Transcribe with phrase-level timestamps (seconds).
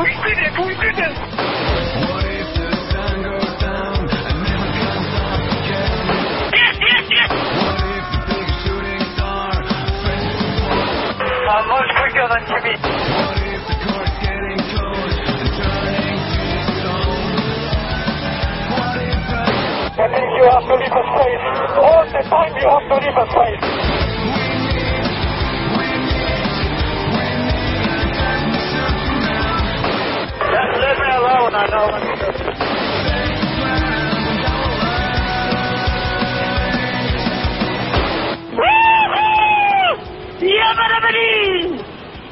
[0.00, 0.52] We did it!
[0.56, 1.12] We did it!
[6.52, 7.30] Yes, yes, yes!
[11.52, 12.74] I'm much quicker than Jimmy.
[19.92, 21.44] That means you have to leave a space.
[21.76, 23.91] All the time you have to leave a space.
[31.22, 31.86] Alone, I know.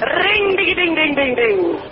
[0.01, 1.90] Ring, ding, ding, ding, ding, ding.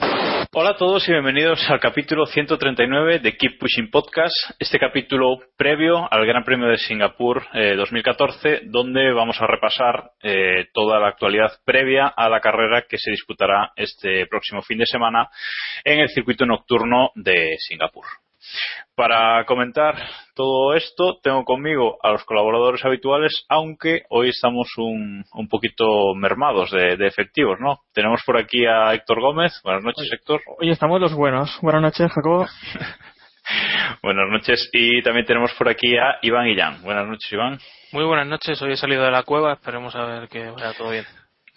[0.60, 6.12] Hola a todos y bienvenidos al capítulo 139 de Keep Pushing Podcast, este capítulo previo
[6.12, 11.52] al Gran Premio de Singapur eh, 2014, donde vamos a repasar eh, toda la actualidad
[11.64, 15.28] previa a la carrera que se disputará este próximo fin de semana
[15.84, 18.06] en el circuito nocturno de Singapur.
[18.94, 19.94] Para comentar
[20.34, 26.70] todo esto, tengo conmigo a los colaboradores habituales, aunque hoy estamos un, un poquito mermados
[26.70, 27.78] de, de efectivos, ¿no?
[27.92, 29.60] Tenemos por aquí a Héctor Gómez.
[29.62, 30.40] Buenas noches, Héctor.
[30.58, 31.58] Hoy estamos los buenos.
[31.62, 32.46] Buenas noches, Jacobo.
[34.02, 34.68] Buenas noches.
[34.72, 36.82] Y también tenemos por aquí a Iván Illán.
[36.82, 37.58] Buenas noches, Iván.
[37.90, 40.90] Muy buenas noches, hoy he salido de la cueva, esperemos a ver que vaya todo
[40.90, 41.06] bien.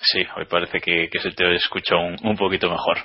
[0.04, 2.98] Sí, hoy parece que, que se te escucha un, un poquito mejor.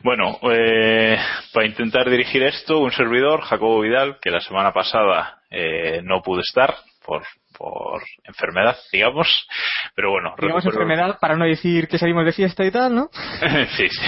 [0.00, 1.16] Bueno, eh,
[1.52, 6.40] para intentar dirigir esto, un servidor, Jacobo Vidal, que la semana pasada eh, no pudo
[6.40, 6.74] estar
[7.04, 7.22] por,
[7.56, 9.46] por enfermedad, digamos.
[9.94, 13.08] Pero bueno, Digamos recupero- enfermedad para no decir que salimos de fiesta y tal, ¿no?
[13.76, 14.00] sí, sí.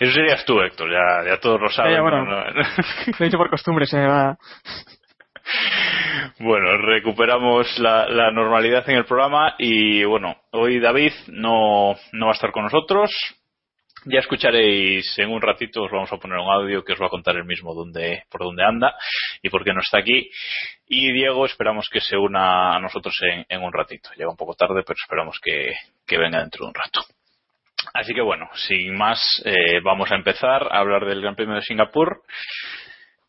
[0.00, 1.94] Eso serías tú, Héctor, ya, ya todos lo saben.
[1.94, 2.24] Ya, bueno.
[2.26, 2.44] ¿no?
[2.44, 2.52] No-
[3.06, 4.36] Lo he dicho por costumbre, se me va.
[6.38, 12.34] Bueno, recuperamos la, normalidad en el programa y bueno, hoy David no, no va a
[12.34, 13.10] estar con nosotros.
[14.04, 17.10] Ya escucharéis en un ratito, os vamos a poner un audio que os va a
[17.10, 18.96] contar el mismo dónde, por dónde anda
[19.40, 20.28] y por qué no está aquí.
[20.88, 24.10] Y Diego esperamos que se una a nosotros en, en un ratito.
[24.16, 25.74] Llega un poco tarde, pero esperamos que,
[26.04, 27.02] que venga dentro de un rato.
[27.94, 31.62] Así que bueno, sin más, eh, vamos a empezar a hablar del Gran Premio de
[31.62, 32.22] Singapur.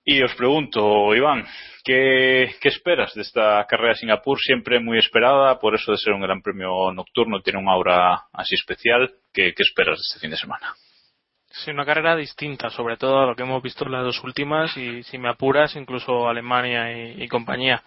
[0.06, 1.46] Y os pregunto, Iván,
[1.84, 4.40] ¿qué, esperas de esta carrera de Singapur?
[4.40, 8.56] Siempre muy esperada, por eso de ser un gran premio nocturno, tiene un aura así
[8.56, 9.12] especial.
[9.34, 10.74] ¿Qué, qué esperas de este fin de semana?
[11.56, 14.76] Sí, una carrera distinta, sobre todo a lo que hemos visto en las dos últimas
[14.76, 17.84] y si me apuras, incluso Alemania y, compañía.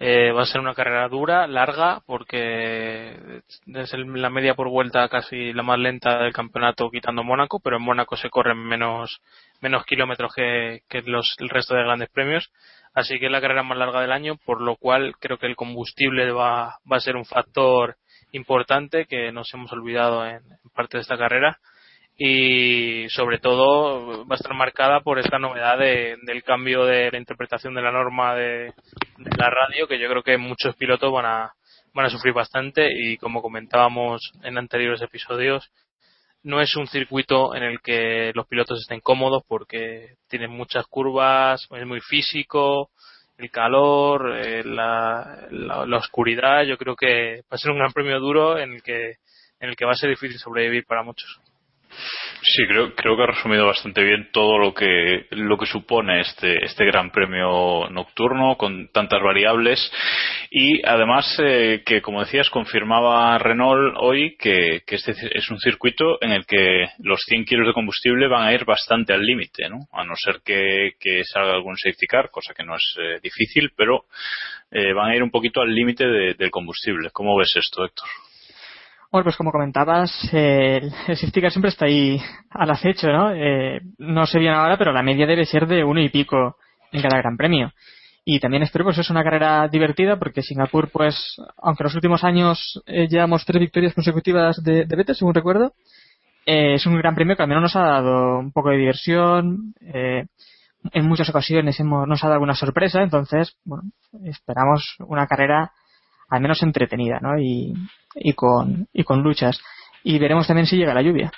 [0.00, 5.52] Eh, va a ser una carrera dura, larga, porque es la media por vuelta casi
[5.52, 9.20] la más lenta del campeonato quitando Mónaco, pero en Mónaco se corren menos,
[9.60, 12.50] menos kilómetros que, los, el resto de grandes premios.
[12.94, 15.56] Así que es la carrera más larga del año, por lo cual creo que el
[15.56, 17.96] combustible va, va a ser un factor
[18.32, 21.58] importante que nos hemos olvidado en, en parte de esta carrera
[22.20, 27.18] y sobre todo va a estar marcada por esta novedad de- del cambio de la
[27.18, 28.72] interpretación de la norma de,
[29.18, 31.52] de la radio que yo creo que muchos pilotos van a
[31.94, 35.70] van a sufrir bastante y como comentábamos en anteriores episodios
[36.48, 41.68] no es un circuito en el que los pilotos estén cómodos porque tienen muchas curvas
[41.70, 42.88] es muy físico
[43.36, 46.64] el calor eh, la, la, la oscuridad.
[46.64, 49.16] Yo creo que va a ser un gran premio duro en el que
[49.60, 51.38] en el que va a ser difícil sobrevivir para muchos
[52.42, 56.64] Sí, creo, creo que ha resumido bastante bien todo lo que, lo que supone este,
[56.64, 59.90] este gran premio nocturno con tantas variables
[60.50, 66.22] y además eh, que, como decías, confirmaba Renault hoy que, que, este es un circuito
[66.22, 69.78] en el que los 100 kilos de combustible van a ir bastante al límite, ¿no?
[69.92, 70.94] A no ser que,
[71.24, 74.04] salga algún safety car, cosa que no es eh, difícil, pero
[74.70, 77.10] eh, van a ir un poquito al límite de, del combustible.
[77.12, 78.08] ¿Cómo ves esto, Héctor?
[79.10, 82.20] Bueno, pues como comentabas, el, safety siempre está ahí
[82.50, 83.32] al acecho, ¿no?
[83.32, 86.56] Eh, no sé bien ahora, pero la media debe ser de uno y pico
[86.92, 87.72] en cada gran premio.
[88.24, 92.22] Y también espero pues es una carrera divertida porque Singapur, pues, aunque en los últimos
[92.22, 95.72] años eh, llevamos tres victorias consecutivas de, de Vettel, según recuerdo,
[96.44, 99.72] eh, es un gran premio que al menos nos ha dado un poco de diversión.
[99.80, 100.26] Eh,
[100.92, 103.84] en muchas ocasiones hemos, nos ha dado alguna sorpresa, entonces, bueno,
[104.24, 105.72] esperamos una carrera
[106.30, 107.38] al menos entretenida, ¿no?
[107.38, 107.72] Y,
[108.16, 109.60] y con, y con luchas.
[110.04, 111.30] Y veremos también si llega la lluvia.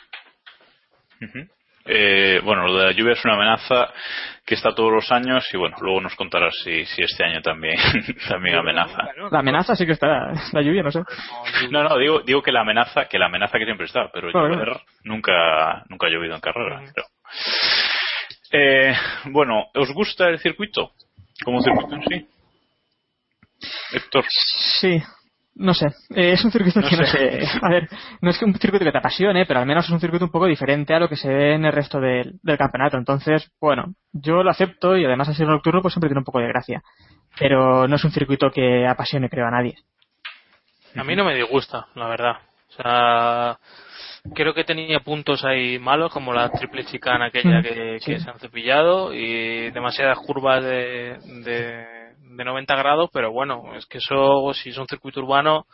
[1.21, 1.49] Uh -huh.
[1.87, 3.89] eh, bueno, lo de la lluvia es una amenaza
[4.47, 7.77] que está todos los años y bueno, luego nos contarás si, si este año también,
[8.29, 9.03] también amenaza.
[9.31, 11.01] La amenaza sí que está, la lluvia no sé.
[11.71, 14.55] No, no, digo, digo que la amenaza, que la amenaza que siempre está, pero Bueno,
[14.55, 16.83] llover nunca, nunca ha llovido en carrera.
[16.93, 17.07] creo.
[18.53, 18.95] Eh,
[19.27, 20.93] bueno, ¿os gusta el circuito?
[21.45, 22.27] Como circuito en sí.
[23.93, 24.25] Héctor.
[24.81, 25.03] Sí,
[25.57, 25.87] no sé.
[26.15, 27.41] Eh, es un circuito No que no sé.
[27.63, 27.89] A ver,
[28.21, 30.31] no es que un circuito que te apasione, pero al menos es un circuito un
[30.31, 32.97] poco diferente a lo que se ve en el resto del, del campeonato.
[32.97, 36.41] Entonces, bueno, yo lo acepto y además al ser nocturno pues siempre tiene un poco
[36.41, 36.83] de gracia.
[37.39, 39.77] Pero no es un circuito que apasione, creo, a nadie.
[40.97, 42.37] A mí no me disgusta, la verdad.
[42.71, 43.59] O sea,
[44.35, 48.13] creo que tenía puntos ahí malos, como la triple chicana aquella Mm, que, sí.
[48.13, 51.87] que se han cepillado y demasiadas curvas de, de,
[52.37, 55.67] de 90 grados, pero bueno, es que eso, si es un circuito urbano,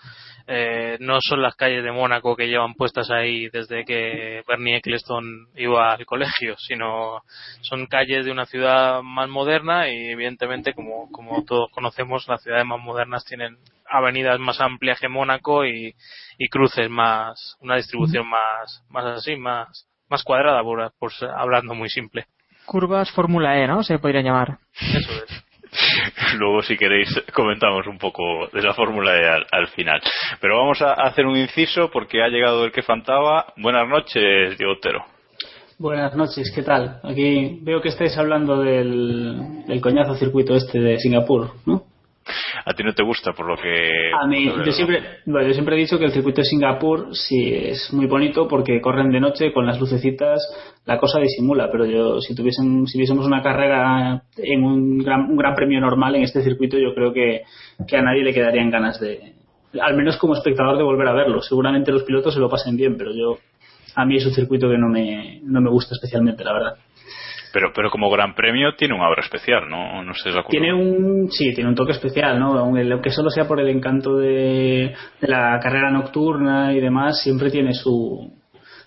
[0.46, 5.48] eh, no son las calles de Mónaco que llevan puestas ahí desde que Bernie Eccleston
[5.56, 7.22] iba al colegio, sino
[7.60, 12.66] son calles de una ciudad más moderna y evidentemente, como, como todos conocemos, las ciudades
[12.66, 15.94] más modernas tienen avenidas más amplias que Mónaco y,
[16.38, 21.88] y cruces más, una distribución más, más así, más, más cuadrada, por, por hablando muy
[21.88, 22.26] simple.
[22.66, 23.82] Curvas Fórmula E, ¿no?
[23.82, 24.58] Se podría llamar.
[24.74, 25.45] Eso es.
[26.38, 30.00] Luego, si queréis, comentamos un poco de la fórmula al, al final.
[30.40, 33.46] Pero vamos a hacer un inciso porque ha llegado el que faltaba.
[33.56, 35.04] Buenas noches, Diego Otero.
[35.78, 37.00] Buenas noches, ¿qué tal?
[37.02, 41.84] Aquí veo que estáis hablando del, del coñazo circuito este de Singapur, ¿no?
[42.64, 44.10] A ti no te gusta, por lo que.
[44.20, 47.52] A mí, yo siempre, bueno, yo siempre he dicho que el circuito de Singapur sí
[47.54, 50.40] es muy bonito porque corren de noche con las lucecitas,
[50.84, 55.36] la cosa disimula, pero yo si tuviesen, si viésemos una carrera en un gran, un
[55.36, 57.42] gran premio normal en este circuito, yo creo que,
[57.86, 59.34] que a nadie le quedarían ganas de,
[59.80, 61.42] al menos como espectador de volver a verlo.
[61.42, 63.38] Seguramente los pilotos se lo pasen bien, pero yo,
[63.94, 66.76] a mí es un circuito que no me, no me gusta especialmente, la verdad.
[67.56, 70.02] Pero, pero como gran premio tiene un aura especial, ¿no?
[70.02, 70.28] No sé.
[70.50, 72.52] Tiene un, sí, tiene un toque especial, ¿no?
[72.58, 77.72] Aunque solo sea por el encanto de, de la carrera nocturna y demás, siempre tiene
[77.72, 78.30] su,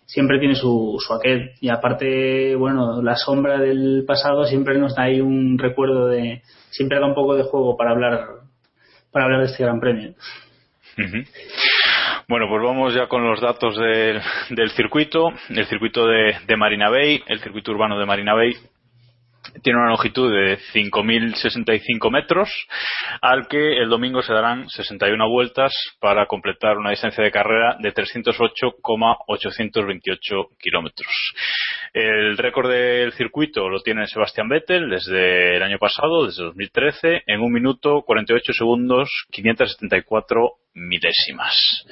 [0.05, 1.53] siempre tiene su, su aquel.
[1.61, 6.99] Y aparte, bueno, la sombra del pasado siempre nos da ahí un recuerdo de, siempre
[6.99, 8.27] da un poco de juego para hablar,
[9.11, 10.11] para hablar de este gran premio.
[10.95, 11.23] Ujú.
[12.29, 14.21] Bueno, pues vamos ya con los datos del,
[14.51, 15.29] del circuito.
[15.49, 18.53] El circuito de, de Marina Bay, el circuito urbano de Marina Bay,
[19.61, 22.49] tiene una longitud de 5.065 metros,
[23.21, 27.91] al que el domingo se darán 61 vueltas para completar una distancia de carrera de
[27.91, 31.07] 308,828 kilómetros.
[31.93, 37.41] El récord del circuito lo tiene Sebastián Vettel desde el año pasado, desde 2013, en
[37.41, 41.85] un minuto 48 segundos 574 milésimas.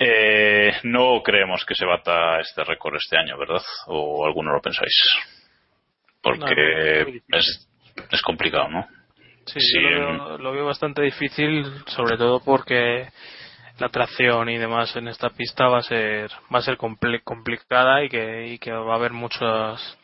[0.00, 3.62] Eh, no creemos que se bata este récord este año, ¿verdad?
[3.86, 4.92] ¿O alguno lo pensáis?
[6.36, 7.68] Porque No, es,
[8.10, 8.86] es complicado, ¿no?
[9.46, 13.08] Sí, Sí, yo lo veo, lo veo bastante difícil, sobre todo porque
[13.78, 18.08] la tracción y demás en esta pista va a ser va a ser complicada y
[18.08, 19.98] que, y que va a haber muchas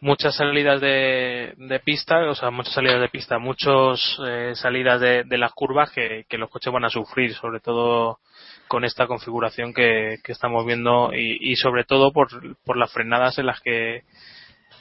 [0.00, 4.18] muchas salidas de, de pista, o sea, muchas salidas de pista, muchas
[4.54, 8.18] salidas de, de las curvas que, que los coches van a sufrir, sobre todo
[8.68, 12.28] con esta configuración que, que estamos viendo y, y sobre todo por,
[12.64, 14.02] por las frenadas en las que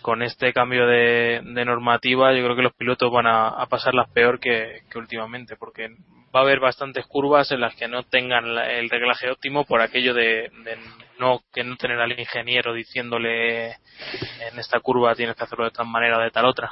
[0.05, 4.07] con este cambio de, de normativa yo creo que los pilotos van a, a pasarlas
[4.11, 5.87] peor que, que últimamente porque
[6.33, 9.81] va a haber bastantes curvas en las que no tengan la- el reglaje óptimo por
[9.81, 10.77] aquello de, de
[11.19, 15.87] no que no tener al ingeniero diciéndole en esta curva tienes que hacerlo de tal
[15.87, 16.69] manera o de tal otra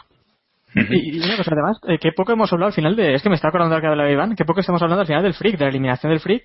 [0.76, 3.30] Y, y una cosa además, eh, que poco hemos hablado al final de, es que
[3.30, 5.58] me está acordando de que hablaba Iván, que poco estamos hablando al final del freak,
[5.58, 6.44] de la eliminación del freak,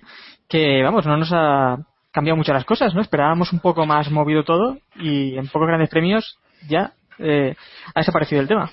[0.49, 1.77] que vamos, no nos ha,
[2.11, 3.01] cambiado mucho las cosas, ¿no?
[3.01, 7.53] Esperábamos un poco más movido todo y en pocos grandes premios ya eh,
[7.93, 8.71] ha desaparecido el tema.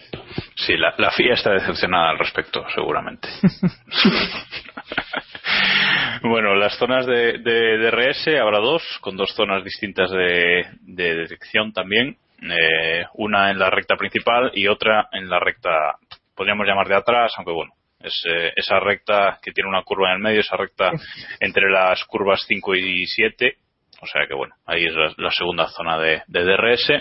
[0.54, 3.28] Sí, la, la FIA está decepcionada al respecto, seguramente.
[6.22, 11.72] bueno, las zonas de, de, DRS habrá dos, con dos zonas distintas de, de detección
[11.72, 12.16] también.
[12.40, 15.96] Eh, una en la recta principal y otra en la recta,
[16.34, 20.16] podríamos llamar de atrás, aunque bueno, es eh, esa recta que tiene una curva en
[20.16, 20.92] el medio, esa recta
[21.40, 23.56] entre las curvas 5 y 7.
[24.02, 26.92] O sea que bueno, ahí es la, la segunda zona de, de DRS.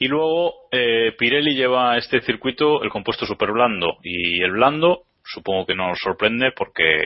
[0.00, 5.66] Y luego eh, Pirelli lleva este circuito el compuesto super blando y el blando supongo
[5.66, 7.02] que no nos sorprende porque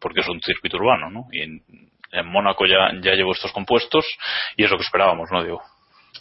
[0.00, 1.26] porque es un circuito urbano, ¿no?
[1.32, 1.62] Y en,
[2.24, 4.06] Mónaco ya, ya llevo estos compuestos
[4.56, 5.60] y es lo que esperábamos, ¿no, Diego?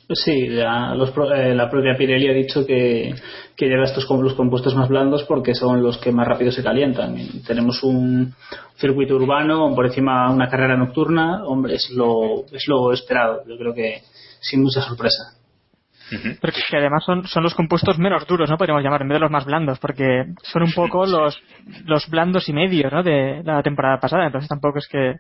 [0.09, 3.15] Sí, ya los, eh, la propia Pirelli ha dicho que,
[3.55, 7.15] que lleva estos los compuestos más blandos porque son los que más rápido se calientan.
[7.45, 8.33] Tenemos un
[8.75, 13.43] circuito urbano, por encima una carrera nocturna, hombre, es lo, es lo esperado.
[13.47, 14.01] Yo creo que
[14.41, 15.37] sin mucha sorpresa.
[16.09, 18.57] Pero que, además son, son los compuestos menos duros, ¿no?
[18.57, 21.41] Podríamos llamar, en vez de los más blandos, porque son un poco los,
[21.85, 23.03] los blandos y medios, ¿no?
[23.03, 24.25] De la temporada pasada.
[24.25, 25.15] Entonces tampoco es que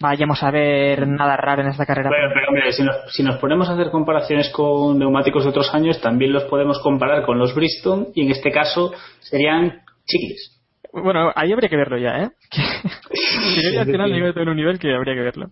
[0.00, 2.10] vayamos a ver nada raro en esta carrera.
[2.10, 5.72] Bueno, pero hombre, si nos, si nos ponemos a hacer comparaciones con neumáticos de otros
[5.74, 10.50] años, también los podemos comparar con los Bristol y en este caso serían chicles.
[10.92, 12.28] Bueno, ahí habría que verlo ya, ¿eh?
[13.72, 15.48] Que al final a un nivel que habría que verlo.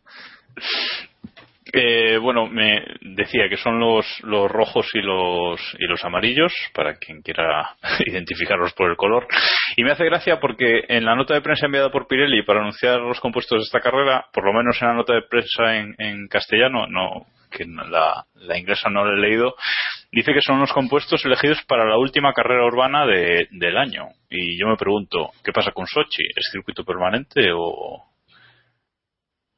[1.73, 6.97] Eh, bueno, me decía que son los, los rojos y los, y los amarillos, para
[6.97, 7.77] quien quiera
[8.07, 9.27] identificarlos por el color.
[9.77, 13.01] Y me hace gracia porque en la nota de prensa enviada por Pirelli para anunciar
[13.01, 16.29] los compuestos de esta carrera, por lo menos en la nota de prensa en, en
[16.29, 19.55] castellano, no, que la, inglesa no la he leído,
[20.11, 24.09] dice que son los compuestos elegidos para la última carrera urbana de, del año.
[24.29, 26.25] Y yo me pregunto, ¿qué pasa con Sochi?
[26.35, 28.12] ¿Es circuito permanente o,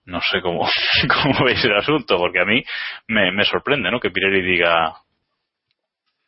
[0.06, 0.66] no sé cómo,
[1.22, 2.62] cómo veis el asunto, porque a mí
[3.08, 4.00] me, me sorprende, ¿no?
[4.00, 4.94] Que Pirelli diga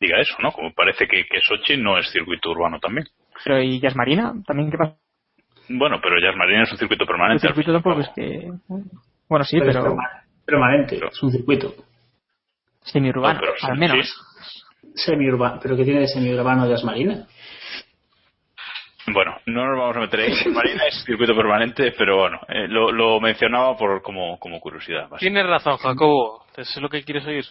[0.01, 0.53] diga eso, ¿no?
[0.53, 3.07] Como parece que, que Sochi no es circuito urbano también.
[3.45, 4.33] Pero ¿y Jazz Marina?
[4.47, 4.97] ¿También qué pasa?
[5.69, 7.47] Bueno, pero Jazz Marina es un circuito El permanente.
[7.47, 8.51] circuito tampoco es que...
[9.29, 11.75] Bueno, sí, Pero es pero perma- permanente, es un circuito.
[12.83, 14.07] semiurbano, No, pero sí, al menos.
[14.07, 14.91] sí.
[14.95, 15.59] Semiurbano.
[15.63, 17.27] ¿Pero qué tiene de semiurbano de Asmarina?
[19.13, 20.33] Bueno, no nos vamos a meter ahí.
[20.53, 25.09] Marina es circuito permanente, pero bueno, eh, lo, lo mencionaba por como, como curiosidad.
[25.19, 26.45] Tienes razón, Jacobo.
[26.57, 27.45] ¿Eso es lo que quieres oír?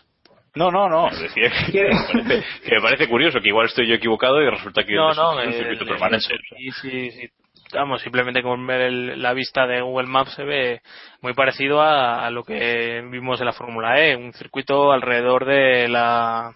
[0.55, 1.09] No, no, no.
[1.09, 4.83] Decía que, me parece, que me parece curioso que igual estoy yo equivocado y resulta
[4.83, 6.27] que No, es no, un circuito permanente.
[6.57, 7.27] Y sí, sí.
[7.73, 10.81] Vamos, simplemente con ver el- la vista de Google Maps se ve
[11.21, 15.87] muy parecido a, a lo que vimos en la Fórmula E, un circuito alrededor de
[15.89, 16.51] la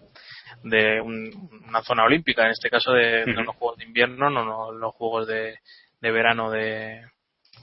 [0.63, 4.71] de un- una zona olímpica, en este caso de los Juegos de Invierno, no, no
[4.71, 5.55] los Juegos de,
[6.01, 7.01] de verano de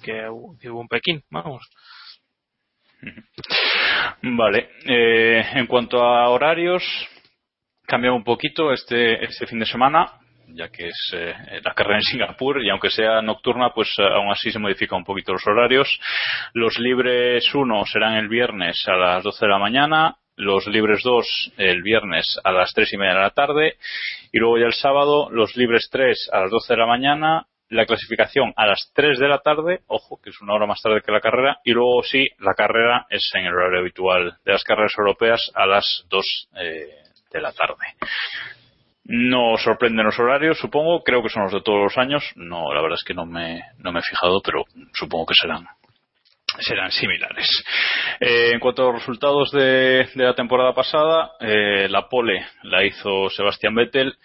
[0.03, 1.63] que hubo, en Pekín, vamos.
[4.23, 4.71] Vale.
[4.87, 6.83] Eh, en cuanto a horarios,
[7.87, 10.13] cambia un poquito este, este fin de semana,
[10.49, 14.31] ya que es eh, la carrera en Singapur, y aunque sea nocturna, pues eh, aún
[14.31, 16.01] así se modifica un poquito los horarios.
[16.55, 21.53] Los libres 1 serán el viernes a las 12 de la mañana, los libres 2
[21.57, 23.77] el viernes a las 3 y media de la tarde,
[24.33, 27.87] y luego ya el sábado los libres 3 a las 12 de la mañana, la
[27.87, 31.13] clasificación a las 3 de la tarde, ojo, que es una hora más tarde que
[31.13, 34.93] la carrera, y luego sí, la carrera es en el horario habitual de las carreras
[34.97, 36.87] europeas a las 2 eh,
[37.33, 37.85] de la tarde.
[39.09, 42.83] No sorprenden los horarios, supongo, creo que son los de todos los años, no, la
[42.83, 45.67] verdad es que no me, no me he fijado, pero supongo que serán
[46.61, 47.65] serán similares.
[48.21, 53.29] Eh, en cuanto a los resultados de, la temporada pasada, eh, la pole la hizo
[53.31, 54.17] Sebastián Vettel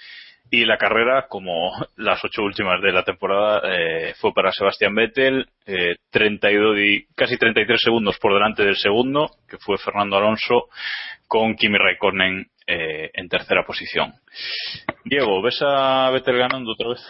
[0.54, 5.48] y la carrera, como las ocho últimas de la temporada, eh, fue para Sebastián Vettel,
[5.66, 10.68] eh, 32 y, casi 33 segundos por delante del segundo, que fue Fernando Alonso,
[11.26, 14.14] con Kimi Raikkonen eh, en tercera posición.
[15.06, 17.02] Diego, ¿ves a Vettel ganando otra vez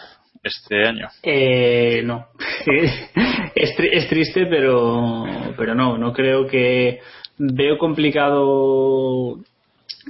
[0.44, 1.08] este año?
[1.24, 2.28] Eh, no.
[3.54, 5.24] es, tri- es triste, pero,
[5.56, 5.98] pero no.
[5.98, 7.00] No creo que.
[7.38, 9.38] Veo complicado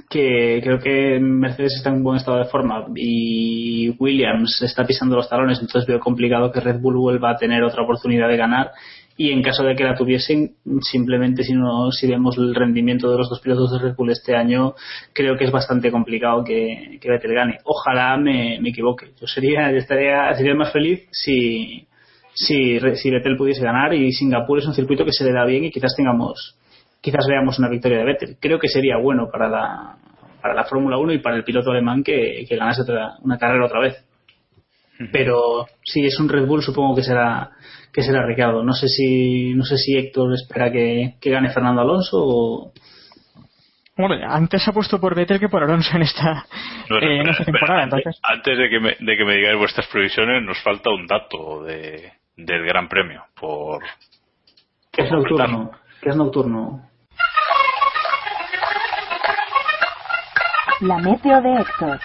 [0.09, 5.29] que creo que Mercedes está en buen estado de forma y Williams está pisando los
[5.29, 8.71] talones, entonces veo complicado que Red Bull vuelva a tener otra oportunidad de ganar
[9.17, 13.17] y en caso de que la tuviesen, simplemente si no si vemos el rendimiento de
[13.17, 14.73] los dos pilotos de Red Bull este año,
[15.13, 17.57] creo que es bastante complicado que, que Vettel gane.
[17.63, 19.11] Ojalá me, me equivoque.
[19.19, 21.87] Yo sería estaría sería más feliz si
[22.33, 25.65] si, si Vettel pudiese ganar y Singapur es un circuito que se le da bien
[25.65, 26.57] y quizás tengamos
[27.01, 28.37] quizás veamos una victoria de Vettel.
[28.39, 29.97] Creo que sería bueno para la,
[30.41, 33.65] para la Fórmula 1 y para el piloto alemán que, que ganase otra- una carrera
[33.65, 34.05] otra vez.
[35.11, 37.49] pero si es un Red Bull supongo que será
[37.91, 38.63] que será Ricardo.
[38.63, 42.71] No sé si no sé si Héctor espera que, que gane Fernando Alonso o
[43.95, 46.45] Hombre, antes ha puesto por Vettel que por Alonso en esta,
[46.89, 47.83] Bueno, eh, en esta temporada.
[47.83, 51.05] antes, Entonces, antes de, que me, de que me digáis vuestras previsiones, nos falta un
[51.05, 53.25] dato de, del Gran Premio.
[53.39, 53.83] Por,
[54.91, 55.71] que es nocturno.
[56.01, 56.89] Que es nocturno.
[60.81, 61.99] La meteo de Héctor.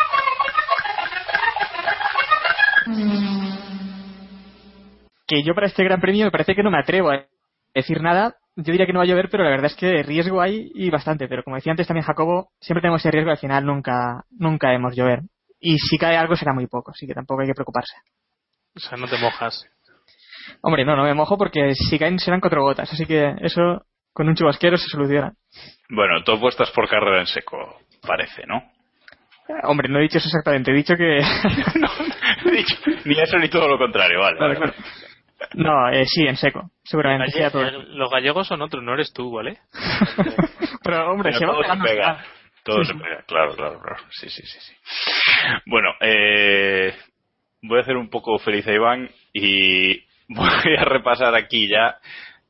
[5.29, 7.27] que yo para este Gran Premio me parece que no me atrevo a
[7.75, 8.37] decir nada.
[8.57, 10.91] Yo diría que no va a llover, pero la verdad es que riesgo hay y
[10.91, 11.29] bastante.
[11.29, 14.75] Pero como decía antes también Jacobo, siempre tenemos ese riesgo y al final nunca, nunca
[14.75, 15.21] hemos llover.
[15.61, 17.95] Y si cae algo será muy poco, así que tampoco hay que preocuparse.
[18.75, 19.69] O sea, no te mojas.
[20.63, 24.29] Hombre, no, no me mojo porque si caen serán cuatro gotas, así que eso con
[24.29, 25.33] un chubasquero se soluciona.
[25.91, 28.57] bueno, tú apuestas por carrera en seco, parece, ¿no?
[29.49, 31.19] Eh, Hombre, no he dicho eso exactamente, he dicho que...
[32.45, 34.39] He dicho, ni eso ni todo lo contrario, vale.
[34.39, 34.73] Vale, vale.
[34.73, 35.49] vale.
[35.55, 37.31] No, eh, sí, en seco, seguramente.
[37.33, 37.63] sea todo.
[37.63, 39.59] Galle- Los gallegos son otros, no eres tú, ¿vale?
[40.83, 42.25] Pero hombre, Pero se va todo se pegando pega.
[42.65, 44.03] Todo Sí, se pega, claro, claro, claro.
[44.11, 44.75] Sí, sí, sí, sí.
[45.67, 46.95] Bueno, eh,
[47.63, 51.99] voy a hacer un poco feliz a Iván y voy a repasar aquí ya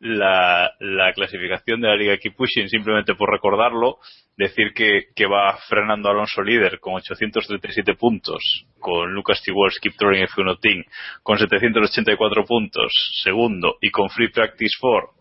[0.00, 3.98] la, la clasificación de la Liga Keep Pushing, simplemente por recordarlo,
[4.36, 8.42] decir que, va Fernando Alonso líder con 837 puntos,
[8.78, 10.84] con Lucas Tiwals Keep Touring F1 Team
[11.22, 12.92] con 784 puntos,
[13.22, 15.14] segundo, y con Free Practice 4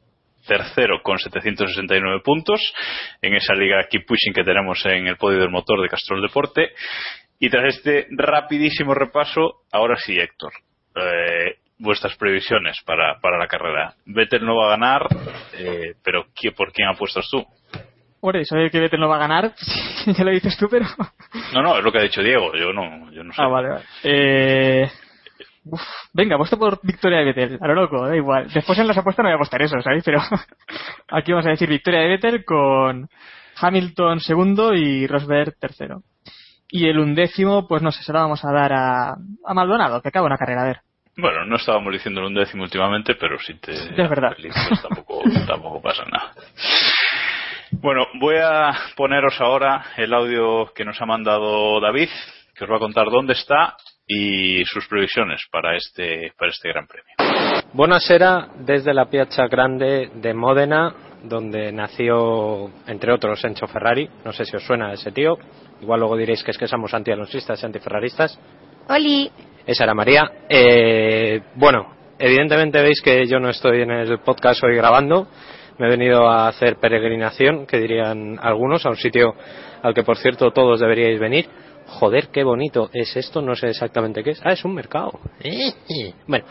[0.48, 2.62] tercero con 769 puntos
[3.22, 6.72] en esa liga Keep Pushing que tenemos en el podio del motor de Castrol Deporte.
[7.38, 10.54] Y tras este rapidísimo repaso, ahora sí, Héctor,
[10.96, 13.94] eh, vuestras previsiones para, para la carrera.
[14.06, 15.08] Vettel no va a ganar,
[15.58, 17.46] eh, pero ¿qué, ¿por quién apuestas tú?
[18.20, 19.54] Hombre, eso que Vettel no va a ganar,
[20.06, 20.86] ya lo dices tú, pero...
[21.54, 23.42] No, no, es lo que ha dicho Diego, yo no, yo no sé.
[23.42, 23.84] Ah, vale, vale.
[24.04, 24.90] Eh...
[25.70, 25.82] Uf,
[26.14, 28.48] venga, apuesto por victoria de Vettel, a lo loco, da igual.
[28.54, 30.04] Después en las apuestas no voy a apostar eso, ¿sabéis?
[30.04, 30.22] Pero
[31.10, 33.10] aquí vamos a decir victoria de Vettel con
[33.60, 36.04] Hamilton segundo y Rosberg tercero.
[36.70, 40.10] Y el undécimo, pues no sé, se lo vamos a dar a, a Maldonado, que
[40.10, 40.82] acaba una carrera, a ver.
[41.18, 44.36] Bueno, no estábamos diciendo un décimo últimamente, pero si te Es verdad.
[44.38, 46.32] pues tampoco, tampoco pasa nada.
[47.72, 52.10] Bueno, voy a poneros ahora el audio que nos ha mandado David,
[52.56, 56.88] que os va a contar dónde está y sus previsiones para este, para este Gran
[56.88, 57.64] Premio.
[57.74, 64.08] Buonasera desde la Piazza Grande de Módena, donde nació, entre otros, Enzo Ferrari.
[64.24, 65.38] No sé si os suena ese tío.
[65.82, 68.40] Igual luego diréis que es que somos antialonsistas y antiferraristas.
[68.88, 69.30] Oli.
[69.68, 70.32] Esa era María.
[70.48, 75.28] Eh, bueno, evidentemente veis que yo no estoy en el podcast hoy grabando.
[75.78, 79.36] Me he venido a hacer peregrinación, que dirían algunos, a un sitio
[79.84, 81.50] al que, por cierto, todos deberíais venir.
[81.86, 84.42] Joder, qué bonito es esto, no sé exactamente qué es.
[84.44, 85.20] Ah, es un mercado.
[86.26, 86.46] Bueno,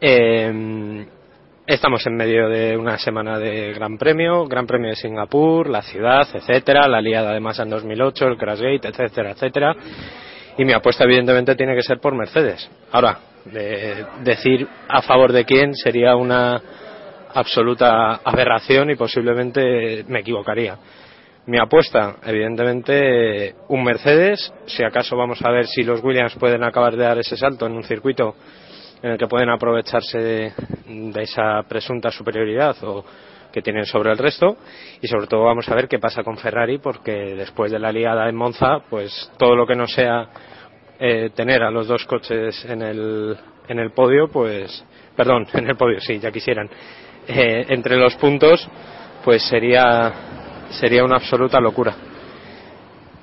[0.00, 1.06] eh,
[1.66, 6.26] estamos en medio de una semana de Gran Premio, Gran Premio de Singapur, la ciudad,
[6.32, 9.76] etcétera, la liada además en 2008, el Crashgate, etcétera, etcétera.
[10.58, 12.68] Y mi apuesta, evidentemente, tiene que ser por Mercedes.
[12.92, 16.60] Ahora, de- decir a favor de quién sería una
[17.32, 20.76] absoluta aberración y posiblemente me equivocaría.
[21.46, 24.52] Mi apuesta, evidentemente, un Mercedes.
[24.66, 27.72] Si acaso vamos a ver si los Williams pueden acabar de dar ese salto en
[27.72, 28.34] un circuito
[29.02, 33.04] en el que pueden aprovecharse de esa presunta superioridad o
[33.58, 34.56] que tienen sobre el resto
[35.00, 38.28] y sobre todo vamos a ver qué pasa con Ferrari porque después de la liada
[38.28, 40.28] en Monza pues todo lo que no sea
[41.00, 43.36] eh, tener a los dos coches en el,
[43.68, 44.84] en el podio pues
[45.16, 46.70] perdón en el podio sí ya quisieran
[47.26, 48.68] eh, entre los puntos
[49.24, 50.12] pues sería
[50.70, 51.96] sería una absoluta locura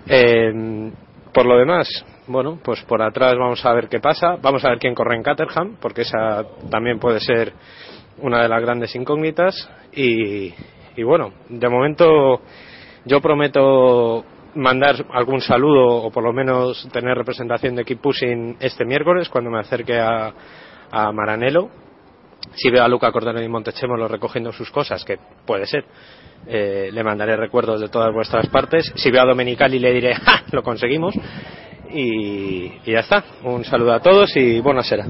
[0.07, 0.91] eh,
[1.35, 1.89] por lo demás,
[2.27, 4.37] bueno, pues por atrás vamos a ver qué pasa.
[4.41, 7.51] Vamos a ver quién corre en Caterham, porque esa también puede ser
[8.19, 9.69] una de las grandes incógnitas.
[9.93, 10.54] Y,
[10.95, 12.41] y bueno, de momento
[13.06, 14.25] yo prometo
[14.56, 19.49] mandar algún saludo o por lo menos tener representación de Keep Pushing este miércoles cuando
[19.49, 20.34] me acerque a,
[20.91, 21.69] a Maranello.
[22.54, 25.84] Si veo a Luca Cordero y Montechemolo recogiendo sus cosas, que puede ser,
[26.47, 28.93] eh, le mandaré recuerdos de todas vuestras partes.
[28.95, 30.43] Si veo a Domenicali le diré, ¡ja!
[30.51, 31.15] Lo conseguimos.
[31.91, 33.23] Y, y ya está.
[33.43, 35.08] Un saludo a todos y buenas será.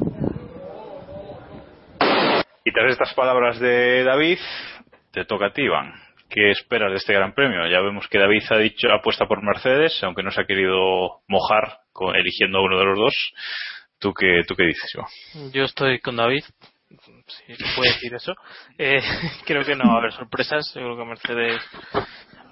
[2.67, 4.39] Y tras estas palabras de David,
[5.11, 5.93] te toca a ti, Iván.
[6.27, 7.67] ¿Qué esperas de este Gran Premio?
[7.67, 11.77] Ya vemos que David ha dicho apuesta por Mercedes, aunque no se ha querido mojar
[11.93, 13.33] con, eligiendo a uno de los dos.
[13.99, 15.51] ¿Tú qué, tú qué dices, Iván?
[15.51, 16.43] Yo estoy con David,
[17.27, 18.33] si puede decir eso.
[18.79, 18.99] Eh,
[19.45, 20.71] creo que no va a haber sorpresas.
[20.73, 21.61] Creo que Mercedes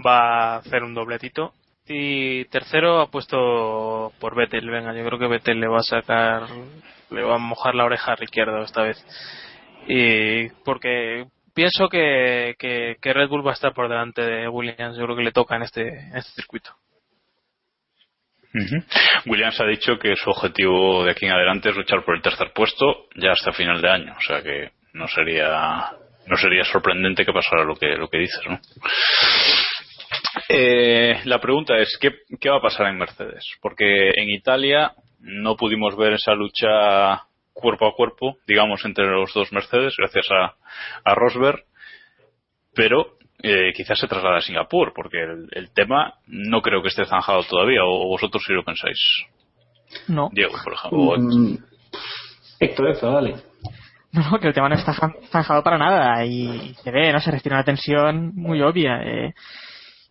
[0.05, 1.53] va a hacer un dobletito.
[1.87, 4.69] Y tercero ha puesto por Vettel.
[4.69, 6.43] Venga, yo creo que Vettel le va a sacar
[7.13, 8.97] le va a mojar la oreja a Ricciardo esta vez.
[9.87, 14.97] Y porque pienso que, que, Red Bull va a estar por delante de Williams.
[14.97, 16.71] Yo creo que le toca en este, este circuito.
[19.25, 22.51] Williams ha dicho que su objetivo de aquí en adelante es luchar por el tercer
[22.53, 25.89] puesto ya hasta final de año, o sea que no sería
[26.27, 28.59] no sería sorprendente que pasara lo que lo que dices, ¿no?
[30.49, 35.55] Eh, la pregunta es ¿qué, qué va a pasar en Mercedes, porque en Italia no
[35.55, 40.55] pudimos ver esa lucha cuerpo a cuerpo, digamos entre los dos Mercedes, gracias a,
[41.03, 41.63] a Rosberg,
[42.75, 47.05] pero eh, quizás se traslada a Singapur, porque el, el tema no creo que esté
[47.05, 48.99] zanjado todavía, o, o vosotros si lo pensáis.
[50.07, 50.29] No.
[50.31, 51.15] Diego, por ejemplo.
[51.19, 51.57] Mm,
[52.59, 53.35] Héctor, Héctor, dale.
[54.11, 54.93] No, no, que el tema no está
[55.31, 57.19] zanjado para nada y se ve, ¿no?
[57.19, 59.01] Se respira una tensión muy obvia.
[59.03, 59.33] eh,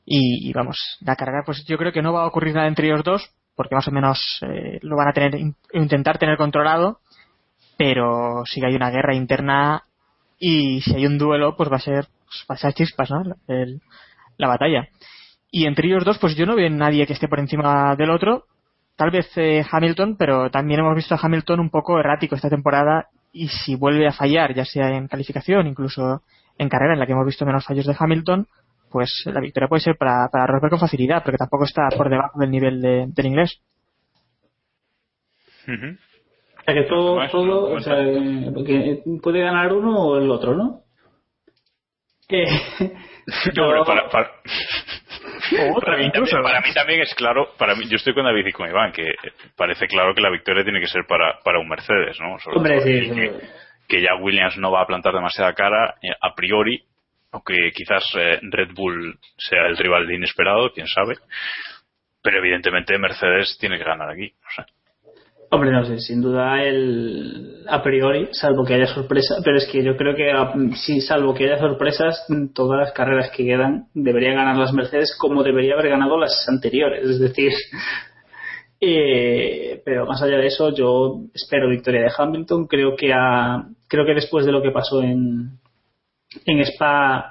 [0.04, 2.88] y, y vamos, la carrera, pues yo creo que no va a ocurrir nada entre
[2.88, 6.98] ellos dos, porque más o menos eh, lo van a tener in- intentar tener controlado,
[7.76, 9.82] pero si hay una guerra interna
[10.38, 12.06] y si hay un duelo, pues va a ser,
[12.50, 13.10] va a ser chispas.
[13.48, 13.80] El-
[14.38, 14.88] la batalla.
[15.50, 18.46] Y entre ellos dos, pues yo no veo nadie que esté por encima del otro.
[18.96, 23.08] Tal vez eh, Hamilton, pero también hemos visto a Hamilton un poco errático esta temporada
[23.32, 26.22] y si vuelve a fallar, ya sea en calificación, incluso
[26.58, 28.46] en carrera en la que hemos visto menos fallos de Hamilton,
[28.90, 32.38] pues la victoria puede ser para, para Rosberg con facilidad, porque tampoco está por debajo
[32.38, 33.60] del nivel de- del inglés.
[35.66, 35.96] Ujú.
[36.62, 37.96] O sea que todo, todo, o sea,
[39.22, 40.80] puede ganar uno o el otro, ¿no?
[42.28, 42.44] Que
[43.54, 44.30] No, pero para, para-
[45.84, 48.52] para mí también, para mí también es claro, para mí, yo estoy con David y
[48.52, 49.12] con Iván, que
[49.56, 52.38] parece claro que la victoria tiene que ser para, para un Mercedes, ¿no?
[52.38, 53.32] Sobre Hombre, sí, que,
[53.88, 56.82] que ya Williams no va a plantar demasiada cara eh, a priori,
[57.32, 61.14] aunque quizás eh, Red Bull sea el rival de inesperado, quién sabe.
[62.22, 64.32] Pero evidentemente Mercedes tiene que ganar aquí.
[64.42, 64.72] No sé.
[65.54, 69.84] Hombre, no sé, sin duda el a priori, salvo que haya sorpresa, pero es que
[69.84, 74.36] yo creo que a- sí, salvo que haya sorpresas, todas las carreras que quedan deberían
[74.36, 77.52] ganar las Mercedes como debería haber ganado las anteriores, es decir,
[78.80, 84.06] eh, pero más allá de eso, yo espero victoria de Hamilton, creo que a, creo
[84.06, 85.58] que después de lo que pasó en
[86.46, 87.30] en Spa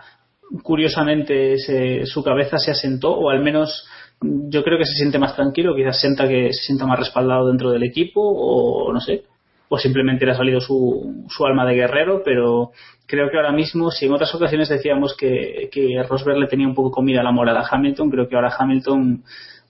[0.61, 3.87] curiosamente se- su cabeza se asentó o al menos
[4.21, 7.71] yo creo que se siente más tranquilo, quizás sienta que se sienta más respaldado dentro
[7.71, 9.23] del equipo o no sé,
[9.67, 12.71] o simplemente le ha salido su, alma de guerrero, pero
[13.07, 16.75] creo que ahora mismo, si en otras ocasiones decíamos que, que Rosberg le tenía un
[16.75, 19.23] poco comida la moral a Hamilton, creo que ahora Hamilton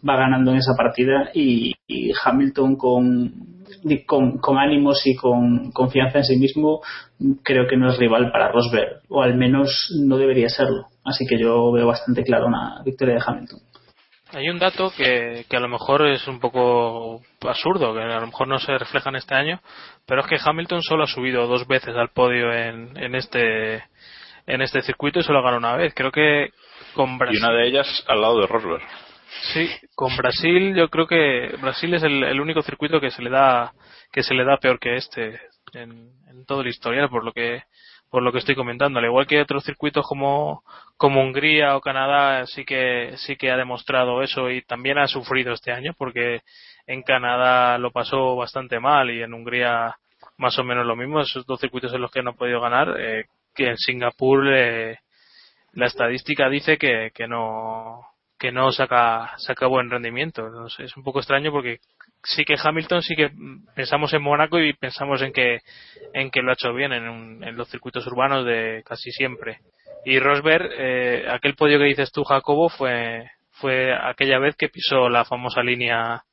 [0.07, 1.73] va ganando en esa partida y,
[2.23, 3.33] Hamilton con,
[4.07, 6.81] con, con ánimos y con confianza en sí mismo
[7.43, 10.87] creo que no es rival para Rosberg, o al menos no debería serlo.
[11.05, 13.59] Así que yo veo bastante claro una victoria de Hamilton.
[14.33, 18.27] Hay un dato que, que a lo mejor es un poco absurdo, que a lo
[18.27, 19.59] mejor no se refleja en este año,
[20.05, 23.83] pero es que Hamilton solo ha subido dos veces al podio en, en este
[24.47, 25.93] en este circuito y solo ha ganado una vez.
[25.93, 26.49] Creo que
[26.93, 27.39] con Y Brasil.
[27.43, 28.83] una de ellas al lado de Rosberg.
[29.53, 33.29] Sí, con Brasil yo creo que Brasil es el, el único circuito que se le
[33.29, 33.73] da
[34.11, 35.39] que se le da peor que este
[35.73, 37.63] en, en todo el historial por lo que
[38.11, 38.99] por lo que estoy comentando.
[38.99, 40.63] Al igual que otros circuitos como
[40.97, 45.53] como Hungría o Canadá sí que sí que ha demostrado eso y también ha sufrido
[45.53, 46.41] este año porque
[46.85, 49.95] en Canadá lo pasó bastante mal y en Hungría
[50.37, 51.21] más o menos lo mismo.
[51.21, 54.99] Esos dos circuitos en los que no ha podido ganar eh, que en Singapur eh,
[55.73, 60.49] la estadística dice que, que no que no saca saca buen rendimiento.
[60.49, 61.79] No sé, es un poco extraño porque
[62.23, 63.31] sí que Hamilton sí que
[63.75, 65.59] pensamos en Mónaco y pensamos en que
[66.13, 69.59] en que lo ha hecho bien en, un- en los circuitos urbanos de casi siempre.
[70.05, 75.09] Y Rosberg eh, aquel podio que dices tú Jacobo fue fue aquella vez que pisó
[75.09, 76.23] la famosa línea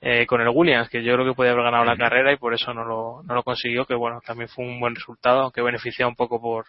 [0.00, 2.54] eh, con el Williams que yo creo que podía haber ganado la carrera y por
[2.54, 6.06] eso no lo, no lo consiguió que bueno también fue un buen resultado aunque beneficia
[6.08, 6.66] un poco por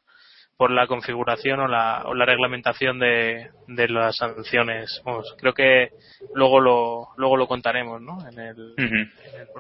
[0.61, 5.01] por la configuración o la, o la reglamentación de, de las sanciones.
[5.03, 5.89] Vamos, creo que
[6.35, 8.19] luego lo, luego lo contaremos, ¿no?
[8.29, 8.75] En el.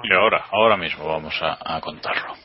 [0.03, 2.35] Y ahora, ahora mismo vamos a, a contarlo.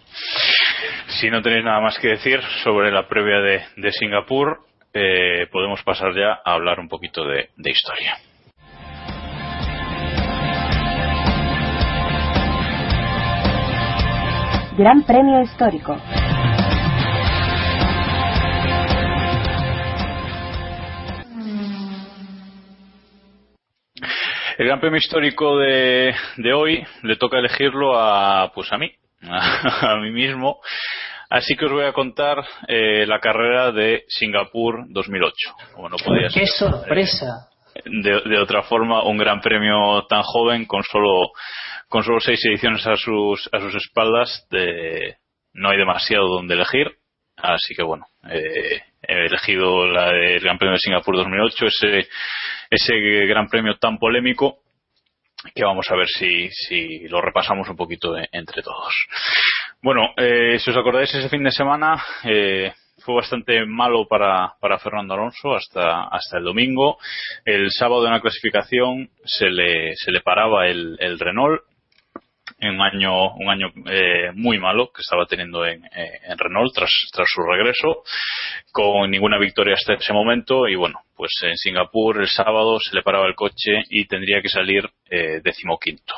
[1.21, 4.61] Si no tenéis nada más que decir sobre la previa de, de Singapur,
[4.95, 8.17] eh, podemos pasar ya a hablar un poquito de, de historia.
[14.79, 15.95] Gran Premio Histórico.
[24.59, 28.91] El Gran Premio Histórico de, de hoy le toca elegirlo a, pues a mí,
[29.23, 30.61] a, mí mismo.
[31.29, 35.35] Así que os voy a contar eh, la carrera de Singapur 2008.
[35.75, 37.51] Como no podía ser ¡Qué sorpresa!
[37.85, 41.29] de, de otra forma un gran premio tan joven con solo
[41.89, 44.47] con solo seis ediciones a sus, a sus espaldas,
[45.53, 46.89] no hay demasiado donde elegir.
[47.37, 52.09] Así que bueno, eh, he elegido la del Gran Premio de Singapur 2008, ese,
[52.71, 52.95] ese
[53.27, 54.61] Gran Premio tan polémico
[55.55, 58.95] que vamos a ver si, si lo repasamos un poquito entre todos.
[59.83, 62.73] Bueno, eh, si os acordáis, ese fin de semana eh,
[63.05, 66.99] fue bastante malo para, para Fernando Alonso hasta, hasta el domingo.
[67.45, 71.63] El sábado en la clasificación se le, se le paraba el, el Renault
[72.59, 76.73] en un año un año eh, muy malo que estaba teniendo en, eh, en, Renault
[76.75, 78.03] tras tras su regreso
[78.73, 80.67] con ninguna victoria hasta ese momento.
[80.69, 84.49] Y bueno pues en Singapur el sábado se le paraba el coche y tendría que
[84.49, 86.15] salir eh, decimoquinto.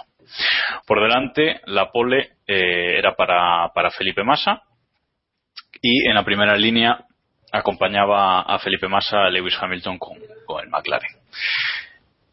[0.87, 4.63] Por delante la pole eh, era para para Felipe Massa.
[5.81, 7.05] Y en la primera línea
[7.53, 11.19] acompañaba a Felipe Massa a Lewis Hamilton con, con el McLaren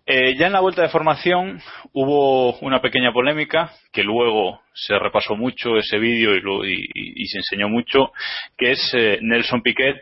[0.05, 1.59] eh, ya en la vuelta de formación
[1.93, 7.39] hubo una pequeña polémica que luego se repasó mucho ese vídeo y, y, y, se
[7.39, 8.11] enseñó mucho,
[8.57, 9.97] que es eh, Nelson Piquet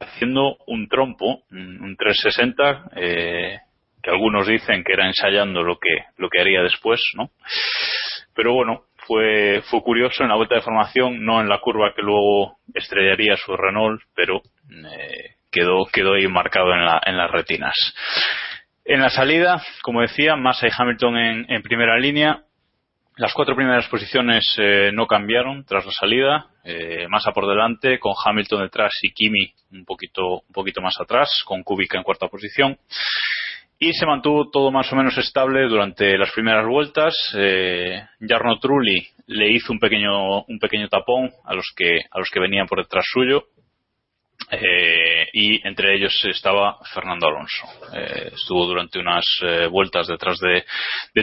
[0.00, 3.58] haciendo un trompo, un 360, eh,
[4.02, 7.30] que algunos dicen que era ensayando lo que, lo que haría después, ¿no?
[8.34, 12.02] Pero bueno, fue, fue curioso en la vuelta de formación, no en la curva que
[12.02, 17.74] luego estrellaría su Renault, pero eh, quedó, quedó ahí marcado en, la, en las retinas.
[18.88, 22.44] En la salida, como decía, Massa y Hamilton en, primera línea.
[23.16, 26.46] Las cuatro primeras posiciones eh, no cambiaron tras la salida.
[26.62, 31.28] Eh, Massa por delante, con Hamilton detrás y Kimi un poquito, un poquito más atrás,
[31.44, 32.78] con Kubica en cuarta posición.
[33.76, 37.12] Y se mantuvo todo más o menos estable durante las primeras vueltas.
[37.36, 42.30] Eh, Jarno Trulli le hizo un pequeño, un pequeño tapón a los que, a los
[42.30, 43.48] que venían por detrás suyo
[44.50, 45.05] eh,
[45.38, 47.66] y entre ellos estaba Fernando Alonso.
[47.92, 50.64] Eh, estuvo durante unas eh, vueltas detrás de,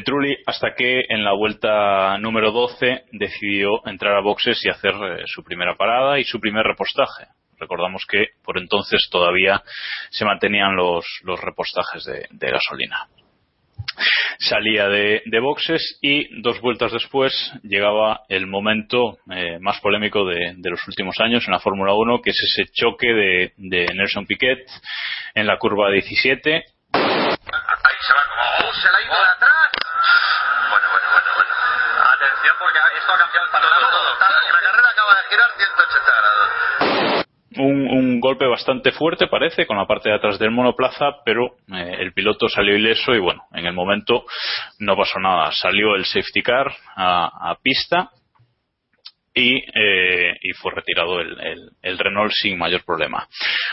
[0.02, 5.24] Trulli hasta que en la vuelta número 12 decidió entrar a boxes y hacer eh,
[5.26, 7.26] su primera parada y su primer repostaje.
[7.58, 9.64] Recordamos que por entonces todavía
[10.12, 13.08] se mantenían los, los repostajes de gasolina
[14.40, 20.54] salía de, de, boxes y dos vueltas después llegaba el momento eh, más polémico de,
[20.58, 24.26] de, los últimos años en la Fórmula 1, que es ese choque de, de, Nelson
[24.26, 24.66] Piquet
[25.36, 26.54] en la curva 17.
[26.54, 29.72] Ahí se va como, oh, se la ha ido de atrás.
[30.70, 31.54] Bueno, bueno, bueno, bueno.
[32.14, 34.10] Atención porque esto ha cambiado el panorama todo.
[34.20, 36.73] La carrera acaba de girar 180 grados
[37.58, 41.98] un, un, golpe bastante fuerte, parece, con la parte de atrás del monoplaza, pero eh,
[42.00, 44.26] el piloto salió ileso y bueno, en el momento
[44.80, 45.52] no pasó nada.
[45.52, 48.12] Salió el safety car a, a pista
[49.34, 53.28] y, eh, y, fue retirado el, el, el, Renault sin mayor problema.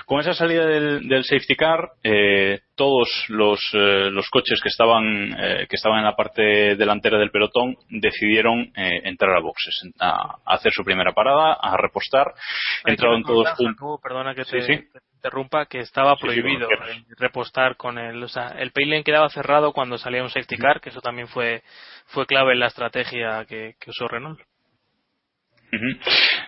[0.07, 5.37] Con esa salida del, del safety car, eh, todos los, eh, los, coches que estaban,
[5.39, 10.39] eh, que estaban en la parte delantera del pelotón decidieron eh, entrar a boxes, a,
[10.47, 12.33] a, hacer su primera parada, a repostar.
[12.85, 14.01] Hay Entraron todos juntos.
[14.03, 14.89] Perdona que te, sí, sí.
[14.91, 19.29] te, interrumpa, que estaba prohibido sí, repostar con el, o sea, el pit lane quedaba
[19.29, 21.63] cerrado cuando salía un safety car, que eso también fue,
[22.07, 24.41] fue clave en la estrategia que, que usó Renault.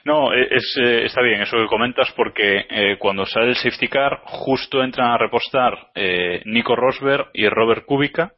[0.05, 4.21] No, es, eh, está bien eso que comentas porque eh, cuando sale el safety car
[4.25, 8.33] justo entran a repostar eh, Nico Rosberg y Robert Kubica,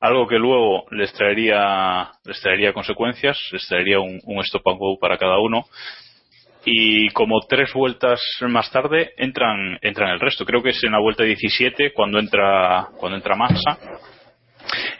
[0.00, 4.98] algo que luego les traería, les traería consecuencias, les traería un, un stop and go
[4.98, 5.64] para cada uno.
[6.64, 10.44] Y como tres vueltas más tarde entran entran el resto.
[10.44, 13.78] Creo que es en la vuelta 17 cuando entra cuando entra Massa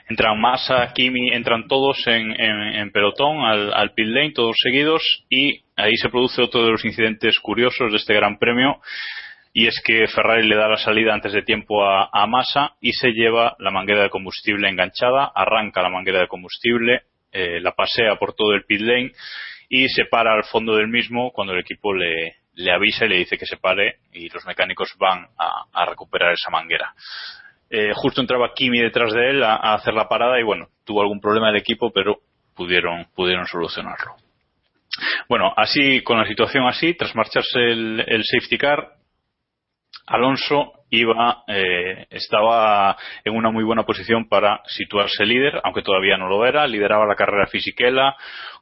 [0.09, 5.62] entran Massa, Kimi, entran todos en, en, pelotón al, al, pit lane, todos seguidos, y
[5.77, 8.81] ahí se produce otro de los incidentes curiosos de este Gran Premio,
[9.53, 12.93] y es que Ferrari le da la salida antes de tiempo a, a Massa y
[12.93, 18.17] se lleva la manguera de combustible enganchada, arranca la manguera de combustible, eh, la pasea
[18.17, 19.12] por todo el pit lane
[19.69, 23.17] y se para al fondo del mismo cuando el equipo le, le avisa y le
[23.17, 26.95] dice que se pare y los mecánicos van a, a recuperar esa manguera.
[27.75, 31.21] Eh, justo entraba Kimi detrás de él a, hacer la parada y bueno, tuvo algún
[31.21, 32.19] problema el equipo, pero
[32.55, 34.13] pudieron, pudieron solucionarlo.
[35.27, 38.97] Bueno, así, con la situación así, tras marcharse el, el safety car,
[40.07, 46.29] Alonso iba, eh, estaba en una muy buena posición para situarse líder, aunque todavía no
[46.29, 48.15] lo era, lideraba la carrera Fisichella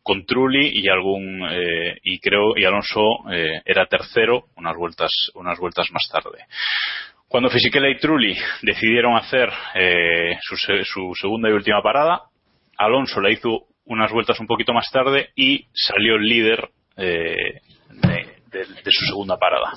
[0.02, 3.00] con Trulli y algún, eh, y creo, y Alonso
[3.32, 6.44] eh, era tercero unas vueltas, unas vueltas más tarde.
[7.30, 12.22] Cuando Fisichella y Trulli decidieron hacer eh, su, segunda y última parada,
[12.76, 17.60] Alonso la hizo unas vueltas un poquito más tarde y salió el líder eh,
[18.50, 19.70] de, su segunda parada.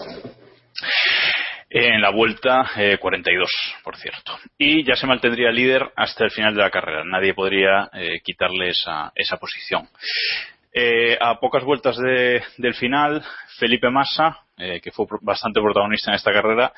[1.70, 3.52] en la vuelta eh, 42,
[3.84, 4.36] por cierto.
[4.58, 7.04] Y ya se mantendría líder hasta el final de la carrera.
[7.06, 9.88] Nadie podría eh, quitarle esa, esa posición.
[10.74, 13.24] Eh, a pocas vueltas de- del final,
[13.60, 16.74] Felipe Massa, eh, que fue bastante protagonista en esta carrera,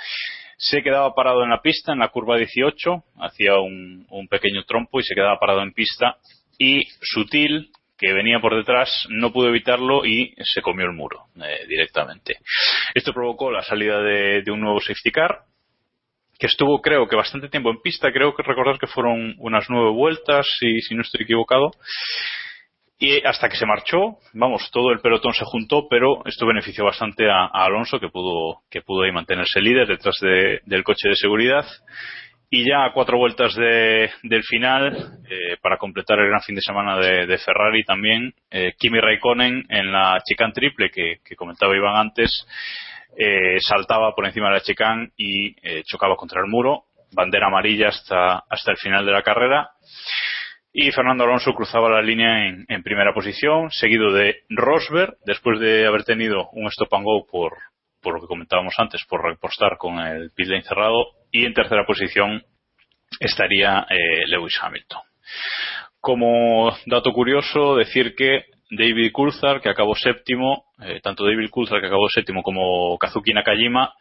[0.58, 5.04] se quedaba parado en la pista, en la curva 18, hacía un, pequeño trompo y
[5.04, 6.18] se quedaba parado en pista.
[6.58, 11.66] Y Sutil, que venía por detrás, no pudo evitarlo y se comió el muro eh,
[11.68, 12.38] directamente.
[12.94, 15.42] Esto provocó la salida de, de un nuevo safety car,
[16.38, 19.92] que estuvo creo que bastante tiempo en pista, creo que recordar que fueron unas nueve
[19.92, 21.72] vueltas, si, si no estoy equivocado.
[22.98, 27.30] Y hasta que se marchó, vamos, todo el pelotón se juntó, pero esto benefició bastante
[27.30, 31.66] a, Alonso, que pudo, que pudo ahí mantenerse líder detrás de- del coche de seguridad.
[32.50, 34.96] Y ya a cuatro vueltas de- del final,
[35.30, 39.92] eh, para completar el gran fin de semana de, Ferrari también, eh, Kimi Raikkonen en
[39.92, 42.48] la chicane triple que, comentaba Iván antes,
[43.18, 45.54] eh, saltaba por encima de la chicane y
[45.84, 46.84] chocaba contra el muro.
[47.14, 49.70] Bandera amarilla hasta, hasta el final de la carrera.
[50.78, 55.88] Y Fernando Alonso cruzaba la línea en, en primera posición, seguido de Rosberg, después de
[55.88, 57.54] haber tenido un stop and go por,
[58.04, 61.06] lo que comentábamos antes, por repostar con el pit lane cerrado.
[61.32, 62.44] Y en tercera posición
[63.22, 65.00] estaría eh, Lewis Hamilton.
[66.02, 71.88] Como dato curioso, decir que David Coulthard, que acabó séptimo, eh, tanto David Coulthard, que
[71.88, 73.94] acabó séptimo, como Kazuki Nakajima,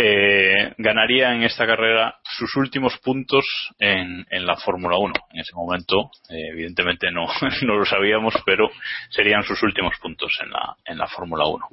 [0.00, 3.44] eh, ganaría en esta carrera sus últimos puntos
[3.80, 5.12] en, la Fórmula 1.
[5.32, 7.26] En ese momento, eh, evidentemente no,
[7.66, 8.70] no lo sabíamos, pero
[9.10, 11.66] serían sus últimos puntos en la, en la Fórmula 1.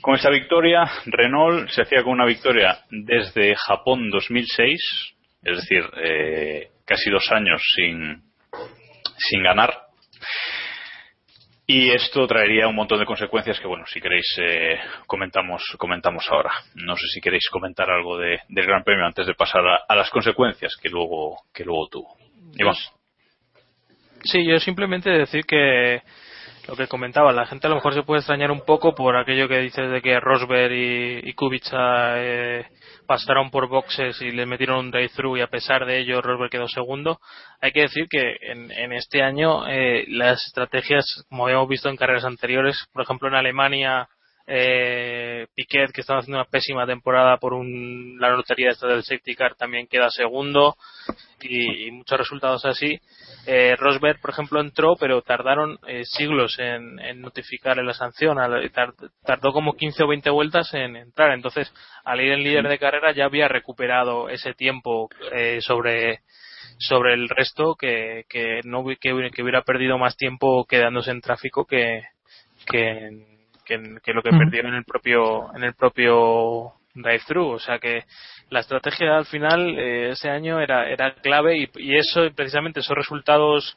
[0.00, 4.80] Con esta victoria, Renault se hacía con una victoria desde Japón 2006,
[5.44, 8.24] es decir, eh, casi dos años sin,
[9.18, 9.87] sin ganar.
[11.70, 16.50] Y esto traería un montón de consecuencias que, bueno, si queréis, eh, comentamos, comentamos ahora.
[16.74, 20.08] No sé si queréis comentar algo de- del Gran Premio antes de pasar a, las
[20.08, 22.16] consecuencias que luego, que luego tuvo.
[22.56, 22.74] Iván.
[24.24, 26.00] Sí, yo simplemente decir que
[26.68, 29.48] lo que comentaba, la gente a lo mejor se puede extrañar un poco por aquello
[29.48, 32.66] que dices de que Rosberg y, Kubica eh,
[33.06, 36.68] pasaron por boxes y le metieron un drive-thru y a pesar de ello Rosberg quedó
[36.68, 37.20] segundo.
[37.62, 41.96] Hay que decir que en, en este año eh, las estrategias, como habíamos visto en
[41.96, 44.06] carreras anteriores, por ejemplo en Alemania,
[44.50, 49.34] eh, Piquet, que estaba haciendo una pésima temporada por un, la lotería esta del safety
[49.34, 50.74] car, también queda segundo
[51.42, 52.98] y, muchos resultados así.
[53.46, 58.38] Eh, Rosberg, por ejemplo, entró, pero tardaron eh, siglos en, en notificarle la sanción.
[58.38, 61.32] Al- tar- tardó como 15 o 20 vueltas en entrar.
[61.32, 61.72] Entonces,
[62.04, 66.20] al ir en líder de carrera, ya había recuperado ese tiempo eh, sobre
[66.80, 68.96] sobre el resto que, que no que,
[69.32, 72.02] que hubiera perdido más tiempo quedándose en tráfico que,
[72.70, 73.37] que,
[73.68, 74.38] que, que lo que Ujú.
[74.38, 78.04] perdió en el propio en el propio drive-thru o sea que
[78.50, 82.96] la estrategia al final eh, ese año era era clave y, y eso precisamente esos
[82.96, 83.76] resultados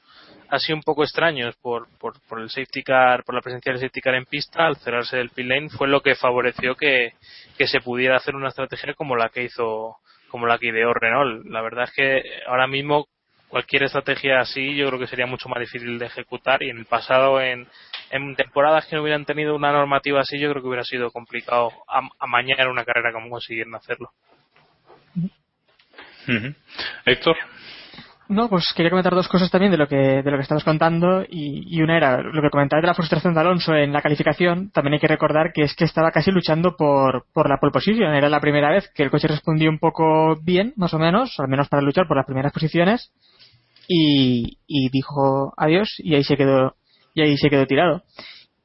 [0.49, 4.01] así un poco extraños por, por, por el safety car por la presencia del safety
[4.01, 7.13] car en pista al cerrarse el pit lane fue lo que favoreció que,
[7.57, 9.97] que se pudiera hacer una estrategia como la que hizo
[10.29, 13.07] como la que ideó Renault la verdad es que ahora mismo
[13.49, 16.85] cualquier estrategia así yo creo que sería mucho más difícil de ejecutar y en el
[16.85, 17.67] pasado en,
[18.11, 21.71] en temporadas que no hubieran tenido una normativa así yo creo que hubiera sido complicado
[21.87, 24.11] am- amañar una carrera como consiguieron hacerlo.
[27.05, 27.35] Héctor.
[28.29, 31.23] No, pues quería comentar dos cosas también de lo que, de lo que estabas contando
[31.27, 34.71] y, y una era lo que comentabas de la frustración de Alonso en la calificación.
[34.71, 38.13] También hay que recordar que es que estaba casi luchando por, por la pole position.
[38.13, 41.49] Era la primera vez que el coche respondió un poco bien, más o menos, al
[41.49, 43.11] menos para luchar por las primeras posiciones
[43.85, 46.75] y, y dijo adiós y ahí se quedó
[47.13, 48.03] y ahí se quedó tirado.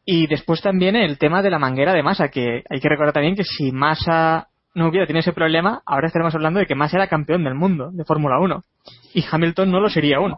[0.04, 3.34] Y después también el tema de la manguera de Massa, que hay que recordar también
[3.36, 7.08] que si Massa no hubiera tenido ese problema, ahora estaremos hablando de que Massa era
[7.08, 8.62] campeón del mundo de Fórmula 1
[9.14, 10.34] y Hamilton no lo sería aún.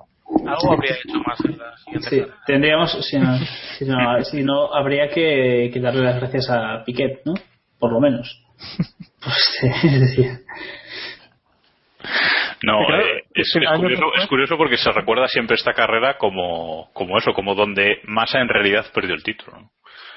[0.47, 2.37] algo habría hecho más en la siguiente Sí, carrera.
[2.47, 3.39] tendríamos, si no,
[3.79, 7.35] si no, si no, habría que, que darle las gracias a Piquet, ¿no?
[7.79, 8.43] Por lo menos.
[9.21, 10.31] Pues, es decir,
[12.63, 16.91] No, eh, es, es curioso, que- es curioso porque se recuerda siempre esta carrera como,
[16.93, 19.59] como eso, como donde Massa en realidad perdió el título.
[19.61, 19.71] ¿no?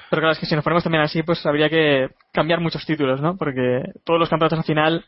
[0.09, 3.21] Pero claro, es que si nos ponemos también así, pues habría que cambiar muchos títulos,
[3.21, 3.37] ¿no?
[3.37, 5.05] Porque todos los campeonatos al final,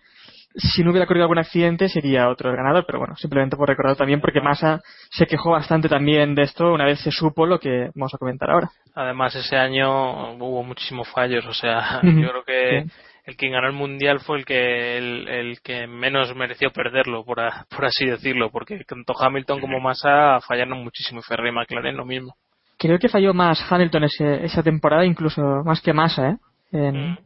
[0.56, 2.86] si no hubiera ocurrido algún accidente, sería otro el ganador.
[2.88, 4.80] Pero bueno, simplemente por recordar también, porque Massa
[5.12, 8.50] se quejó bastante también de esto una vez se supo lo que vamos a comentar
[8.50, 8.70] ahora.
[8.96, 11.46] Además, ese año hubo muchísimos fallos.
[11.48, 12.92] O sea, yo creo que Sí.
[13.26, 17.40] El que ganó el mundial fue el que el, el que menos mereció perderlo, por,
[17.40, 21.98] a- por así decirlo, porque tanto Hamilton como Massa fallaron muchísimo y Ferrari y McLaren
[21.98, 22.36] lo mismo.
[22.78, 26.38] Creo que falló más Hamilton ese- esa temporada, incluso más que Massa, ¿eh?
[26.72, 27.18] En, Mm.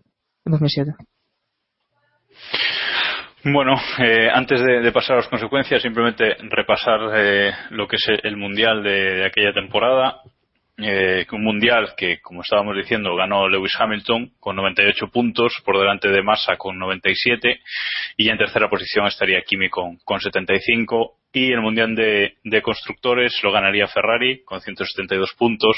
[0.46, 0.92] en 2007.
[3.44, 8.04] Bueno, eh, antes de, de pasar a las consecuencias, simplemente repasar eh, lo que es
[8.24, 10.20] el mundial de, de aquella temporada.
[10.80, 16.10] Eh, un mundial que, como estábamos diciendo, ganó Lewis Hamilton con 98 puntos por delante
[16.10, 17.60] de Massa con 97
[18.18, 23.34] y ya en tercera posición estaría Kimi con, con 75 y el mundial de, constructores
[23.44, 25.78] lo ganaría Ferrari con 172 puntos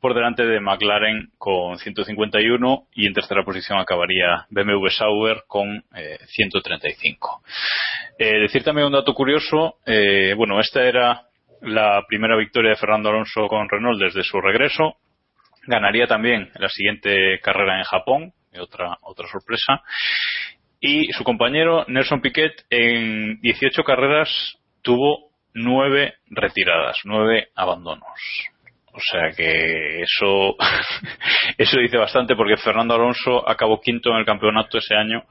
[0.00, 6.18] por delante de McLaren con 151 y en tercera posición acabaría BMW Sauber con eh,
[6.26, 7.42] 135.
[8.18, 11.27] Eh, decir también un dato curioso, eh, bueno, esta era
[11.62, 14.96] la primera victoria de Fernando Alonso con Renault desde su regreso.
[15.66, 19.82] Ganaría también la siguiente carrera en Japón, otra, otra sorpresa.
[20.80, 28.08] Y su compañero Nelson Piquet en 18 carreras tuvo nueve retiradas, nueve abandonos.
[28.92, 30.56] O sea que eso,
[31.58, 35.24] eso dice bastante porque Fernando Alonso acabó quinto en el campeonato ese año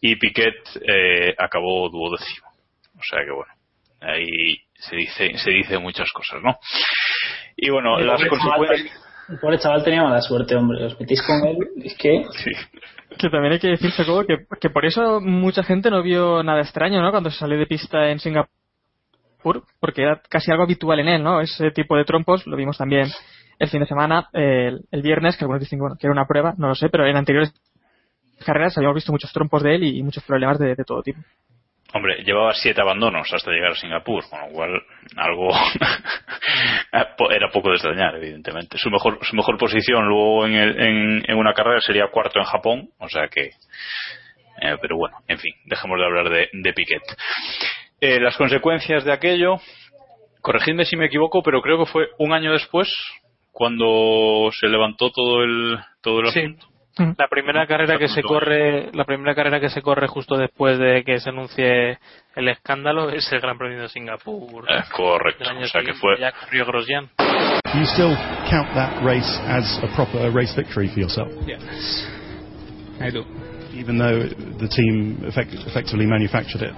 [0.00, 0.56] y Piquet
[0.86, 2.48] eh, acabó duodécimo.
[2.94, 3.52] O sea que bueno,
[4.00, 6.56] ahí se dice, se dice muchas cosas, ¿no?
[7.56, 8.80] Y bueno, El las pobre consecuencias.
[8.80, 10.84] chaval- El pobre chaval tenía mala suerte, hombre.
[10.86, 12.22] Os metís con él, es que.
[13.18, 16.60] Que también hay que decir, Jacobo, que, que por eso mucha gente no vio nada
[16.60, 17.10] extraño, ¿no?
[17.10, 21.40] Cuando se salió de pista en Singapur, porque era casi algo habitual en él, ¿no?
[21.40, 23.08] Ese tipo de trompos lo vimos también
[23.58, 26.54] el fin de semana, el, el viernes, que algunos dicen bueno, que era una prueba,
[26.58, 27.52] no lo sé, pero en anteriores
[28.46, 31.18] carreras habíamos visto muchos trompos de él y muchos problemas de, de todo tipo.
[31.94, 34.82] Hombre, llevaba siete abandonos hasta llegar a Singapur, con lo cual
[35.16, 35.50] algo
[37.30, 38.76] era poco de extrañar, evidentemente.
[38.78, 42.44] Su mejor, su mejor posición luego en, el- en, en una carrera sería cuarto en
[42.44, 43.50] Japón, o sea que.
[44.60, 47.02] eh, pero bueno, en fin, dejemos de hablar de, de Piquet.
[48.00, 49.56] Eh, las consecuencias de aquello,
[50.42, 52.88] corregidme si me equivoco, pero creo que fue un año después
[53.50, 56.38] cuando se levantó todo el todo el Sí.
[56.40, 56.66] asunto.
[57.16, 61.04] La primera carrera que se corre, la primera carrera que se corre justo después de
[61.04, 61.98] que se anuncie
[62.34, 64.64] el escándalo es el Gran Premio de Singapur.
[64.68, 67.08] Eh, correcto, o sea que fue ya corrió Grosjean.
[67.18, 68.16] Do you still
[68.48, 71.28] count that race as a proper race victory for yourself?
[71.46, 72.08] Yes,
[73.00, 73.24] I do.
[73.74, 74.26] Even though
[74.58, 76.74] the team effect- effectively manufactured it?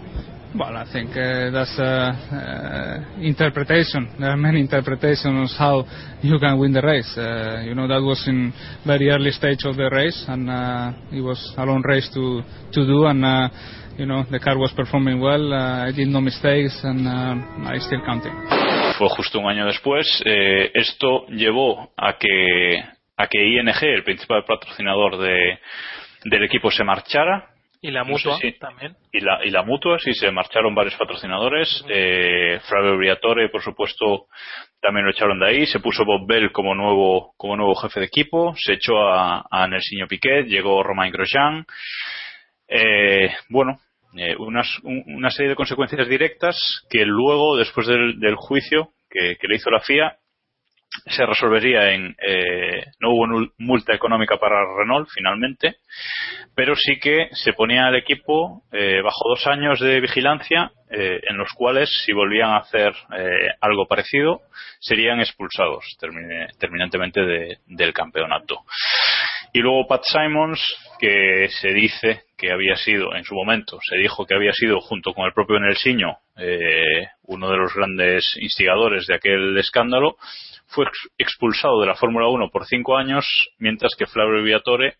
[0.53, 4.17] Well, I think uh, that's uh, uh, interpretation.
[4.19, 5.85] There are many interpretations how
[6.23, 7.15] you can win the race.
[7.17, 8.53] Uh, you know that was in
[8.85, 12.43] very early stage of the race, and uh, it was a long race to
[12.73, 13.07] to do.
[13.07, 13.49] And uh,
[13.97, 15.53] you know the car was performing well.
[15.53, 18.71] Uh, I did no mistakes, and uh, I still counting.
[19.01, 20.07] fue justo un año después.
[20.27, 22.85] Eh, esto llevó a que,
[23.17, 25.59] a que ING, el principal patrocinador de,
[26.25, 27.49] del equipo, se marchara.
[27.83, 28.95] Y la No sé mutua si- también.
[29.13, 31.83] Y la, y la mutua, sí, se marcharon varios patrocinadores.
[31.89, 34.27] Eh, Flavio Briatore, por supuesto,
[34.83, 35.67] también lo echaron de ahí.
[35.67, 38.55] Se puso Bob Bell como nuevo, como nuevo jefe de equipo.
[38.57, 40.47] Se echó a, a Nelsinho Piquet.
[40.47, 41.65] Llegó Romain Grosjean.
[42.69, 43.79] Eh, bueno,
[44.17, 46.57] eh, unas, un- una serie de consecuencias directas
[46.91, 50.17] que luego, después del, del juicio que, que le hizo la FIA,
[51.07, 53.27] se resolvería en eh, no hubo
[53.59, 55.77] multa económica para Renault finalmente
[56.55, 61.37] pero sí que se ponía al equipo eh, bajo dos años de vigilancia eh, en
[61.37, 64.41] los cuales si volvían a hacer eh, algo parecido
[64.81, 65.85] serían expulsados
[66.59, 68.59] terminantemente de- del campeonato.
[69.53, 70.61] Y luego Pat Simons
[70.99, 75.13] que se dice que había sido en su momento se dijo que había sido junto
[75.15, 80.17] con el propio Nelsinho eh, uno de los grandes instigadores de aquel escándalo
[80.71, 83.25] fue ex- expulsado de la Fórmula 1 por cinco años,
[83.59, 84.95] mientras que Flavio Viatore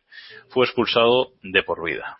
[0.51, 2.19] fue expulsado de por vida.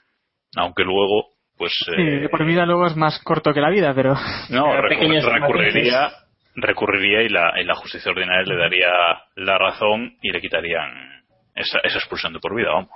[0.57, 3.93] Aunque luego, pues, Sí, eh, de por vida luego es más corto que la vida,
[3.95, 4.15] pero...
[4.51, 6.09] no, Pero recur- pequeños recurriría,
[6.55, 8.89] recurriría y la, y la justicia ordinaria le daría
[9.37, 11.23] la razón y le quitarían
[11.55, 12.91] esa, esa expulsión de por vida, vamos.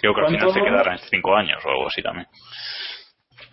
[0.00, 2.26] Creo que al final se quedará en cinco años o algo así también.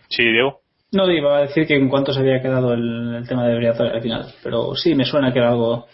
[0.09, 0.59] Sí, Diego.
[0.91, 3.89] No iba a decir que en cuánto se había quedado el, el tema de Briatore
[3.91, 5.87] al final, pero sí, me suena que era algo,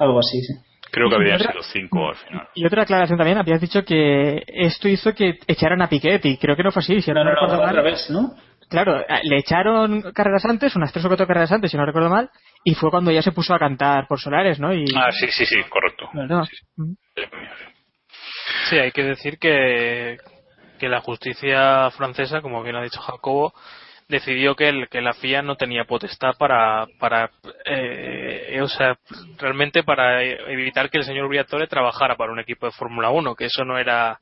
[0.00, 0.54] algo así, sí.
[0.90, 2.48] Creo que habían Otra- sido cinco al final.
[2.54, 6.56] Y otra aclaración también, habías dicho que esto hizo que echaran a Piquet y creo
[6.56, 7.00] que no fue así.
[7.00, 7.76] Si No, no, no, al mal.
[7.76, 8.34] revés, ¿no?
[8.68, 12.08] Claro, eh, le echaron carreras antes, unas tres o cuatro carreras antes, si no recuerdo
[12.10, 12.30] mal,
[12.64, 14.72] y fue cuando ya se puso a cantar por Solares, ¿no?
[14.74, 16.08] Y, Ah, sí, sí, sí, correcto.
[16.12, 16.44] ¿no?
[18.68, 20.18] Sí, hay que decir que,
[20.78, 23.52] que la justicia francesa, como bien ha dicho Jacobo,
[24.10, 27.30] decidió que, el, que la FIA no tenía potestad para, para
[27.64, 28.98] eh, o sea,
[29.38, 33.46] realmente para evitar que el señor Briatore trabajara para un equipo de Fórmula 1, que
[33.46, 34.18] eso no era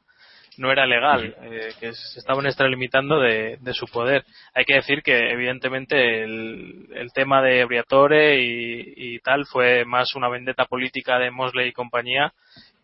[0.58, 4.24] no era legal, eh, que se estaban extralimitando de, de su poder.
[4.54, 10.16] Hay que decir que evidentemente el, el tema de Briatore y, y tal fue más
[10.16, 12.32] una vendetta política de Mosley y compañía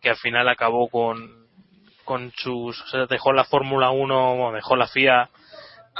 [0.01, 1.47] que al final acabó con,
[2.05, 5.29] con sus, o sea, dejó la Fórmula 1, bueno, dejó la FIA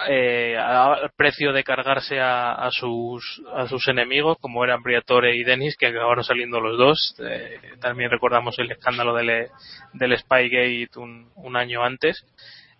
[0.09, 5.43] eh, al precio de cargarse a, a sus a sus enemigos como eran Briatore y
[5.43, 9.47] Dennis que acabaron saliendo los dos Eh, también recordamos el escándalo del,
[9.93, 12.25] del Spygate un, un año antes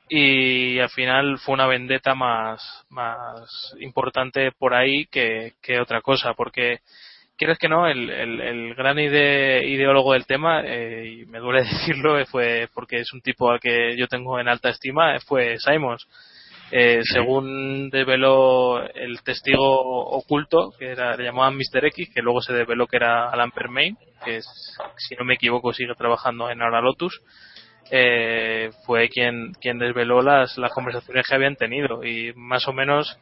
[0.09, 2.13] y al final fue una vendetta
[2.89, 6.80] más importante por ahí que, otra cosa porque
[7.38, 12.24] quieres que no, el, el, gran ide- ideólogo del tema, eh, y me duele decirlo,
[12.28, 16.07] fue porque es un tipo al que yo tengo en alta estima, fue Simons.
[16.72, 21.86] Eh, según develó el testigo oculto, que era, le llamaban Mr.
[21.86, 24.41] X, que luego se develó que era Alan Permain, que
[24.97, 27.22] si no me equivoco sigue trabajando en Aura Lotus,
[27.91, 33.16] eh, fue quien, quien desveló las, las conversaciones que habían tenido y más o menos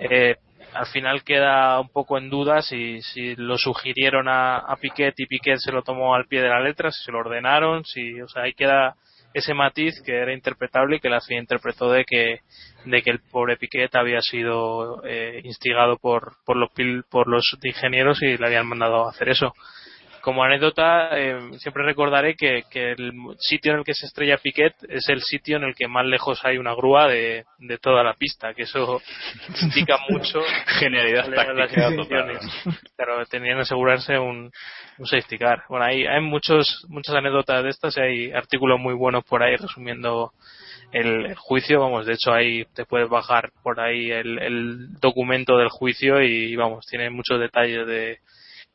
[0.00, 0.34] eh,
[0.74, 5.26] al final queda un poco en duda si, si lo sugirieron a, a Piquet y
[5.26, 8.28] Piquet se lo tomó al pie de la letra, si se lo ordenaron, si, o
[8.28, 8.96] sea, ahí queda
[9.34, 12.40] ese matiz que era interpretable y que la FIA interpretó de que
[12.84, 16.70] de que el pobre Piquet había sido eh, instigado por por los
[17.08, 19.52] por los ingenieros y le habían mandado a hacer eso
[20.20, 24.74] como anécdota, eh, siempre recordaré que, que el sitio en el que se estrella Piquet
[24.88, 28.14] es el sitio en el que más lejos hay una grúa de, de toda la
[28.14, 29.00] pista, que eso
[29.62, 32.76] indica mucho Genialidad las.
[32.96, 34.50] Pero tenían que asegurarse un,
[34.98, 35.64] un safety car.
[35.68, 39.56] Bueno, hay, hay muchos, muchas anécdotas de estas y hay artículos muy buenos por ahí
[39.56, 40.32] resumiendo
[40.92, 41.80] el, el juicio.
[41.80, 46.54] Vamos, de hecho, ahí te puedes bajar por ahí el, el documento del juicio y,
[46.56, 48.18] vamos, tiene muchos detalles de,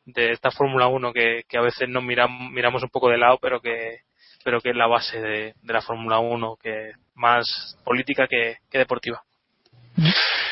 [0.06, 3.38] de esta Fórmula 1 que, que a veces nos miramos, miramos un poco de lado,
[3.42, 3.98] pero que,
[4.44, 8.78] pero que es la base de, de la Fórmula 1, que más política que, que
[8.78, 9.20] deportiva.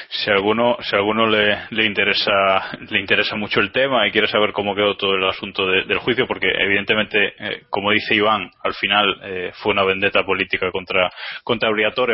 [0.09, 4.13] Si a alguno, si a alguno le, le interesa, le interesa mucho el tema y
[4.13, 8.15] quiere saber cómo quedó todo el asunto de- del juicio, porque evidentemente, eh, como dice
[8.15, 11.11] Iván, al final eh, fue una vendetta política contra,
[11.43, 11.69] contra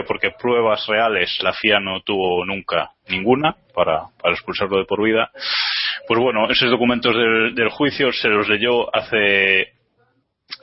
[0.07, 5.31] porque pruebas reales la FIA no tuvo nunca ninguna para, para expulsarlo de por vida.
[6.11, 9.75] Pues bueno, esos documentos del, del juicio se los leyó hace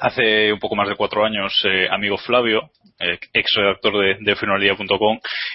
[0.02, 2.70] hace un poco más de cuatro años eh, amigo Flavio,
[3.00, 4.76] eh, ex redactor de, de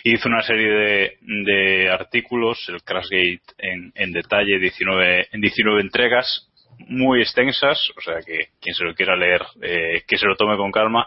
[0.05, 5.83] y hizo una serie de, de artículos, el Crashgate en, en detalle, 19, en 19
[5.83, 6.51] entregas,
[6.89, 10.57] muy extensas, o sea que quien se lo quiera leer, eh, que se lo tome
[10.57, 11.07] con calma,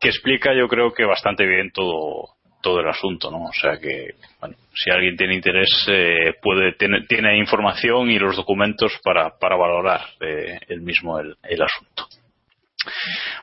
[0.00, 2.33] que explica yo creo que bastante bien todo
[2.64, 3.44] todo el asunto, ¿no?
[3.44, 8.36] O sea que, bueno, si alguien tiene interés, eh, puede tiene, tiene información y los
[8.36, 12.06] documentos para, para valorar eh, el mismo el, el asunto.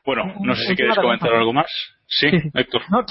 [0.03, 1.71] Bueno, no sé si queréis comentar algo más.
[2.07, 2.81] Sí, Héctor.
[2.89, 3.05] No,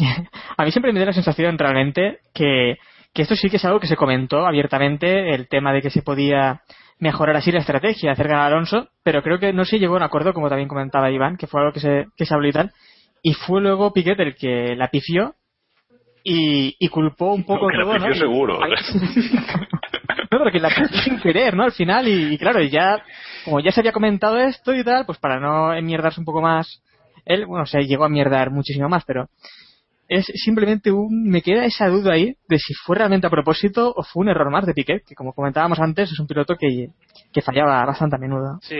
[0.56, 2.76] a mí siempre me da la sensación realmente que,
[3.14, 6.02] que esto sí que es algo que se comentó abiertamente, el tema de que se
[6.02, 6.62] podía
[6.98, 9.98] mejorar así la estrategia, hacer ganar a Alonso, pero creo que no se llegó a
[9.98, 12.52] un acuerdo, como también comentaba Iván, que fue algo que se, que se habló y
[12.52, 12.72] tal,
[13.22, 15.34] y fue luego Piquet el que la pifió
[16.24, 18.14] y, y culpó un poco la todo, ¿no?
[18.14, 18.60] seguro.
[20.32, 20.70] No, pero que la
[21.04, 21.64] sin querer, ¿no?
[21.64, 23.02] Al final, y, y claro, y ya,
[23.44, 26.82] como ya se había comentado esto y tal, pues para no enmierdarse un poco más,
[27.24, 29.28] él, bueno, se llegó a mierdar muchísimo más, pero
[30.10, 34.02] es simplemente un, me queda esa duda ahí de si fue realmente a propósito o
[34.02, 36.88] fue un error más de Piquet, que como comentábamos antes, es un piloto que,
[37.32, 38.58] que fallaba bastante a menudo.
[38.60, 38.74] Sí,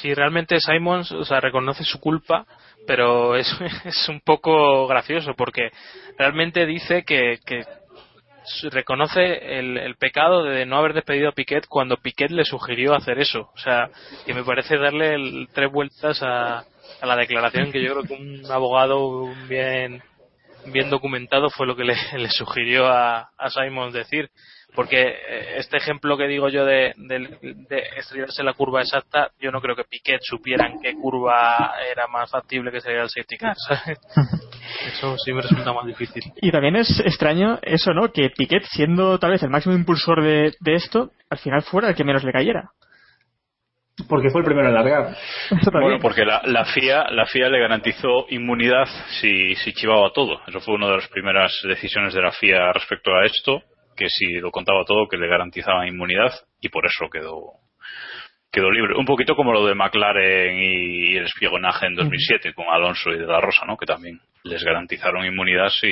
[0.00, 2.46] si realmente Simons, o sea, reconoce su culpa,
[2.86, 3.54] pero es,
[3.84, 5.68] es un poco gracioso porque
[6.16, 7.64] realmente dice que, que
[8.70, 13.18] reconoce el, el pecado de no haber despedido a Piquet cuando Piquet le sugirió hacer
[13.18, 13.50] eso.
[13.54, 13.90] O sea,
[14.24, 16.64] que me parece darle el- tres vueltas a
[17.02, 20.02] la declaración que yo creo que un abogado bien
[20.66, 24.30] bien documentado fue lo que le, le sugirió a, a Simons decir
[24.74, 27.38] porque eh, este ejemplo que digo yo de, de,
[27.68, 32.06] de estrellarse la curva exacta, yo no creo que Piquet supiera en qué curva era
[32.06, 33.54] más factible que sería el safety car.
[33.56, 33.98] ¿sabes?
[34.86, 36.22] Eso sí me resulta más difícil.
[36.36, 38.12] Y también es extraño eso, ¿no?
[38.12, 41.94] Que Piquet, siendo tal vez el máximo impulsor de, de esto, al final fuera el
[41.94, 42.70] que menos le cayera.
[44.08, 45.16] Porque fue el primero en largar.
[45.72, 48.86] Bueno, porque la, la FIA la FIA le garantizó inmunidad
[49.20, 50.40] si, si chivaba todo.
[50.46, 53.62] Eso fue una de las primeras decisiones de la FIA respecto a esto,
[53.96, 57.62] que si lo contaba todo, que le garantizaban inmunidad y por eso quedó
[58.52, 58.94] quedó libre.
[58.96, 63.26] Un poquito como lo de McLaren y el espionaje en 2007 con Alonso y de
[63.26, 63.76] la Rosa, ¿no?
[63.76, 65.90] Que también les garantizaron inmunidad si,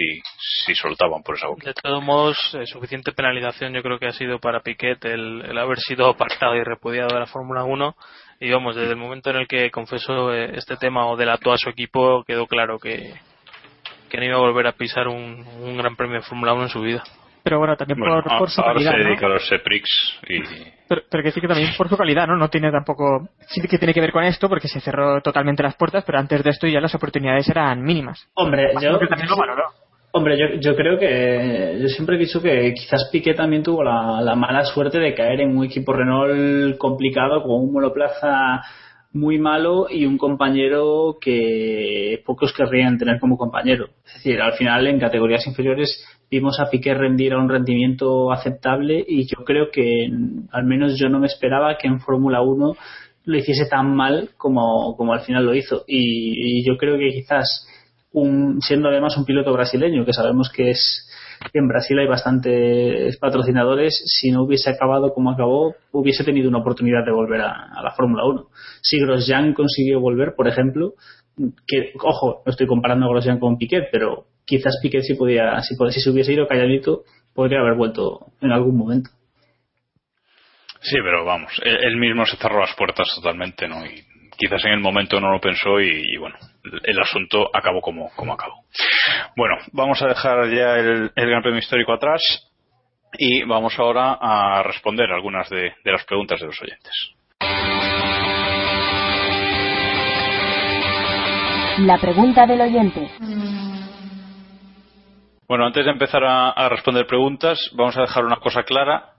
[0.67, 1.67] si soltaban por esa boca.
[1.67, 5.57] De todos modos, eh, suficiente penalización yo creo que ha sido para Piquet el, el
[5.59, 7.95] haber sido apartado y repudiado de la Fórmula 1.
[8.41, 11.59] Y vamos, desde el momento en el que confesó eh, este tema o delató a
[11.59, 13.15] su equipo, quedó claro que,
[14.11, 16.69] que no iba a volver a pisar un, un gran premio de Fórmula 1 en
[16.69, 17.03] su vida.
[17.43, 19.05] Pero bueno, también Bueno, por, por su ahora calidad, se ¿no?
[19.05, 19.87] dedica a los Seprix
[20.29, 20.43] y
[20.91, 22.36] Pero, pero que decir que también por su calidad, ¿no?
[22.36, 23.28] No tiene tampoco...
[23.47, 26.43] Sí que tiene que ver con esto porque se cerró totalmente las puertas, pero antes
[26.43, 28.28] de esto ya las oportunidades eran mínimas.
[28.34, 29.62] Hombre, yo, Imagino que también lo valoró.
[30.11, 34.20] Hombre, yo, yo creo que yo siempre he dicho que quizás Piqué también tuvo la,
[34.20, 38.61] la mala suerte de caer en un equipo Renault complicado con un monoplaza
[39.12, 43.91] muy malo y un compañero que pocos querrían tener como compañero.
[44.05, 49.05] Es decir, al final en categorías inferiores vimos a Piqué rendir a un rendimiento aceptable
[49.07, 50.09] y yo creo que
[50.53, 52.74] al menos yo no me esperaba que en Fórmula 1
[53.24, 55.85] lo hiciese tan mal como, como al final lo hizo.
[55.87, 57.66] Y, yo creo que quizás
[58.12, 61.07] un, siendo además un piloto brasileño, que sabemos que es
[61.55, 67.05] en Brasil hay bastantes patrocinadores, si no hubiese acabado como acabó, hubiese tenido una oportunidad
[67.05, 68.49] de volver a, a la Fórmula 1.
[68.83, 70.95] Si Grosjean consiguió volver, por ejemplo,
[71.66, 75.77] que, ojo, no estoy comparando a Grosjean con Piquet, pero quizás Piquet si podía, si,
[75.91, 79.11] si se hubiese ido calladito, podría haber vuelto en algún momento.
[80.81, 83.87] Sí, pero vamos, él, él mismo se cerró las puertas totalmente, ¿no?
[83.87, 84.03] Y
[84.37, 86.37] quizás en el momento no lo pensó y, y bueno,
[86.83, 88.65] el asunto acabó como, como acabó.
[89.37, 92.21] Bueno, vamos a dejar ya el, el Gran Premio Histórico atrás
[93.19, 96.93] y vamos ahora a responder algunas de, de las preguntas de los oyentes.
[101.87, 103.70] La pregunta del oyente.
[105.51, 109.15] Bueno, antes de empezar a, a responder preguntas, vamos a dejar una cosa clara.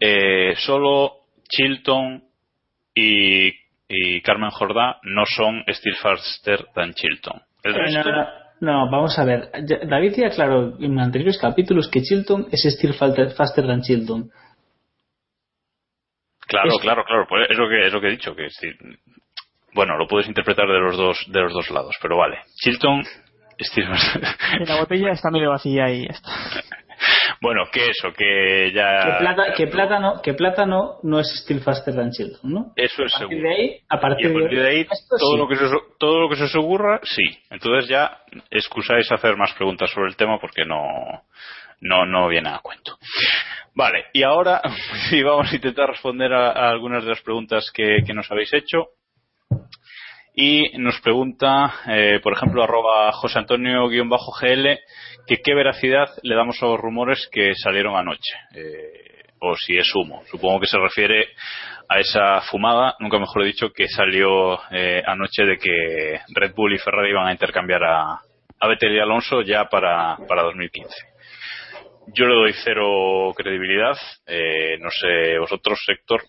[0.00, 1.12] Eh, solo
[1.48, 2.24] Chilton
[2.92, 3.52] y,
[3.88, 7.40] y Carmen Jordá no son Still Faster than Chilton.
[7.62, 8.26] El Eh, resto, no, no,
[8.86, 9.48] no, vamos a ver.
[9.88, 14.28] David ya aclaró en anteriores capítulos que Chilton es Still Faster than Chilton.
[16.48, 18.48] claro, es- claro, claro, pues es lo que es lo que he dicho, que
[19.72, 22.38] bueno, lo puedes interpretar de los dos de los dos lados, pero vale.
[22.56, 23.04] Chilton
[24.66, 26.30] La botella está medio vacía y ya está.
[27.40, 31.94] Bueno, que eso, que ya Que, plata, que, plátano, que plátano no es Still Faster
[31.94, 32.72] than Chilton, ¿no?
[32.74, 33.48] eso es A partir seguro.
[33.48, 35.38] de ahí, a Y partir a partir de ahí, esto todo, sí.
[35.38, 37.22] lo que se, os- todo lo que se os ocurra, sí.
[37.50, 38.18] Entonces ya
[38.50, 40.82] excusáis hacer más preguntas sobre el tema porque no,
[41.80, 42.98] no, no viene a cuento.
[43.76, 44.60] Vale, y ahora
[45.08, 48.52] sí vamos a intentar responder a, a algunas de las preguntas que, que nos habéis
[48.52, 48.86] hecho.
[50.40, 54.78] Y nos pregunta, eh, por ejemplo, arroba José Antonio-GL,
[55.26, 58.34] que qué veracidad le damos a los rumores que salieron anoche.
[58.54, 60.22] Eh, o si es humo.
[60.30, 61.26] Supongo que se refiere
[61.88, 66.78] a esa fumada, nunca mejor dicho, que salió eh, anoche de que Red Bull y
[66.78, 68.20] Ferrari iban a intercambiar a,
[68.60, 71.07] a Vettel y Alonso ya para, para 2015.
[72.14, 73.96] Yo le doy cero credibilidad.
[74.26, 76.20] Eh, no sé, vosotros, sector,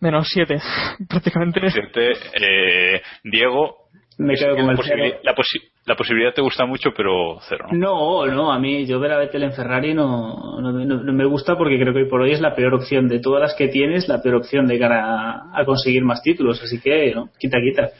[0.00, 0.58] Menos siete,
[1.08, 1.60] prácticamente.
[1.70, 3.76] siete, eh, Diego,
[4.18, 5.20] Me quedo con la, el posibili- cero.
[5.22, 7.66] la, posi- la posibilidad te gusta mucho, pero cero.
[7.72, 8.24] ¿no?
[8.26, 11.24] No, no, a mí yo ver a Vettel en Ferrari no, no, no- no me
[11.24, 13.68] gusta porque creo que hoy por hoy es la peor opción de todas las que
[13.68, 17.58] tienes, la peor opción de cara a, a conseguir más títulos, así que no, quita,
[17.60, 17.90] quita.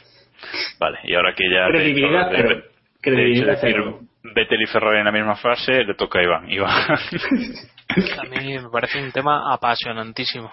[0.79, 1.67] Vale, y ahora que ya.
[1.67, 2.63] te Credibilidad, de- pero-
[3.01, 3.99] credibilidad, de decir pero-
[4.33, 6.49] Vettel y Ferrari en la misma frase, le toca a Iván.
[6.51, 6.71] Iván.
[8.19, 10.51] A mí me parece un tema apasionantísimo.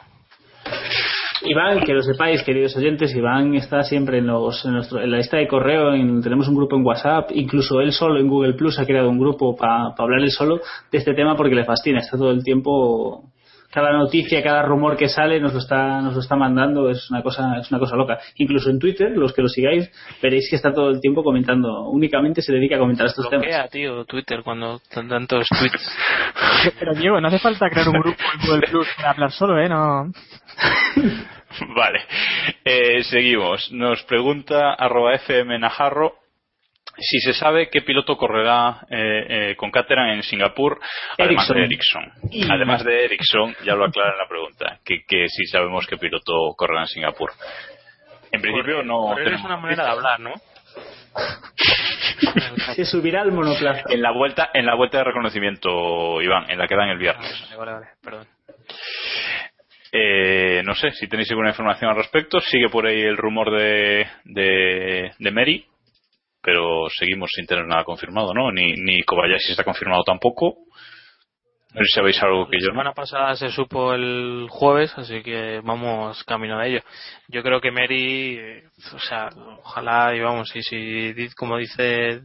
[1.43, 5.17] Iván, que lo sepáis, queridos oyentes, Iván está siempre en, los, en, nuestro- en la
[5.17, 8.79] lista de correo, en- tenemos un grupo en WhatsApp, incluso él solo en Google Plus
[8.79, 10.61] ha creado un grupo para hablar él solo
[10.93, 13.25] de este tema porque le fascina, está todo el tiempo,
[13.73, 17.23] cada noticia, cada rumor que sale nos lo está, nos lo está mandando, es una
[17.23, 18.19] cosa, es una cosa loca.
[18.37, 19.91] Incluso en Twitter, los que lo sigáis,
[20.23, 23.47] veréis que está todo el tiempo comentando, únicamente se dedica a comentar estos temas.
[23.47, 25.99] Bloquea, tío, Twitter cuando tan- tantos tweets.
[26.79, 29.69] Pero Diego, no hace falta crear un grupo en Google Plus para hablar solo, ¿eh?
[29.69, 30.11] No.
[31.77, 32.01] Vale,
[32.65, 33.73] Eh, seguimos.
[33.73, 36.15] Nos pregunta arroba FM Najarro
[36.99, 40.81] si se sabe qué piloto correrá eh, eh, con Caterham en Singapur,
[41.19, 41.57] además Ericsson.
[41.57, 42.13] de Ericsson.
[42.31, 45.97] Y- Además de Ericsson, ya lo aclara en la pregunta, que, que sí sabemos qué
[45.97, 47.31] piloto correrá en Singapur.
[48.33, 50.33] En principio no Correr es una manera de hablar, ¿no?
[52.77, 53.83] Se subirá al monoplaza.
[53.89, 57.29] En la vuelta, en la vuelta de reconocimiento, Iván, en la que dan el viernes.
[57.43, 58.27] Vale, vale, vale, perdón.
[59.93, 62.41] Eh, no sé si tenéis alguna información al respecto.
[62.41, 65.65] Sigue por ahí el rumor de, de, de Mary,
[66.43, 68.51] pero seguimos sin tener nada confirmado, ¿no?
[68.51, 70.57] Ni, ni Kobayashi está confirmado tampoco.
[71.73, 72.75] No sé si sabéis algo que La yo no.
[72.75, 76.81] semana pasada se supo el jueves, así que vamos camino de ello.
[77.29, 79.29] Yo creo que Mary, eh, o sea,
[79.63, 82.23] ojalá, y vamos, y si, como dice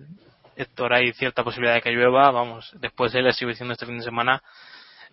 [0.55, 3.99] Héctor, hay cierta posibilidad de que llueva, vamos, después de la exhibición de este fin
[3.99, 4.41] de semana,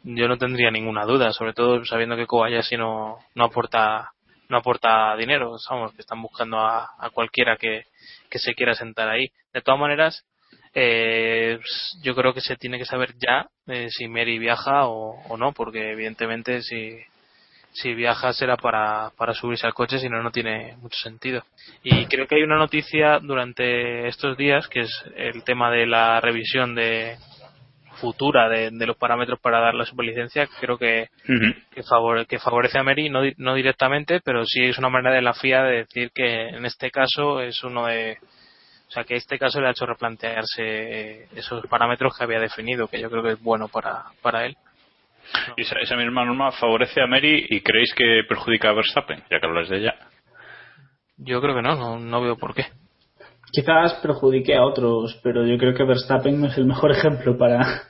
[0.02, 4.12] yo no tendría ninguna duda, sobre todo sabiendo que Kobayashi no, no aporta
[4.48, 7.84] no aporta dinero, vamos, que están buscando a, a cualquiera que,
[8.32, 9.30] que se quiera sentar ahí.
[9.52, 10.24] De todas maneras,
[10.72, 11.58] eh,
[12.02, 15.52] yo creo que se tiene que saber ya eh, si Mary viaja o, o no,
[15.52, 16.98] porque evidentemente si,
[17.72, 21.44] si viaja será para, para subirse al coche, si no, no tiene mucho sentido.
[21.82, 26.18] Y creo que hay una noticia durante estos días que es el tema de la
[26.22, 27.18] revisión de
[28.02, 30.46] futura de, de los parámetros para dar la superlicencia.
[30.60, 31.08] Creo que,
[31.74, 35.14] que, favore- que favorece a Meri, no, di- no directamente, pero sí es una manera
[35.14, 38.18] de la FIA de decir que en este caso es uno de.
[38.88, 42.88] O sea, que este caso le ha hecho replantearse eh, esos parámetros que había definido,
[42.88, 44.54] que yo creo que es bueno para, para él.
[45.56, 49.40] Y esa, esa misma norma favorece a Mary y creéis que perjudica a Verstappen, ya
[49.40, 49.94] que habláis de ella.
[51.16, 52.66] Yo creo que no, no, no veo por qué.
[53.52, 57.82] Quizás perjudique a otros, pero yo creo que Verstappen no es el mejor ejemplo para,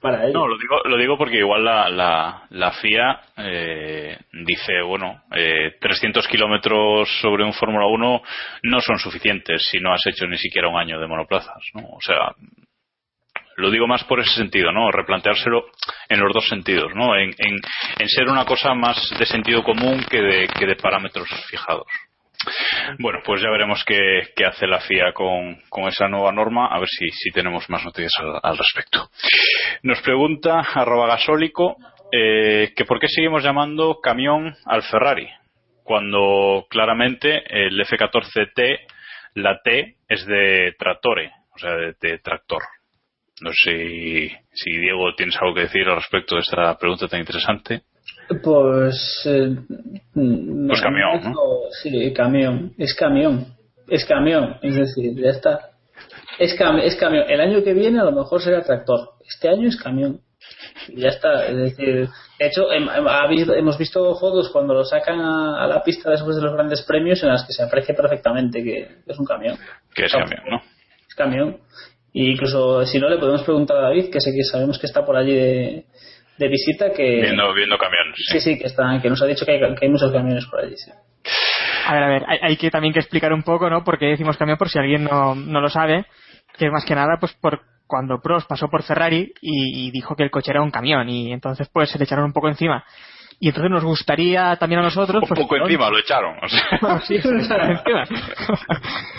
[0.00, 0.32] para ello.
[0.32, 5.72] No, lo digo, lo digo porque igual la, la, la FIA eh, dice, bueno, eh,
[5.78, 8.22] 300 kilómetros sobre un Fórmula 1
[8.62, 11.82] no son suficientes si no has hecho ni siquiera un año de monoplazas, ¿no?
[11.82, 12.34] O sea,
[13.56, 14.90] lo digo más por ese sentido, ¿no?
[14.90, 15.66] Replanteárselo
[16.08, 17.14] en los dos sentidos, ¿no?
[17.16, 17.58] En, en,
[17.98, 21.86] en ser una cosa más de sentido común que de, que de parámetros fijados.
[22.98, 27.30] Bueno, pues ya veremos qué, hace la FIA con, esa nueva norma, a ver si,
[27.30, 29.10] tenemos más noticias al, al respecto.
[29.82, 31.76] Nos pregunta arroba gasólico
[32.12, 35.28] eh, que por qué seguimos llamando camión al Ferrari,
[35.82, 38.78] cuando claramente el F-14T,
[39.34, 42.62] la T es de tractore, o sea, de, de tractor.
[43.40, 47.20] No sé si, si Diego tienes algo que decir al respecto de esta pregunta tan
[47.20, 47.82] interesante.
[48.42, 49.22] Pues.
[49.26, 49.56] eh,
[50.14, 51.38] mm, Pues camión, ¿no?
[51.82, 52.72] Sí, camión.
[52.78, 53.46] Es camión.
[53.88, 54.56] Es camión.
[54.62, 55.70] Es decir, ya está.
[56.38, 57.24] Es, cam- es camión.
[57.28, 59.10] El año que viene a lo mejor será tractor.
[59.26, 60.20] Este año es camión.
[60.88, 61.46] Y ya está.
[61.46, 62.08] Es decir,
[62.38, 66.52] de hecho, hemos visto fotos cuando lo sacan a, a la pista después de los
[66.54, 69.56] grandes premios en las que se aprecia perfectamente que es un camión.
[69.94, 70.56] Que es camión, ¿no?
[71.08, 71.58] Es camión.
[72.14, 75.04] Y incluso, si no, le podemos preguntar a David, que sé que sabemos que está
[75.04, 75.86] por allí de,
[76.42, 77.20] de visita, que.
[77.22, 78.16] Viendo, viendo camiones.
[78.30, 80.60] Sí, sí, que, está, que nos ha dicho que hay, que hay muchos camiones por
[80.60, 80.90] allí, sí.
[81.86, 83.84] A ver, a ver, hay, hay que también que explicar un poco, ¿no?
[83.84, 86.04] Porque decimos camión por si alguien no, no lo sabe,
[86.58, 90.22] que más que nada, pues por cuando Prost pasó por Ferrari y, y dijo que
[90.22, 92.84] el coche era un camión y entonces pues se le echaron un poco encima.
[93.38, 95.20] Y entonces nos gustaría también a nosotros...
[95.20, 95.64] Un pues, poco ¿no?
[95.64, 96.36] encima lo echaron.
[96.40, 96.62] o sea.
[96.80, 98.04] Bueno, sí, se le echaron encima.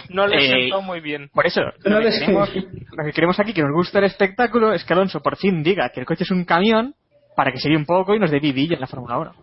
[0.10, 1.30] No le Eh, sentó muy bien.
[1.34, 4.72] Por eso, No lo que, queremos, lo que queremos aquí, que nos gusta el espectáculo,
[4.74, 6.96] es que Alonso por fin diga que el coche es un camión
[7.36, 9.34] para que se ríe un poco y nos dé vidilla en la Fórmula 1.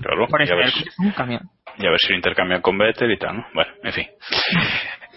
[0.00, 0.74] Claro, Por eso, ya el ves.
[0.74, 1.40] coche es un camión.
[1.78, 3.46] y a ver si lo intercambian con Vettel y tal, ¿no?
[3.52, 4.06] Bueno, en fin.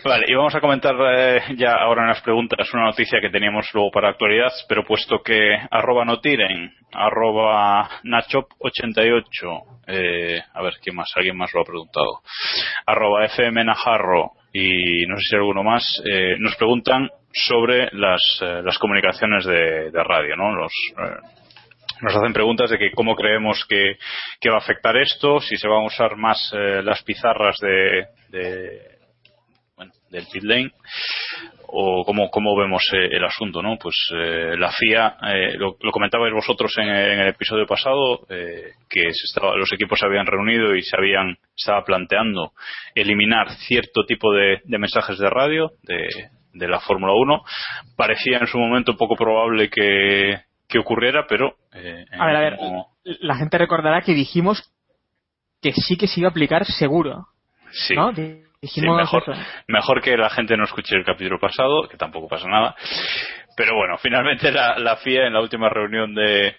[0.04, 3.70] Vale, y vamos a comentar eh, ya ahora en las preguntas una noticia que teníamos
[3.72, 10.96] luego para actualidad, pero puesto que arroba no tiren, arroba nachop88, eh, a ver, ¿quién
[10.96, 11.12] más?
[11.16, 12.22] Alguien más lo ha preguntado,
[12.88, 18.62] arroba fm najarro y no sé si alguno más, eh, nos preguntan sobre las, eh,
[18.64, 20.54] las comunicaciones de, de radio, ¿no?
[20.56, 21.18] Los, eh,
[22.02, 23.96] nos hacen preguntas de que cómo creemos que,
[24.40, 28.06] que va a afectar esto, si se van a usar más eh, las pizarras de,
[28.30, 28.82] de-
[29.76, 30.72] bueno, del pit lane
[31.74, 33.78] o cómo, cómo vemos el asunto, ¿no?
[33.78, 38.72] Pues eh, la FIA, eh, lo, lo comentabais vosotros en, en el episodio pasado, eh,
[38.90, 42.52] que se estaba- los equipos se habían reunido y se habían estaba planteando
[42.94, 46.08] eliminar cierto tipo de, de mensajes de radio de,
[46.54, 47.42] de la Fórmula 1.
[47.96, 52.56] Parecía en su momento poco probable que, que ocurriera, pero eh, A ver, a ver,
[52.58, 54.72] como- la gente recordará que dijimos
[55.62, 57.26] que sí que se iba a aplicar seguro.
[57.72, 57.96] sí.
[57.96, 58.14] ¿no?
[58.16, 59.34] Sí, Dijimos mejor, eso.
[59.68, 62.76] mejor que la gente no escuche el capítulo pasado, que tampoco pasa nada.
[63.58, 66.56] Pero bueno, finalmente la, la FIA en la última reunión de,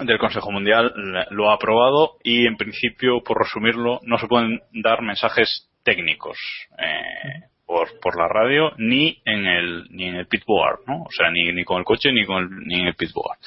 [0.00, 0.90] del Consejo Mundial
[1.28, 6.38] lo ha aprobado y en principio, por resumirlo, no se pueden dar mensajes técnicos
[6.78, 11.02] eh, por, por la radio ni en el ni en el pitboard, ¿no?
[11.02, 13.38] O sea, ni, ni con el coche ni con el, ni en el pitboard.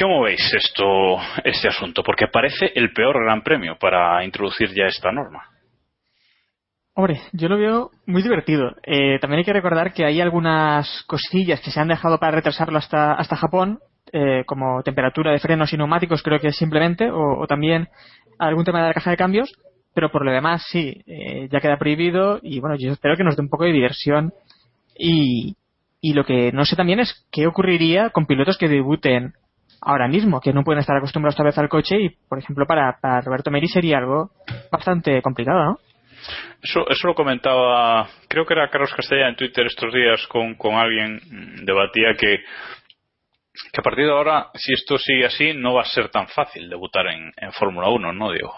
[0.00, 2.02] ¿Cómo veis esto, este asunto?
[2.02, 5.44] Porque parece el peor gran premio para introducir ya esta norma.
[6.94, 8.74] Hombre, yo lo veo muy divertido.
[8.82, 12.76] Eh, también hay que recordar que hay algunas cosillas que se han dejado para retrasarlo
[12.76, 13.78] hasta, hasta Japón,
[14.12, 17.88] eh, como temperatura de frenos y neumáticos, creo que es simplemente, o, o también
[18.38, 19.52] algún tema de la caja de cambios,
[19.94, 23.36] pero por lo demás sí, eh, ya queda prohibido y bueno, yo espero que nos
[23.36, 24.32] dé un poco de diversión
[24.96, 25.56] y,
[26.00, 29.34] y lo que no sé también es qué ocurriría con pilotos que debuten
[29.80, 32.98] ahora mismo, que no pueden estar acostumbrados tal vez al coche y, por ejemplo, para,
[33.00, 34.30] para Roberto Meri sería algo
[34.70, 35.78] bastante complicado, ¿no?
[36.62, 40.74] Eso, eso lo comentaba, creo que era Carlos Castellá en Twitter estos días con, con
[40.74, 42.38] alguien, mm, debatía que,
[43.72, 46.70] que a partir de ahora, si esto sigue así, no va a ser tan fácil
[46.70, 48.54] debutar en, en Fórmula 1, ¿no, Diego?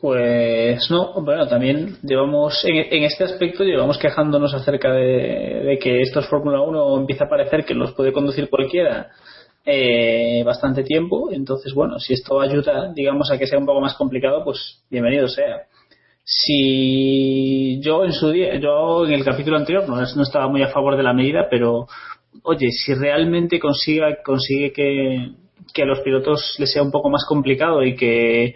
[0.00, 6.00] Pues no, bueno, también llevamos, en, en este aspecto llevamos quejándonos acerca de, de que
[6.02, 9.10] esto es Fórmula 1 empieza a parecer que los puede conducir cualquiera
[9.64, 11.30] eh, bastante tiempo.
[11.32, 15.28] Entonces, bueno, si esto ayuda, digamos, a que sea un poco más complicado, pues bienvenido
[15.28, 15.62] sea.
[16.24, 20.96] Si yo en su día, yo en el capítulo anterior no, estaba muy a favor
[20.96, 21.86] de la medida, pero
[22.42, 25.32] oye, si realmente consiga, consigue que,
[25.74, 28.54] que a los pilotos les sea un poco más complicado y que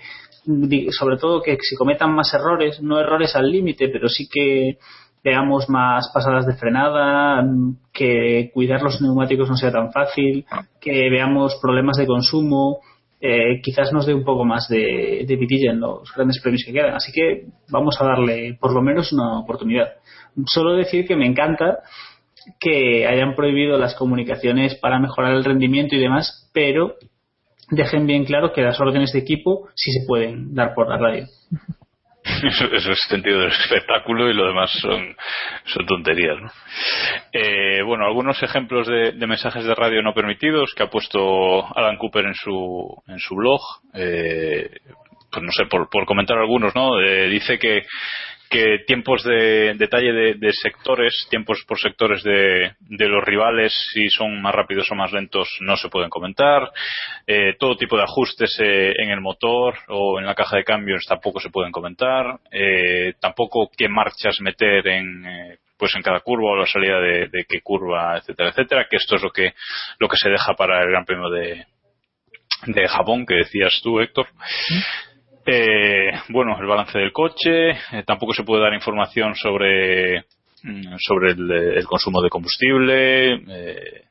[0.91, 4.79] sobre todo que se cometan más errores, no errores al límite, pero sí que
[5.23, 7.43] veamos más pasadas de frenada,
[7.93, 10.45] que cuidar los neumáticos no sea tan fácil,
[10.81, 12.81] que veamos problemas de consumo,
[13.21, 16.95] eh, quizás nos dé un poco más de, de en los grandes premios que quedan.
[16.95, 19.95] Así que vamos a darle por lo menos una oportunidad.
[20.47, 21.79] Solo decir que me encanta
[22.61, 26.97] que hayan prohibido las comunicaciones para mejorar el rendimiento y demás, pero
[27.75, 31.27] dejen bien claro que las órdenes de equipo sí se pueden dar por la radio.
[32.25, 35.15] Eso, es sentido del espectáculo y lo demás son,
[35.87, 36.41] tonterías.
[36.41, 36.51] ¿no?
[37.33, 42.25] Eh, bueno, algunos ejemplos de, mensajes de radio no permitidos que ha puesto Alan Cooper
[42.25, 43.61] en su, en su blog.
[43.93, 44.71] Eh,
[45.31, 47.01] pues no sé, por, por comentar algunos, ¿no?
[47.01, 47.83] Eh, dice que,
[48.55, 54.41] que tiempos de detalle de, sectores, tiempos por sectores de, de los rivales, si son
[54.41, 56.71] más rápidos o más lentos, no se pueden comentar.
[57.27, 61.05] Eh, todo tipo de ajustes eh, en el motor o en la caja de cambios
[61.05, 62.39] tampoco se pueden comentar.
[62.53, 67.47] Eh, tampoco qué marchas meter en, eh, pues en cada curva o la salida de,
[67.49, 68.87] qué curva, etcétera, etcétera.
[68.89, 69.53] Que esto es lo que,
[69.99, 71.67] lo que se deja para el Gran Premio de,
[72.67, 74.29] de Japón que decías tú, Héctor.
[75.47, 80.21] Eh, bueno, el balance del coche, eh, tampoco se puede dar información sobre,
[80.63, 84.05] mm, sobre el, el consumo de combustible, eh,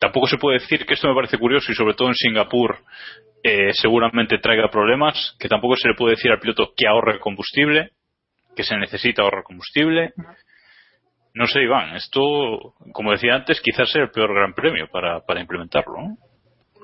[0.00, 2.78] tampoco se puede decir que esto me parece curioso y sobre todo en Singapur
[3.42, 7.90] eh, seguramente traiga problemas, que tampoco se le puede decir al piloto que ahorre combustible,
[8.54, 10.12] que se necesita ahorrar combustible.
[11.32, 15.40] No sé, Iván, esto, como decía antes, quizás sea el peor gran premio para, para
[15.40, 16.16] implementarlo.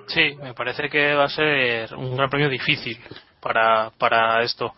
[0.08, 2.98] Sí, me parece que va a ser un gran premio difícil
[3.40, 4.74] para, para esto.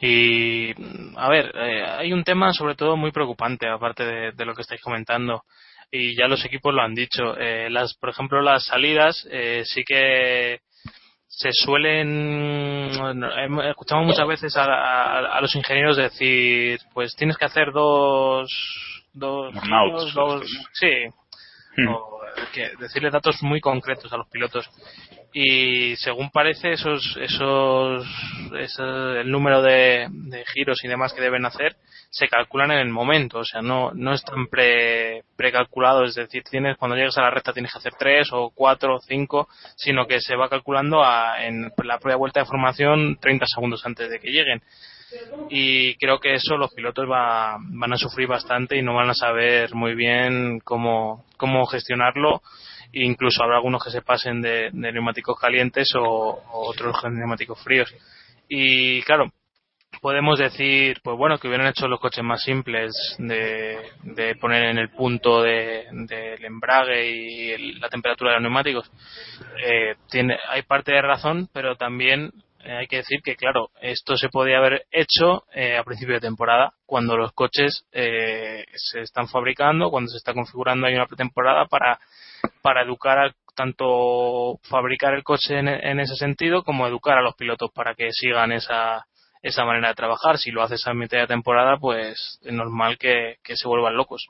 [0.00, 0.70] Y,
[1.16, 4.62] a ver, eh, hay un tema sobre todo muy preocupante, aparte de, de lo que
[4.62, 5.42] estáis comentando.
[5.90, 7.36] Y ya los equipos lo han dicho.
[7.38, 10.60] Eh, las, por ejemplo, las salidas eh, sí que
[11.26, 12.90] se suelen
[13.68, 18.50] escuchamos muchas veces a, a- a los ingenieros decir pues tienes que hacer dos
[19.14, 20.60] dos, Burnouts, dos ¿no?
[20.72, 20.88] sí
[21.84, 21.88] Hmm.
[21.88, 22.20] o
[22.52, 24.68] que decirle datos muy concretos a los pilotos.
[25.32, 28.06] Y según parece esos esos,
[28.78, 30.08] el número de,
[30.52, 31.76] giros y demás que deben hacer
[32.10, 33.38] se calculan en el momento.
[33.38, 37.52] O sea no no están pre precalculado es decir tienes cuando llegas a la recta
[37.52, 41.70] tienes que hacer tres o cuatro o cinco sino que se va calculando a, en
[41.84, 44.62] la propia vuelta de formación 30 segundos antes de que lleguen
[45.48, 49.14] y creo que eso los pilotos va- van a sufrir bastante y no van a
[49.14, 52.42] saber muy bien cómo, cómo gestionarlo.
[52.92, 57.62] E incluso habrá algunos que se pasen de, de neumáticos calientes o, otros de neumáticos
[57.62, 57.92] fríos.
[58.48, 59.32] Y claro
[60.00, 64.78] podemos decir pues bueno que hubieran hecho los coches más simples de, de poner en
[64.78, 68.90] el punto de- del embrague y el- la temperatura de los neumáticos.
[69.66, 72.30] Eh, tiene hay parte de razón pero también
[72.64, 76.20] eh, hay que decir que, claro, esto se podía haber hecho eh, a principio de
[76.20, 81.66] temporada, cuando los coches eh, se están fabricando, cuando se está configurando hay una pretemporada
[81.66, 81.98] para,
[82.62, 87.70] para educar a tanto fabricar el coche en, ese sentido como educar a los pilotos
[87.74, 89.06] para que sigan esa,
[89.42, 90.38] esa manera de trabajar.
[90.38, 94.28] Si lo haces a mitad de temporada, pues es normal que se vuelvan locos.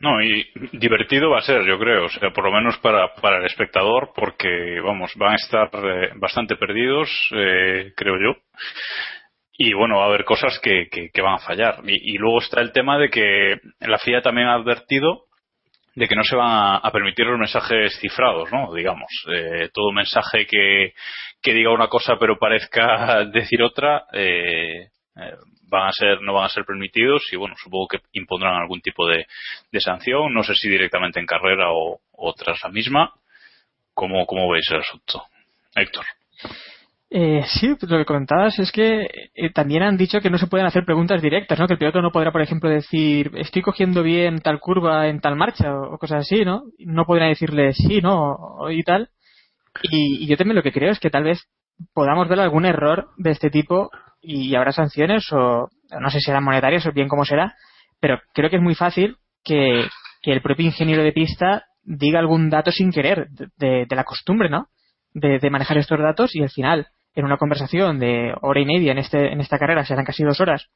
[0.00, 3.38] No, y divertido va a ser, yo creo, o sea, por lo menos para, para
[3.38, 8.40] el espectador, porque, vamos, van a estar eh, bastante perdidos, eh, creo yo.
[9.58, 11.80] Y bueno, va a haber cosas que, que, van a fallar.
[11.84, 15.26] Y, luego está el tema de que la FIA también ha advertido
[15.94, 18.72] de que no se van a, a permitir los mensajes cifrados, ¿no?
[18.72, 20.94] Digamos, eh, todo mensaje que,
[21.42, 25.36] que diga una cosa pero parezca decir otra, eh, eh,
[25.68, 29.06] van a ser no van a ser permitidos y bueno supongo que impondrán algún tipo
[29.06, 29.26] de,
[29.70, 32.00] de sanción no sé si directamente en carrera o,
[32.34, 33.12] tras la misma
[33.94, 35.24] cómo cómo veis el asunto
[35.74, 36.04] Héctor
[37.14, 40.66] Eh, sí, lo que comentabas es que eh, también han dicho que no se pueden
[40.66, 41.66] hacer preguntas directas, ¿no?
[41.66, 45.36] Que el piloto no podrá, por ejemplo, decir, estoy cogiendo bien tal curva en tal
[45.36, 46.62] marcha o, cosas así, ¿no?
[46.78, 48.70] No podrán decirle sí, ¿no?
[48.70, 49.10] Y tal.
[49.82, 51.46] Y yo también lo que creo es que tal vez
[51.92, 53.90] podamos ver algún error de este tipo
[54.22, 55.68] y habrá sanciones o
[56.00, 57.54] no sé si serán monetarias o bien cómo será,
[58.00, 59.84] pero creo que es muy fácil que,
[60.22, 64.04] que el propio ingeniero de pista diga algún dato sin querer de, de- de la
[64.04, 64.68] costumbre, ¿no?
[65.12, 68.92] De, de manejar estos datos y al final, en una conversación de hora y media
[68.92, 70.68] en, este, en esta carrera, serán casi dos horas,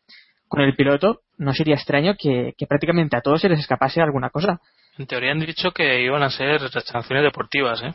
[0.48, 4.30] con el piloto, no sería extraño que, que prácticamente a todos se les escapase alguna
[4.30, 4.60] cosa.
[4.98, 7.94] En teoría han dicho que iban a ser sanciones deportivas, ¿eh?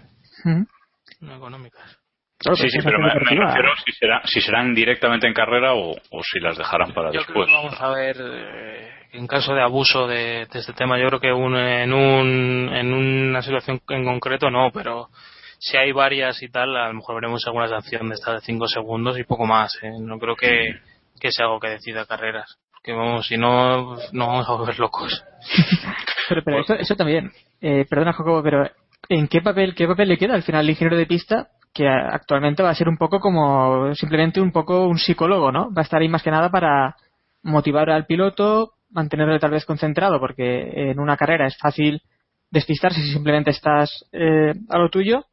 [1.19, 1.97] No económicas.
[2.41, 5.73] Claro, sí, pero sí, pero me, me refiero si, será, si serán directamente en carrera
[5.73, 7.45] o, o si las dejarán para Yo después.
[7.45, 11.07] creo que vamos a ver, eh, en caso de abuso de, de este tema, yo
[11.07, 15.09] creo que un- en, un, en una situación en concreto no, pero
[15.59, 18.67] si hay varias y tal, a lo mejor veremos alguna sanción de esta de 5
[18.67, 19.77] segundos y poco más.
[19.83, 19.91] ¿eh?
[19.99, 20.69] No creo que,
[21.19, 22.57] que sea algo que decida carreras.
[22.73, 25.23] Porque vamos, si no, no vamos a volver locos.
[26.29, 27.29] Pero, pero eso, eso también.
[27.59, 28.63] Eh, perdona, Jacobo, pero
[29.09, 31.49] ¿en qué papel, qué papel le queda al final al ingeniero de pista?
[31.73, 35.73] Que actualmente va a ser un poco como simplemente un poco un psicólogo, ¿no?
[35.73, 36.95] Va a estar ahí más que nada para
[37.43, 42.01] motivar al piloto, mantenerlo tal vez concentrado, porque en una carrera es fácil
[42.51, 45.25] despistarse si simplemente estás eh, a lo tuyo,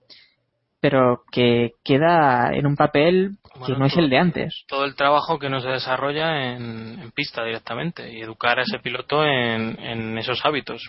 [0.80, 3.32] pero que queda en un papel
[3.66, 4.64] que no es el de antes.
[4.68, 8.78] Todo el trabajo que no se desarrolla en, en pista directamente y educar a ese
[8.78, 10.89] piloto en, en esos hábitos.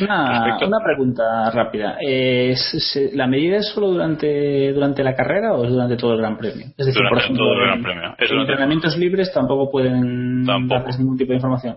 [0.00, 1.96] Una, una pregunta rápida.
[2.00, 6.12] Eh, ¿se- se- ¿La medida es solo durante, durante la carrera o es durante todo
[6.14, 6.66] el Gran Premio?
[6.78, 8.14] Es decir, Durante por ejemplo, todo el Gran en- Premio.
[8.18, 10.78] Es entrenamientos libres tampoco pueden Tampoco.
[10.80, 11.76] darles ningún tipo de información.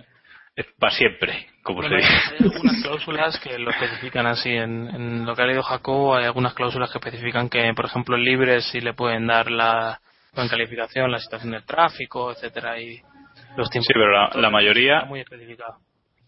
[0.80, 2.10] Para siempre, como Bueno, se dice.
[2.40, 4.50] hay algunas cláusulas que lo especifican así.
[4.50, 8.16] En, en lo que ha leído Jacobo, hay algunas cláusulas que especifican que, por ejemplo,
[8.16, 10.00] en libres sí le pueden dar la
[10.36, 13.00] en calificación, la situación del tráfico, etcétera y
[13.56, 13.88] los tiempos.
[13.88, 15.78] Sí, pero la, la mayoría, muy especificado.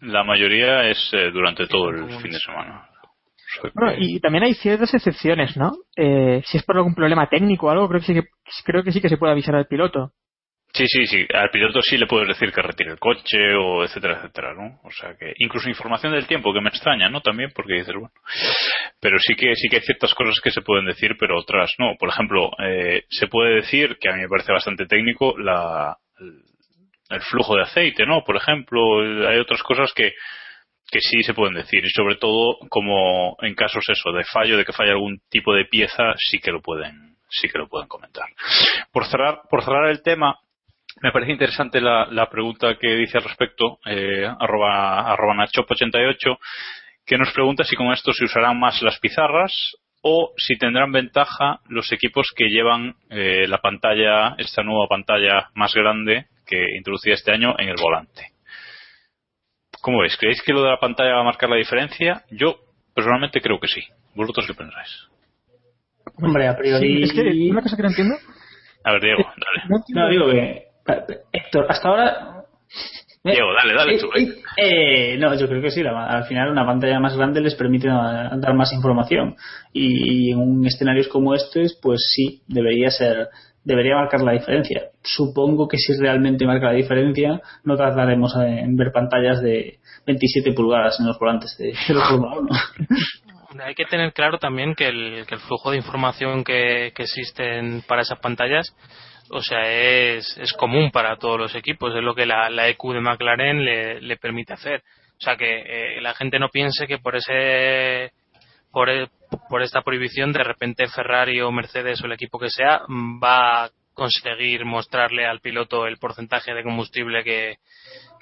[0.02, 2.90] La mayoría es eh, durante todo el fin de semana.
[3.74, 5.72] Bueno, y también hay ciertas excepciones, ¿no?
[5.96, 8.24] Eh, si es por algún problema técnico o algo, creo que sí que,
[8.64, 10.12] creo que sí que se puede avisar al piloto.
[10.72, 11.26] Sí, sí, sí.
[11.34, 14.80] Al piloto sí le puedes decir que retire el coche o etcétera, etcétera, ¿no?
[14.84, 17.22] O sea que incluso información del tiempo que me extraña, ¿no?
[17.22, 18.12] También porque dices, bueno.
[19.02, 21.96] Pero sí que sí que hay ciertas cosas que se pueden decir, pero otras no.
[21.98, 25.98] Por ejemplo, eh, se puede decir que a mí me parece bastante técnico la
[27.10, 28.24] el, flujo de aceite, ¿no?
[28.24, 30.14] Por ejemplo, hay otras cosas que
[30.92, 34.66] que sí se pueden decir y sobre todo como en casos eso de fallo de
[34.66, 38.26] que falla algún tipo de pieza sí que lo pueden sí que lo pueden comentar
[38.92, 40.40] por cerrar por cerrar el tema
[41.02, 46.38] me parece interesante la, la pregunta que dice al respecto, eh, arroba, arroba nachop88,
[47.06, 51.60] que nos pregunta si con esto se usarán más las pizarras o si tendrán ventaja
[51.68, 57.32] los equipos que llevan eh, la pantalla, esta nueva pantalla más grande que introducía este
[57.32, 58.32] año en el volante.
[59.82, 60.18] ¿Cómo veis?
[60.18, 62.24] ¿Creéis que lo de la pantalla va a marcar la diferencia?
[62.32, 62.58] Yo
[62.94, 63.82] personalmente creo que sí.
[64.16, 65.08] ¿Vosotros qué pensáis?
[66.22, 66.88] Hombre, a priori.
[66.88, 68.16] Sí, es que una cosa que no entiendo.
[68.84, 69.84] A ver, Diego, dale.
[69.94, 70.64] No digo que.
[71.32, 72.44] Héctor, hasta ahora.
[73.24, 74.08] Eh, Diego, dale, dale tú.
[74.16, 75.84] eh, eh, no, yo creo que sí.
[75.84, 79.36] la- al final, una pantalla más grande les permite ah, dar más información.
[79.74, 83.28] Y, en un escenarios como estos, pues sí, debería ser.
[83.64, 84.84] Debería marcar la diferencia.
[85.04, 91.00] Supongo que si realmente marca la diferencia, no tardaremos en ver pantallas de 27 pulgadas
[91.00, 92.50] en los volantes de, de los Fórmula 1.
[93.50, 97.04] Hombre, Hay que tener claro también que el, que el flujo de información que, que
[97.04, 98.74] existen para esas pantallas,
[99.30, 102.94] o sea, es, es común para todos los equipos, es lo que la, la EQ
[102.94, 104.84] de McLaren le, le permite hacer.
[105.20, 108.14] O sea, que eh, la gente no piense que por ese
[108.72, 109.10] por, e-
[109.50, 113.66] por esta prohibición de repente Ferrari o Mercedes o el equipo que sea mm, va
[113.66, 117.58] a conseguir mostrarle al piloto el porcentaje de combustible que,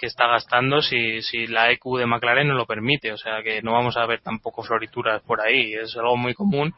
[0.01, 3.11] está gastando si, si la EQ de McLaren no lo permite.
[3.13, 5.73] O sea que no vamos a ver tampoco florituras por ahí.
[5.73, 6.73] Es algo muy común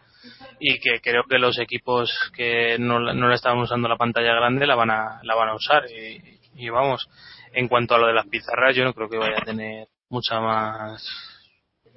[0.59, 4.67] y que creo que los equipos que no, no le estaban usando la pantalla grande
[4.67, 5.83] la van a, la van a usar.
[5.89, 7.09] Y, y vamos,
[7.53, 10.39] en cuanto a lo de las pizarras, yo no creo que vaya a tener mucha
[10.41, 11.28] más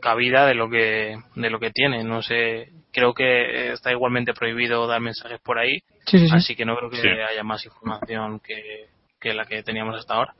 [0.02, 4.86] cabida de lo que de lo que tiene no sé creo que está igualmente prohibido
[4.86, 6.34] dar mensajes por ahí Sí, sí, sí.
[6.36, 7.08] así que no creo que Sí.
[7.08, 8.88] haya más información que,
[9.20, 10.34] que la que teníamos hasta ahora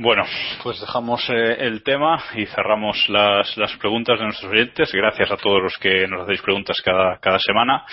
[0.00, 0.24] Bueno,
[0.62, 4.92] pues dejamos eh, el tema y cerramos las, las preguntas de nuestros oyentes.
[4.92, 7.84] Gracias a todos los que nos hacéis preguntas cada, cada semana.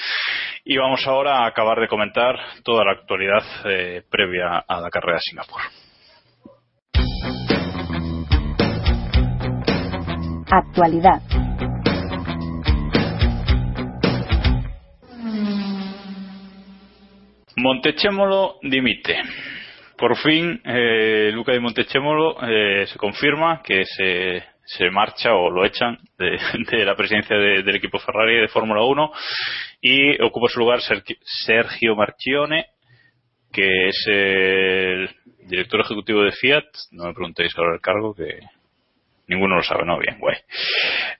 [0.63, 5.15] Y vamos ahora a acabar de comentar toda la actualidad eh, previa a la carrera
[5.17, 5.61] de Singapur.
[10.56, 11.22] Actualidad.
[17.58, 19.18] Montechémolo dimite.
[19.97, 25.64] Por fin, eh, Luca di Montechémolo eh, se confirma que se, se marcha o lo
[25.66, 26.38] echan de,
[26.78, 29.12] de la presidencia de- del equipo Ferrari de Fórmula 1
[29.82, 32.66] y ocupa su lugar Sergio Marchione,
[33.53, 35.10] que es el
[35.47, 36.66] director ejecutivo de Fiat.
[36.91, 38.39] No me preguntéis ahora el cargo, que
[39.28, 39.97] ninguno lo sabe, ¿no?
[39.97, 40.38] Bien, guay.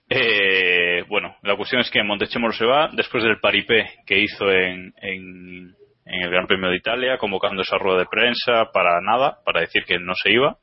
[0.08, 4.92] Eh, bueno, la cuestión es que Montechémolo se va después del paripé que hizo en,
[5.00, 9.60] en, en el Gran Premio de Italia, convocando esa rueda de prensa para nada, para
[9.60, 10.56] decir que no se iba.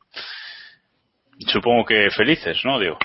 [1.47, 2.97] Supongo que felices, ¿no, Diego?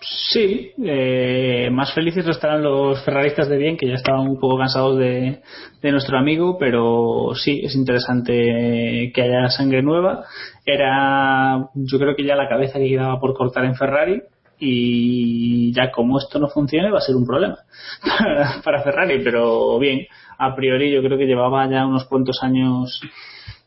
[0.00, 4.98] Sí, eh, más felices estarán los ferraristas de bien, que ya estaban un poco cansados
[4.98, 5.40] de,
[5.82, 10.24] de, nuestro amigo, pero sí, es interesante que haya sangre nueva.
[10.64, 14.22] Era, yo creo que ya la cabeza que quedaba por cortar en Ferrari,
[14.60, 17.58] y ya como esto no funcione va a ser un problema
[18.18, 20.06] para, para Ferrari, pero bien,
[20.38, 23.00] a priori yo creo que llevaba ya unos cuantos años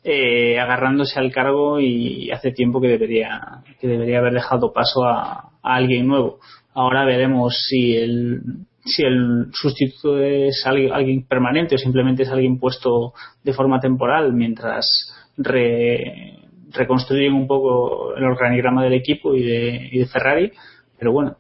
[0.04, 5.52] eh, agarrándose al cargo y hace tiempo que debería que debería haber dejado paso a,
[5.62, 6.40] alguien nuevo.
[6.74, 8.42] Ahora veremos si el
[8.84, 14.34] si el sustituto es alguien, alguien, permanente o simplemente es alguien puesto de forma temporal
[14.34, 16.40] mientras re,
[16.72, 20.52] reconstruyen un poco el organigrama del equipo y de, y de Ferrari.
[20.98, 21.38] Pero bueno,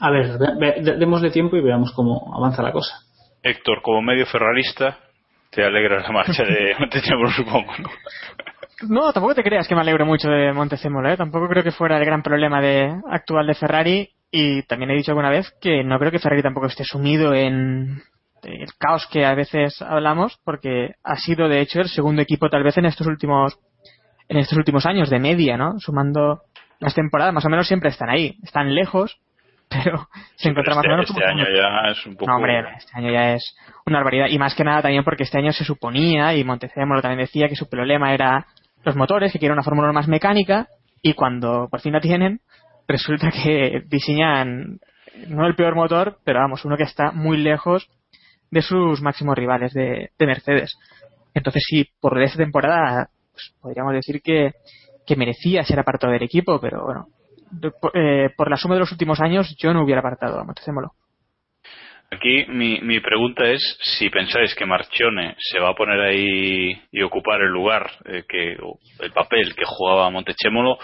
[0.00, 0.38] a ver,
[0.98, 3.00] démosle tiempo y veamos cómo avanza la cosa.
[3.42, 4.98] Héctor, como medio ferrarista,
[5.50, 7.90] te alegra la marcha de Montecémolo, supongo, ¿no?
[8.88, 11.16] No, tampoco te creas que me alegro mucho de Montecémolo, ¿eh?
[11.16, 15.10] Tampoco creo que fuera el gran problema de, actual de Ferrari y también he dicho
[15.10, 18.02] alguna vez que no creo que Ferrari tampoco esté sumido en
[18.42, 22.62] el caos que a veces hablamos porque ha sido de hecho el segundo equipo tal
[22.62, 23.58] vez en estos últimos
[24.28, 25.78] en estos últimos años de media, ¿no?
[25.78, 26.42] Sumando
[26.78, 29.18] las temporadas más o menos siempre están ahí, están lejos,
[29.70, 32.92] pero se encuentra más o menos este año ya es un poco no, hombre, este
[32.94, 33.56] año ya es
[33.86, 37.20] una barbaridad y más que nada también porque este año se suponía y Montecémolo también
[37.20, 38.46] decía que su problema era
[38.82, 40.66] los motores, que quieren una fórmula más mecánica
[41.02, 42.40] y cuando por fin la tienen
[42.88, 44.80] resulta que diseñan
[45.28, 47.88] no el peor motor, pero vamos, uno que está muy lejos
[48.50, 50.76] de sus máximos rivales de, de Mercedes.
[51.34, 54.52] Entonces sí, por esta temporada pues, podríamos decir que,
[55.06, 57.06] que merecía ser apartado del equipo, pero bueno,
[57.94, 60.92] eh, por la suma de los últimos años yo no hubiera apartado a Montezemolo.
[62.12, 67.02] Aquí mi, mi pregunta es si pensáis que Marchione se va a poner ahí y
[67.02, 68.56] ocupar el lugar, eh, que
[68.98, 70.76] el papel que jugaba Montechémolo,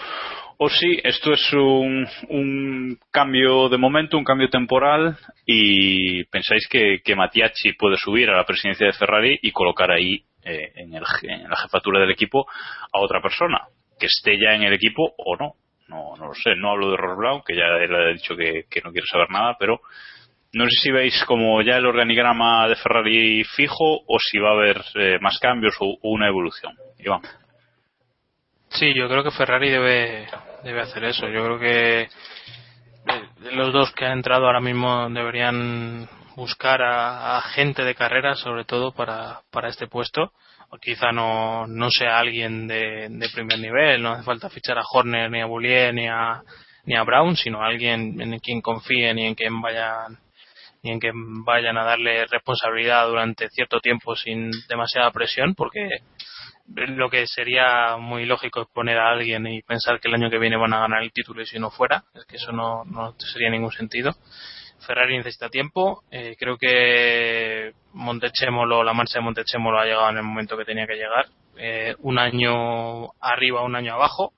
[0.59, 7.01] o si esto es un, un, cambio de momento, un cambio temporal, y pensáis que,
[7.03, 11.03] que Matiachi puede subir a la presidencia de Ferrari y colocar ahí eh, en, el,
[11.23, 12.47] en la jefatura del equipo
[12.93, 13.67] a otra persona,
[13.99, 15.55] que esté ya en el equipo o no.
[15.87, 18.65] No, no lo sé, no hablo de Ross Brown, que ya él ha dicho que,
[18.83, 19.79] no quiere saber nada, pero
[20.53, 24.53] no sé si veis como ya el organigrama de Ferrari fijo o si va a
[24.53, 26.73] haber eh, más cambios o una evolución.
[26.99, 27.21] Iván.
[28.69, 30.27] Sí, yo creo que Ferrari debe,
[30.63, 31.27] debe hacer eso.
[31.27, 32.09] Yo creo que
[33.53, 38.65] los dos que han entrado ahora mismo deberían buscar a, a gente de carrera, sobre
[38.65, 40.33] todo para, para este puesto.
[40.81, 45.31] Quizá no, no sea alguien de, de primer nivel, no hace falta fichar a Horner,
[45.31, 46.41] ni a Boulier, ni a,
[46.85, 50.19] ni a Brown, sino alguien en quien confíen y en quien vayan
[50.83, 55.89] y en que vayan a darle responsabilidad durante cierto tiempo sin demasiada presión, porque
[56.67, 60.39] lo que sería muy lógico es poner a alguien y pensar que el año que
[60.39, 63.15] viene van a ganar el título y si no fuera, es que eso no, no
[63.19, 64.15] sería ningún sentido.
[64.87, 70.23] Ferrari necesita tiempo, eh, creo que Montechémolo, la marcha de Montechémolo ha llegado en el
[70.23, 71.27] momento que tenía que llegar,
[71.57, 74.33] eh, un año arriba, un año abajo,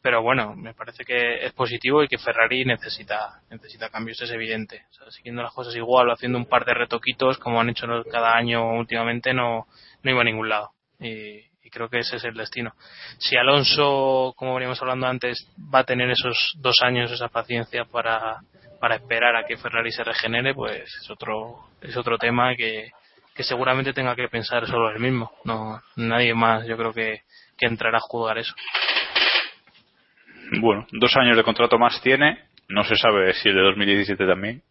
[0.00, 4.86] pero bueno, me parece que es positivo y que Ferrari necesita necesita cambios, es evidente.
[5.10, 9.32] Siguiendo las cosas igual haciendo un par de retoquitos como han hecho cada año últimamente
[9.32, 9.68] no,
[10.02, 10.70] no iba a ningún lado.
[10.98, 12.72] Y, y creo que ese es el destino.
[13.18, 18.40] Si Alonso, como veníamos hablando antes, va a tener esos dos años, esa paciencia para,
[18.82, 22.90] para esperar a que Ferrari se regenere, pues es otro, es otro tema que,
[23.32, 25.30] que seguramente tenga que pensar solo él mismo.
[25.44, 27.22] No, nadie más, yo creo que,
[27.56, 28.54] que entrará a jugar eso
[30.60, 32.38] bueno, dos años de contrato más tiene.
[32.68, 34.62] No se sabe si el de 2017 también.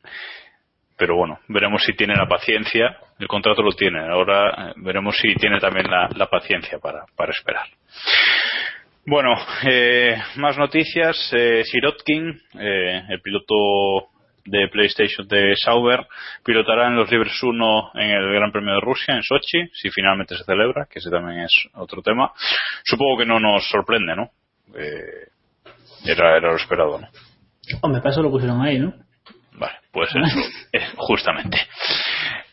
[0.98, 2.98] Pero bueno, veremos si tiene la paciencia.
[3.18, 4.00] El contrato lo tiene.
[4.08, 7.68] Ahora eh, veremos si tiene también la, la paciencia para, para, esperar.
[9.06, 11.18] Bueno, eh, más noticias.
[11.34, 14.10] Eh, Sirotkin, eh, el piloto
[14.46, 16.08] de PlayStation de Sauber,
[16.44, 20.36] pilotará en los Libres 1 en el Gran Premio de Rusia, en Sochi, si finalmente
[20.36, 22.32] se celebra, que ese también es otro tema.
[22.84, 24.32] Supongo que no nos sorprende, ¿no?
[24.76, 25.28] Eh,
[26.06, 27.08] era, era lo esperado, ¿no?
[27.82, 28.94] Hombre, para eso lo pusieron ahí, ¿no?
[29.54, 30.10] Vale, pues
[30.74, 31.58] eh, justamente.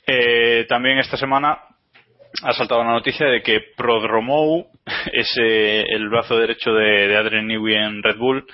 [0.06, 1.58] Eh, también esta semana
[2.42, 4.66] ha saltado la noticia de que Prodromou,
[5.12, 8.46] ese, el brazo derecho de, de Adrian Newey en Red Bull,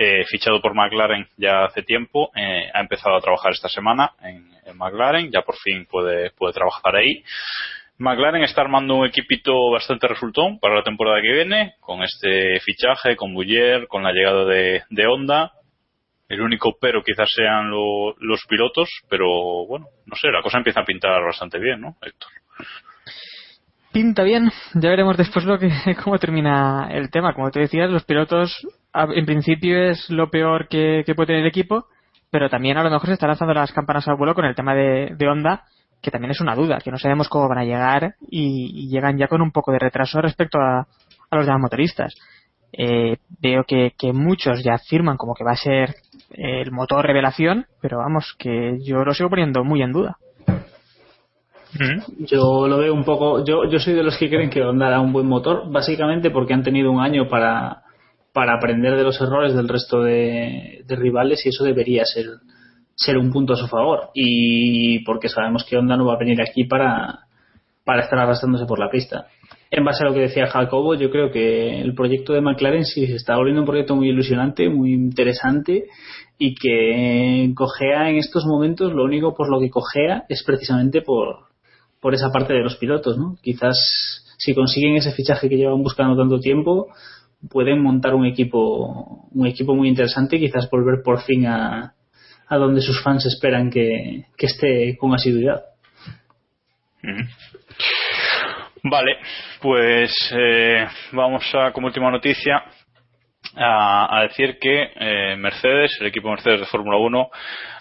[0.00, 4.48] eh, fichado por McLaren ya hace tiempo, eh, ha empezado a trabajar esta semana en,
[4.64, 7.24] en, McLaren, ya por fin puede, trabajar ahí.
[7.98, 13.16] McLaren está armando un equipito bastante resultón para la temporada que viene, con este fichaje,
[13.16, 15.52] con Buller, con la llegada de, de Honda.
[16.28, 20.80] El único pero quizás sean lo, los pilotos, pero bueno, no sé, la cosa empieza
[20.80, 22.30] a pintar bastante bien, ¿no, Héctor?
[23.92, 24.50] Pinta bien.
[24.74, 25.70] Ya veremos después lo que
[26.04, 27.34] cómo termina el tema.
[27.34, 31.48] Como te decías, los pilotos en principio es lo peor que, que puede tener el
[31.48, 31.86] equipo,
[32.30, 34.74] pero también a lo mejor se están lanzando las campanas al vuelo con el tema
[34.74, 35.64] de, de Honda,
[36.02, 39.18] que también es una duda, que no sabemos cómo van a llegar y, y llegan
[39.18, 40.86] ya con un poco de retraso respecto a,
[41.30, 42.14] a los demás motoristas.
[42.72, 45.94] Eh, veo que, que muchos ya afirman como que va a ser
[46.30, 50.18] eh, el motor revelación, pero vamos, que yo lo sigo poniendo muy en duda.
[52.18, 53.44] Yo lo veo un poco.
[53.44, 56.54] Yo, yo soy de los que creen que Honda hará un buen motor, básicamente porque
[56.54, 57.82] han tenido un año para,
[58.32, 62.26] para aprender de los errores del resto de, rivales y eso debería ser,
[62.94, 64.10] ser un punto a su favor.
[64.14, 67.26] Y porque sabemos que Honda no va a venir aquí para,
[67.84, 69.26] para estar arrastrándose por la pista.
[69.70, 73.06] En base a lo que decía Jacobo, yo creo que el proyecto de McLaren sí
[73.06, 75.84] se está volviendo un proyecto muy ilusionante, muy interesante
[76.38, 81.47] y que cojea en estos momentos, lo único por lo que cojea es precisamente por,
[82.00, 83.36] por esa parte de los pilotos, ¿no?
[83.42, 86.88] Quizás si consiguen ese fichaje que llevan buscando tanto tiempo,
[87.50, 91.94] pueden montar un equipo, un equipo muy interesante y quizás volver por fin a,
[92.48, 95.62] a donde sus fans esperan que, que esté con asiduidad.
[98.82, 99.16] Vale,
[99.60, 102.62] pues eh, vamos a, como última noticia,
[103.56, 107.30] a, a decir que eh, Mercedes, el equipo Mercedes de Fórmula 1,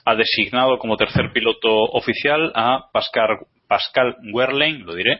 [0.08, 5.20] ha designado como tercer piloto oficial a Pascal, Pascal Wehrlein, lo diré,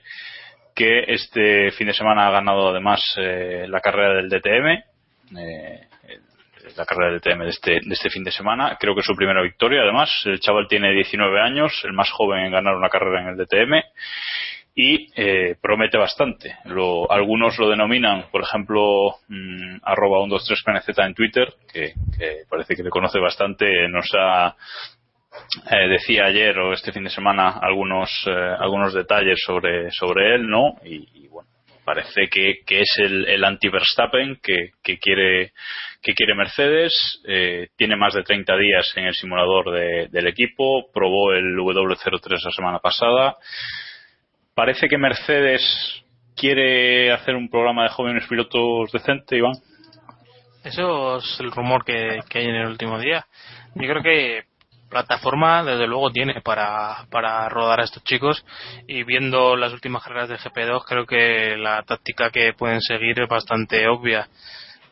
[0.74, 4.68] que este fin de semana ha ganado además eh, la carrera del DTM.
[5.38, 5.82] eh,
[6.76, 8.78] la carrera del DTM de este, de este fin de semana.
[8.80, 10.10] Creo que es su primera victoria, además.
[10.26, 13.84] El chaval tiene 19 años, el más joven en ganar una carrera en el DTM
[14.80, 16.56] y eh, promete bastante.
[16.66, 21.94] Lo, algunos lo denominan, por ejemplo, mm, arroba 123PNZ en Twitter, que,
[22.48, 24.56] parece que le conoce bastante, nos ha
[25.72, 30.48] eh, decía ayer o este fin de semana algunos eh, algunos detalles sobre sobre él,
[30.48, 30.76] ¿no?
[30.86, 31.50] Y, y bueno,
[31.84, 35.54] parece que, que es el, el anti Verstappen que, que quiere
[36.04, 40.92] que quiere Mercedes, eh, tiene más de 30 días en el simulador de- del equipo,
[40.94, 43.36] probó el W03 la semana pasada.
[44.58, 45.62] Parece que Mercedes
[46.36, 49.54] quiere hacer un programa de jóvenes pilotos decente, Iván.
[50.64, 53.28] Eso es el rumor que, hay en el último día.
[53.76, 54.46] Yo creo que
[54.90, 58.44] plataforma desde luego tiene para, para rodar a estos chicos
[58.88, 63.30] y viendo las últimas carreras de GP2 creo que la táctica que pueden seguir es
[63.30, 64.28] bastante obvia.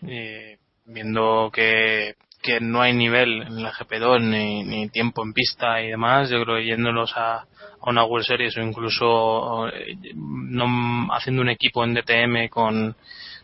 [0.08, 2.14] Eh, viendo que,
[2.44, 6.44] que no hay nivel en la GP2 ni, ni tiempo en pista y demás, yo
[6.44, 7.48] creo que yéndolos a,
[7.86, 12.96] a una World Series o incluso eh, no, haciendo un equipo en DTM con,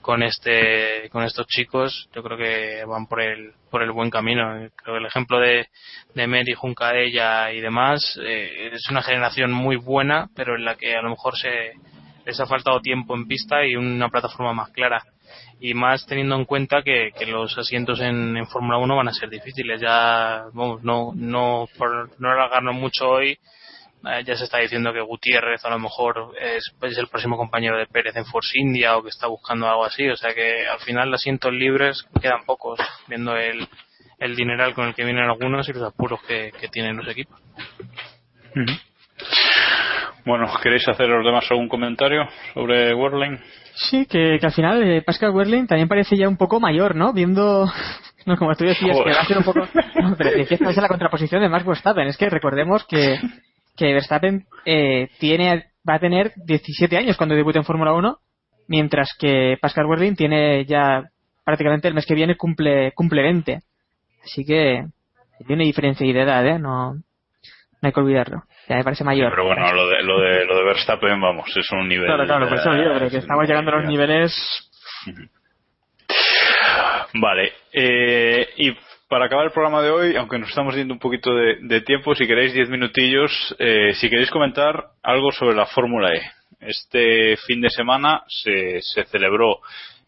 [0.01, 4.68] con este con estos chicos yo creo que van por el por el buen camino.
[4.76, 5.68] Creo que el ejemplo de
[6.15, 10.95] de Mary Juncaella y demás eh, es una generación muy buena pero en la que
[10.95, 11.73] a lo mejor se
[12.26, 15.03] les ha faltado tiempo en pista y una plataforma más clara.
[15.59, 19.13] Y más teniendo en cuenta que, que los asientos en, en Fórmula 1 van a
[19.13, 19.80] ser difíciles.
[19.80, 23.38] Ya vamos no no por no alargarnos mucho hoy
[24.05, 27.77] eh, ya se está diciendo que Gutiérrez a lo mejor es, es el próximo compañero
[27.77, 30.07] de Pérez en Force India o que está buscando algo así.
[30.09, 33.67] O sea que al final asientos libres quedan pocos, viendo el,
[34.19, 37.39] el dineral con el que vienen algunos y los apuros que, que tienen los equipos.
[40.25, 43.39] Bueno, ¿queréis hacer los demás algún comentario sobre Werlein?
[43.73, 47.13] Sí, que, que al final eh, Pascal Wehrlein también parece ya un poco mayor, ¿no?
[47.13, 47.65] Viendo,
[48.25, 49.13] no, como tú decías, Joder.
[49.13, 49.59] que va a ser un poco...
[50.01, 52.07] No, pero es que esta es la contraposición de Max Verstappen.
[52.07, 53.19] Es que recordemos que,
[53.76, 58.18] que Verstappen eh, tiene, va a tener 17 años cuando debute en Fórmula 1,
[58.68, 61.03] mientras que Pascal Wehrlein tiene ya
[61.43, 63.60] prácticamente el mes que viene cumple, cumple 20.
[64.23, 66.60] Así que hay una diferencia de edad, ¿eh?
[66.60, 67.02] No, no
[67.81, 68.43] hay que olvidarlo.
[68.69, 69.31] Ya me parece mayor.
[69.31, 72.06] Pero bueno, lo de, lo de, lo de Verstappen, vamos, es un nivel.
[72.06, 74.72] Claro, claro, por eso digo, pero que estamos llegando a los niveles
[77.14, 78.72] Vale, eh, y
[79.11, 82.25] para acabar el programa de hoy, aunque nos estamos yendo un poquito de, tiempo, si
[82.25, 86.21] queréis 10 minutillos, eh, si queréis comentar algo sobre la Fórmula E.
[86.61, 89.59] Este fin de semana se, se celebró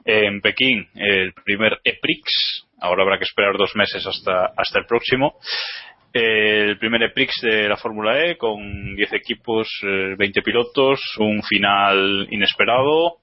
[0.05, 5.35] en Pekín el primer EPRIX, ahora habrá que esperar dos meses hasta, hasta el próximo.
[6.13, 12.25] El primer EPRIX de la Fórmula E con 10 equipos, eh, 20 pilotos, un final
[12.31, 13.17] inesperado,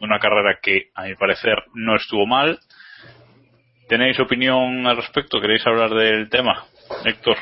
[0.00, 2.60] una carrera que a mi parecer no estuvo mal.
[3.92, 5.38] ¿Tenéis opinión al respecto?
[5.38, 6.64] ¿Queréis hablar del tema?
[7.04, 7.36] Héctor.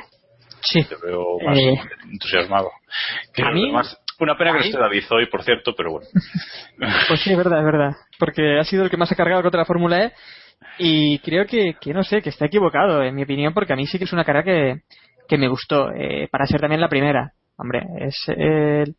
[0.62, 0.82] Sí.
[0.82, 1.74] Te veo más Eh,
[2.10, 2.70] entusiasmado.
[3.32, 5.93] Que a los mí- demás- una pena que no esté David hoy, por cierto, pero
[5.93, 6.09] bueno.
[7.09, 7.90] Pues sí, es verdad, es verdad.
[8.18, 10.12] Porque ha sido el que más ha cargado contra la Fórmula E
[10.78, 13.86] y creo que, que no sé, que está equivocado, en mi opinión, porque a mí
[13.86, 14.81] sí que es una carrera que,
[15.28, 17.31] que me gustó, eh, para ser también la primera.
[17.59, 18.97] Hombre, es el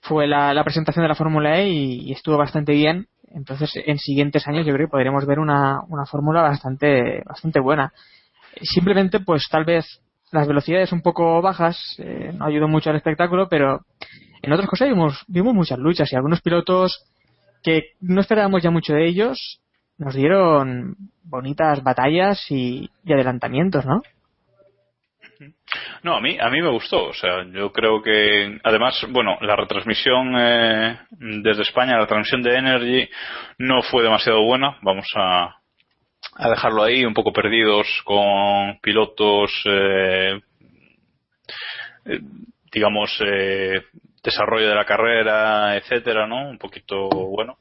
[0.00, 3.06] fue la, la presentación de la Fórmula E y, y estuvo bastante bien.
[3.34, 7.92] Entonces, en siguientes años yo creo que podremos ver una, una fórmula bastante, bastante buena.
[8.62, 10.00] Simplemente, pues tal vez
[10.32, 13.80] las velocidades un poco bajas eh, no ayudó mucho al espectáculo, pero
[14.42, 17.04] en otras cosas vimos, vimos muchas luchas y algunos pilotos
[17.62, 19.60] que no esperábamos ya mucho de ellos
[19.98, 24.02] nos dieron bonitas batallas y, y adelantamientos, ¿no?
[26.02, 27.04] No, a mí, a mí me gustó.
[27.04, 32.56] O sea, yo creo que, además, bueno, la retransmisión eh, desde España, la transmisión de
[32.56, 33.08] Energy,
[33.58, 34.78] no fue demasiado buena.
[34.82, 35.56] Vamos a,
[36.36, 40.40] a dejarlo ahí, un poco perdidos con pilotos, eh,
[42.06, 42.20] eh,
[42.72, 43.82] digamos, eh,
[44.22, 46.48] desarrollo de la carrera, etcétera, ¿no?
[46.48, 47.58] Un poquito, bueno.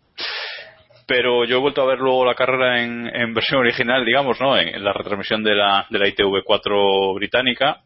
[1.08, 4.58] Pero yo he vuelto a ver luego la carrera en, en versión original, digamos, ¿no?
[4.58, 7.82] En, en la retransmisión de la, de la ITV4 británica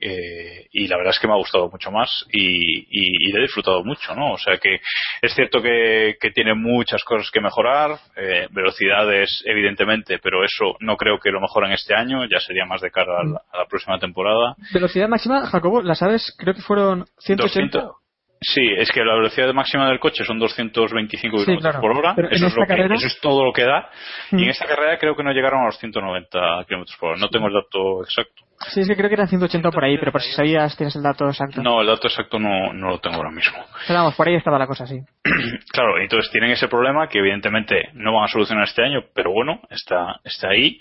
[0.00, 3.38] eh, y la verdad es que me ha gustado mucho más y, y, y le
[3.38, 4.32] he disfrutado mucho, ¿no?
[4.32, 4.80] O sea que
[5.22, 10.96] es cierto que, que tiene muchas cosas que mejorar, eh, velocidades evidentemente, pero eso no
[10.96, 13.66] creo que lo mejoren este año, ya sería más de cara a la, a la
[13.66, 14.54] próxima temporada.
[14.72, 16.34] Velocidad máxima, Jacobo, ¿la sabes?
[16.38, 17.78] Creo que fueron 180.
[17.78, 18.07] 200.
[18.40, 21.80] Sí, es que la velocidad máxima del coche son 225 Sí, kilómetros claro.
[21.80, 22.14] por hora.
[22.30, 23.90] Eso es, lo que- carrera- eso es todo lo que da.
[24.32, 24.50] Y en Mm.
[24.50, 27.18] esta carrera creo que no llegaron a los 190 kilómetros por hora.
[27.20, 28.44] No tengo el dato exacto.
[28.70, 31.02] Sí, es que creo que eran 180 por ahí, pero por si sabías, tienes el
[31.02, 31.62] dato exacto.
[31.62, 33.56] No, el dato exacto no, no lo tengo ahora mismo.
[33.86, 34.98] Pero vamos, por ahí estaba la cosa, sí.
[35.72, 39.60] Claro, entonces tienen ese problema que evidentemente no van a solucionar este año, pero bueno,
[39.70, 40.78] está, está ahí.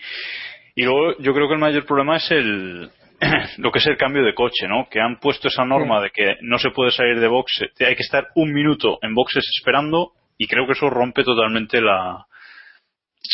[0.75, 2.89] Y luego yo creo que el mayor problema es el
[3.57, 4.87] lo que es el cambio de coche, ¿no?
[4.89, 8.03] Que han puesto esa norma de que no se puede salir de boxe, hay que
[8.03, 12.25] estar un minuto en boxes esperando y creo que eso rompe totalmente la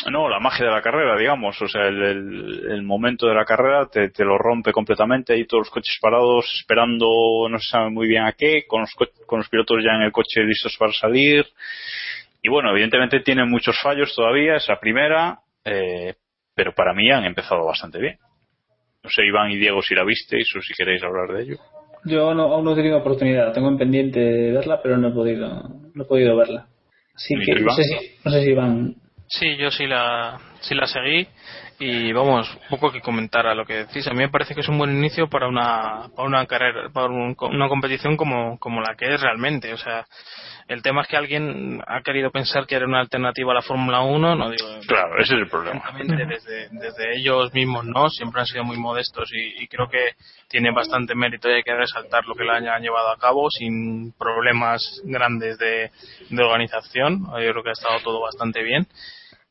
[0.09, 3.45] no la magia de la carrera, digamos, o sea, el, el- el momento de la
[3.45, 7.89] carrera te, te lo rompe completamente, hay todos los coches parados esperando, no se sabe
[7.91, 10.75] muy bien a qué, con los, co- con los pilotos ya en el coche listos
[10.79, 11.45] para salir.
[12.41, 16.15] Y bueno, evidentemente tienen muchos fallos todavía, es la primera, eh,
[16.55, 18.17] pero para mí han empezado bastante bien.
[19.03, 21.55] No sé, Iván y Diego, si la visteis o si queréis hablar de ello.
[22.05, 25.11] Yo no, aún no he tenido oportunidad, tengo en pendiente de verla, pero no he
[25.11, 26.67] podido, no he podido verla.
[27.15, 27.75] Así ¿Y que no Iván?
[27.75, 28.95] sé si, no sé si Iván
[29.27, 31.27] Sí, yo sí la, sí la seguí
[31.85, 34.07] y vamos, poco que comentar a lo que decís.
[34.07, 37.07] A mí me parece que es un buen inicio para una, para una carrera, para
[37.07, 39.73] un- una competición como, como la que es realmente.
[39.73, 40.05] O sea,
[40.67, 44.01] el tema es que alguien ha querido pensar que era una alternativa a la Fórmula
[44.01, 45.83] 1, no digo Claro, ese es el problema.
[46.27, 48.09] Desde, desde ellos mismos, ¿no?
[48.09, 50.11] Siempre han sido muy modestos y, y creo que
[50.47, 54.13] tiene bastante mérito y hay que resaltar lo que la han llevado a cabo sin
[54.13, 55.91] problemas grandes de,
[56.29, 57.23] de organización.
[57.23, 58.87] Yo creo que ha estado todo bastante bien.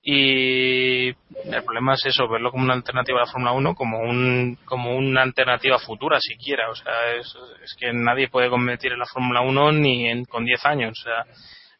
[0.04, 4.58] Y el problema es eso, verlo como una alternativa a la Fórmula 1, como un
[4.64, 6.68] como una alternativa futura siquiera.
[6.70, 7.32] O sea, es,
[7.78, 10.98] que nadie puede competir en la Fórmula 1 ni en, con 10 años.
[10.98, 11.24] O sea,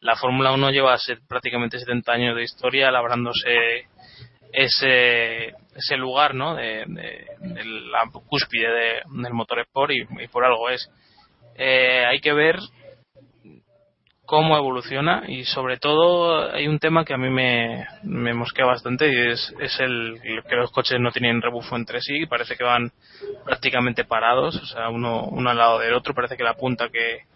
[0.01, 3.87] la Fórmula 1 lleva se- prácticamente 70 años de historia labrándose
[4.53, 6.55] ese, ese lugar ¿no?
[6.55, 6.85] de,
[7.91, 10.89] la cúspide de- del motor sport y, y por algo es.
[11.57, 12.57] Eh, hay que ver
[14.33, 17.85] cómo evoluciona y sobre todo hay un tema que a mí me,
[18.33, 20.19] mosquea bastante y es, es el
[20.49, 22.93] que los coches no tienen rebufo entre sí, parece que van
[23.45, 27.27] prácticamente parados, o sea, uno, uno al lado del otro, parece que la punta que,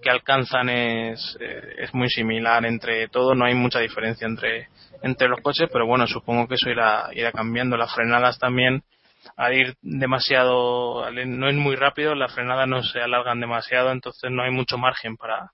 [0.00, 4.68] que alcanzan es, eh, es muy similar entre todo, no hay mucha diferencia entre,
[5.02, 7.76] entre los coches, pero bueno, supongo que eso irá, irá cambiando.
[7.76, 8.84] Las frenadas también,
[9.36, 14.44] al ir demasiado, no es muy rápido, las frenadas no se alargan demasiado, entonces no
[14.44, 15.50] hay mucho margen para,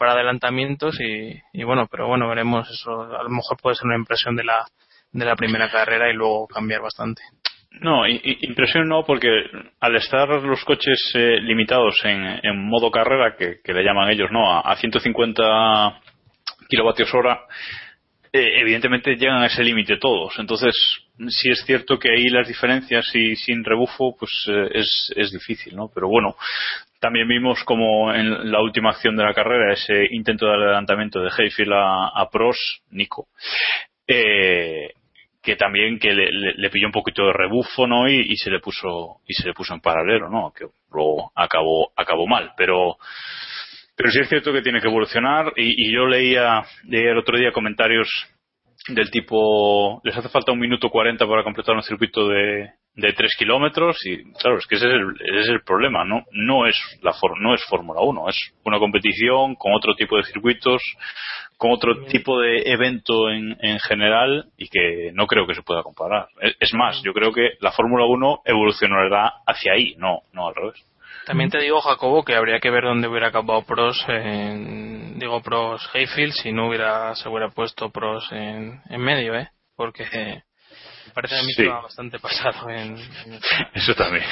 [0.00, 3.02] para adelantamientos y, bueno, pero bueno, veremos eso.
[3.02, 4.64] A lo mejor puede ser una impresión de la,
[5.12, 7.20] de la primera carrera y luego cambiar bastante.
[7.82, 9.28] No, impresión no, porque
[9.78, 14.30] al estar los coches eh, limitados en, en modo carrera, que, que le llaman ellos,
[14.32, 14.50] ¿no?
[14.50, 16.00] A, a 150
[16.70, 17.42] kilovatios hora,
[18.32, 20.32] eh, evidentemente llegan a ese límite todos.
[20.38, 20.74] Entonces,
[21.28, 25.76] sí es cierto que ahí las diferencias y sin rebufo, pues eh, es, es difícil,
[25.76, 25.90] ¿no?
[25.94, 26.36] Pero bueno,
[27.00, 31.30] también vimos como en la última acción de la carrera ese intento de adelantamiento de
[31.36, 32.60] Hayfield a, a Prost,
[32.90, 33.28] Nico,
[34.06, 34.90] eh,
[35.42, 38.08] que también que le, le- pilló un poquito de rebufo, ¿no?
[38.08, 40.52] Y, y se le puso y se le puso en paralelo, ¿no?
[40.52, 42.96] Que luego acabó acabó mal, pero
[43.96, 47.38] pero sí es cierto que tiene que evolucionar y, y yo leía, leía el otro
[47.38, 48.08] día comentarios
[48.94, 53.36] del tipo les hace falta un minuto 40 para completar un circuito de, de 3
[53.38, 56.76] kilómetros y claro es que ese es el, ese es el problema no no es
[57.02, 60.82] la for- no es Fórmula 1 es una competición con otro tipo de circuitos
[61.56, 65.82] con otro tipo de evento en, en general y que no creo que se pueda
[65.82, 66.28] comparar.
[66.40, 70.54] Es, es más yo creo que la Fórmula 1 evolucionará hacia ahí no no al
[70.54, 70.82] revés
[71.30, 75.88] También te digo, Jacobo, que habría que ver dónde hubiera acabado Pros, en, digo Pros
[75.94, 79.48] Hayfield, si no hubiera, se hubiera puesto Pros en, en medio, ¿eh?
[79.76, 80.42] Porque eh,
[81.14, 81.62] parece a mí Sí.
[81.62, 83.40] que va bastante pasado en, en
[83.74, 84.24] Eso también.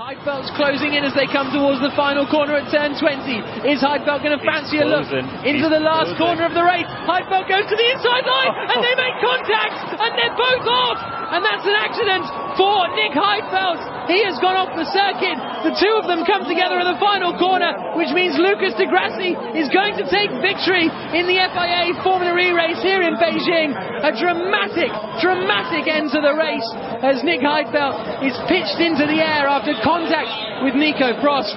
[0.00, 3.68] Heidfeld's closing in as they come towards the final corner at turn 20.
[3.68, 5.04] Is Heidfeld going to fancy a look
[5.44, 6.88] into the last corner of the race?
[7.04, 11.19] Heidfeld goes to the inside line and they make contact and they're both off.
[11.30, 12.26] And that's an accident
[12.58, 14.10] for Nick Heidfeld.
[14.10, 15.38] He has gone off the circuit.
[15.62, 19.38] The two of them come together in the final corner, which means Lucas de Grassi
[19.54, 23.70] is going to take victory in the FIA Formula E race here in Beijing.
[24.02, 24.90] A dramatic,
[25.22, 26.66] dramatic end to the race
[27.06, 31.54] as Nick Heidfeld is pitched into the air after contact with Nico Frost.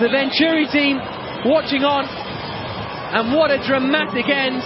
[0.00, 0.96] The Venturi team
[1.44, 4.64] watching on, and what a dramatic end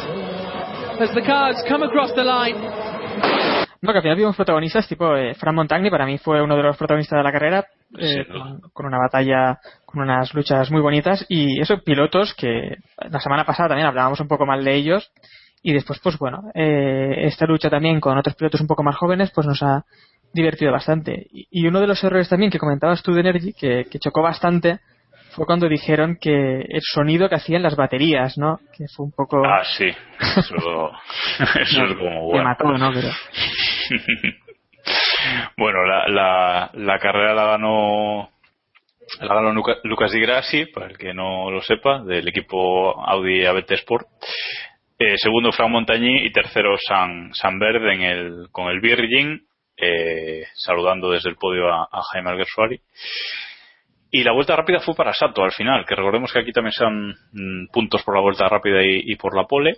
[1.02, 3.65] as the cars come across the line.
[3.82, 6.62] No, que al final vimos protagonistas tipo eh, Fran Montagni, para mí fue uno de
[6.62, 7.66] los protagonistas de la carrera,
[7.98, 11.24] eh, con, con una batalla, con unas luchas muy bonitas.
[11.28, 12.77] Y eso, pilotos que
[13.11, 15.12] la semana pasada también hablábamos un poco mal de ellos.
[15.62, 19.31] Y después, pues bueno, eh, esta lucha también con otros pilotos un poco más jóvenes,
[19.35, 19.85] pues nos ha
[20.32, 21.27] divertido bastante.
[21.32, 24.23] Y, y uno de los errores también que comentabas tú de Energy, que, que chocó
[24.23, 24.81] bastante,
[25.36, 28.58] fue cuando dijeron que el sonido que hacían las baterías, ¿no?
[28.76, 29.44] Que fue un poco...
[29.46, 29.86] Ah, sí.
[30.38, 30.90] Eso,
[31.60, 32.44] eso es como bueno.
[32.44, 32.90] mató, ¿no?
[32.92, 33.08] Pero...
[35.56, 38.30] bueno, la, la, la carrera la ganó
[39.20, 43.44] la ganó Luca- Lucas Di Grassi, para el que no lo sepa, del equipo Audi
[43.46, 44.06] ABT Sport.
[44.98, 49.46] Eh, segundo Frank Montagny y tercero San, San Verde en el, con el Virgin,
[49.76, 52.80] eh, saludando desde el podio a, a Jaime Alguersuari.
[54.10, 56.84] Y la vuelta rápida fue para Sato al final, que recordemos que aquí también se
[56.84, 59.74] dan mm, puntos por la vuelta rápida y, y por la pole.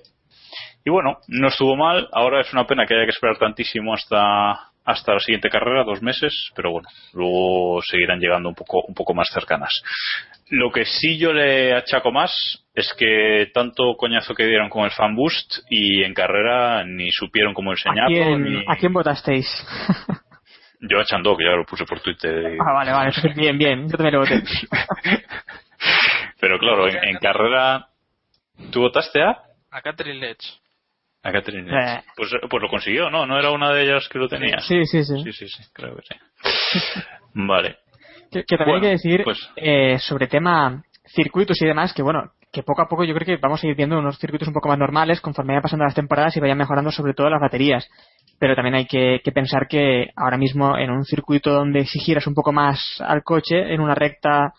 [0.84, 2.09] Y bueno, no estuvo mal.
[2.12, 6.02] Ahora es una pena que haya que esperar tantísimo hasta, hasta la siguiente carrera, dos
[6.02, 9.70] meses, pero bueno, luego seguirán llegando un poco, un poco más cercanas.
[10.50, 14.90] Lo que sí yo le achaco más es que tanto coñazo que dieron con el
[14.90, 18.09] fan boost y en carrera ni supieron cómo ¿A enseñarlo.
[18.09, 18.64] quién, Ni...
[18.66, 19.46] ¿A quién votasteis?
[20.80, 22.55] Yo a Chandó, que ya lo puse por Twitter.
[22.55, 23.88] y- Ah, vale, vale, bien, bien.
[23.88, 24.42] Yo también lo voté.
[26.40, 27.86] Pero claro, en, en carrera.
[28.72, 29.36] ¿Tú votaste a?
[29.70, 30.40] A Catherine Lech.
[31.22, 31.70] A Catherine.
[31.70, 32.02] Eh.
[32.16, 33.26] Pues, pues lo consiguió, ¿no?
[33.26, 34.60] ¿No era una de ellas que lo tenía?
[34.60, 35.22] Sí, sí, sí.
[35.24, 36.14] Sí, sí, sí, creo que sí.
[37.34, 37.78] Vale.
[38.30, 42.02] Que, que también Bueno, hay que decir pues- eh, sobre tema circuitos y demás, que
[42.02, 44.55] bueno, que poco a poco yo creo que vamos a ir viendo unos circuitos un
[44.55, 47.88] poco más normales conforme vayan pasando las temporadas y vayan mejorando sobre todo las baterías.
[48.38, 52.34] Pero también hay que, que pensar que ahora mismo en un circuito donde exigieras un
[52.34, 54.52] poco más al coche, en una recta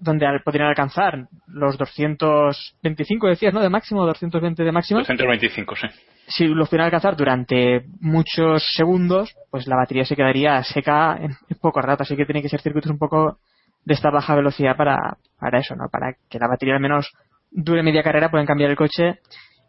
[0.00, 3.60] donde al- podrían alcanzar los 225 decías, ¿no?
[3.60, 5.00] De máximo, 220 de máximo.
[5.00, 5.86] 225, sí.
[6.28, 11.80] si lo pudieran alcanzar durante muchos segundos, pues la batería se quedaría seca en, poco
[11.80, 12.02] rato.
[12.02, 13.38] Así que tiene que ser circuitos un poco
[13.84, 15.88] de esta baja velocidad para, para eso, ¿no?
[15.90, 17.12] Para que la batería al menos
[17.50, 19.20] dure media carrera, pueden cambiar el coche.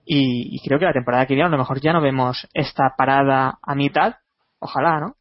[0.10, 2.94] Y, y creo que la temporada que viene a lo mejor ya no vemos esta
[2.98, 4.16] parada a mitad.
[4.60, 5.16] Ojalá, ¿no?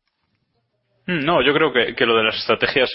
[1.07, 2.89] Mm, No, yo creo que, que lo de las estrategias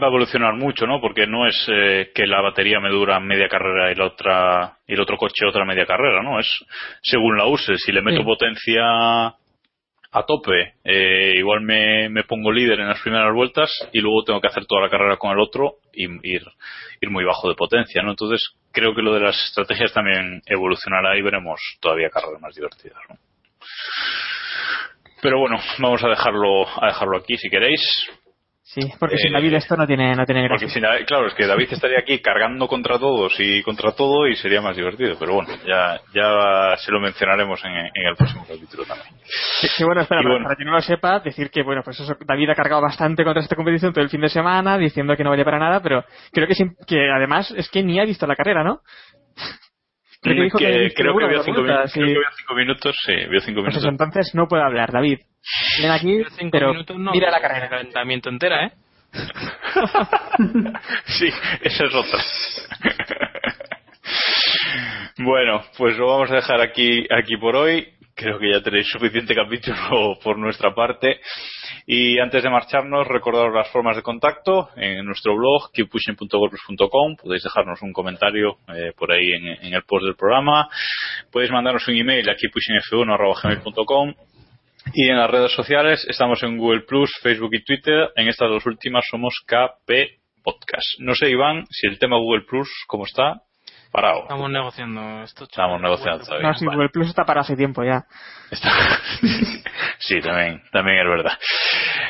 [0.00, 1.00] va a evolucionar mucho, ¿no?
[1.00, 4.94] Porque no es eh, que la batería me dura media carrera y la otra y
[4.94, 6.40] el otro coche otra media carrera, ¿no?
[6.40, 6.48] Es
[7.02, 7.76] según la use.
[7.78, 8.24] Si le meto Sí.
[8.24, 8.82] potencia
[10.14, 14.40] a tope, eh, igual me, me pongo líder en las primeras vueltas y luego tengo
[14.40, 16.44] que hacer toda la carrera con el otro y ir,
[17.00, 18.10] ir muy bajo de potencia, ¿no?
[18.10, 22.96] Entonces creo que lo de las estrategias también evolucionará y veremos todavía carreras más divertidas.
[25.20, 27.80] Pero bueno, vamos a dejarlo, a dejarlo aquí si queréis.
[28.74, 30.66] Sí, porque Eh, sin David esto no tiene, no tiene gracia.
[30.66, 34.26] Porque si David- claro, es que David estaría aquí cargando contra todos y contra todo
[34.26, 35.16] y sería más divertido.
[35.16, 39.08] Pero bueno, ya, ya se lo mencionaremos en, en el próximo capítulo también.
[39.60, 40.44] Que, que bueno, espera, para, bueno.
[40.44, 43.42] para quien no lo sepa, decir que, bueno, pues eso, David ha cargado bastante contra
[43.42, 46.48] esta competición todo el fin de semana, diciendo que no vale para nada, pero creo
[46.48, 46.54] que,
[46.86, 48.80] que además es que ni ha visto la carrera, ¿no?
[50.24, 52.12] Creo que dijo que creo que de vio cinco, vueltas, minutos, creo sí.
[52.12, 53.84] que vio cinco minutos, sí, vio cinco Pues minutos.
[53.84, 55.18] entonces no puede hablar, David.
[55.82, 57.68] Ven aquí, Cinco pero minutos no, mira la el carrera.
[57.68, 58.72] calentamiento entera, ¿eh?
[61.06, 61.28] sí,
[61.62, 62.18] esa es otra.
[65.18, 67.88] bueno, pues lo vamos a dejar aquí, aquí por hoy.
[68.16, 71.20] Creo que ya tenéis suficiente capítulo por nuestra parte.
[71.86, 77.16] Y antes de marcharnos, recordaros las formas de contacto en nuestro blog, keeppushing.wordpress.com.
[77.16, 80.68] Podéis dejarnos un comentario eh, por ahí en, el post del programa.
[81.32, 84.14] Podéis mandarnos un email a keeppushingf1.gmail.com.
[84.92, 88.10] Y en las redes sociales estamos en Google Plus, Facebook y Twitter.
[88.14, 91.00] En estas dos últimas somos KP Podcast.
[91.00, 93.40] No sé, Iván, si el tema Google Plus, ¿cómo está?
[93.94, 94.22] Parado.
[94.22, 95.44] Estamos negociando esto.
[95.44, 96.48] Estamos negociando todavía.
[96.48, 98.02] No, sí, Google Plus está para hace tiempo ya.
[98.50, 98.72] Está-
[100.00, 101.38] sí, también, también es verdad.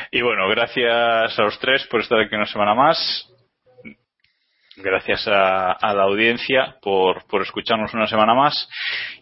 [0.09, 3.29] Y bueno, gracias a los tres por estar aquí una semana más.
[4.77, 8.67] Gracias a, a la audiencia por, por escucharnos una semana más.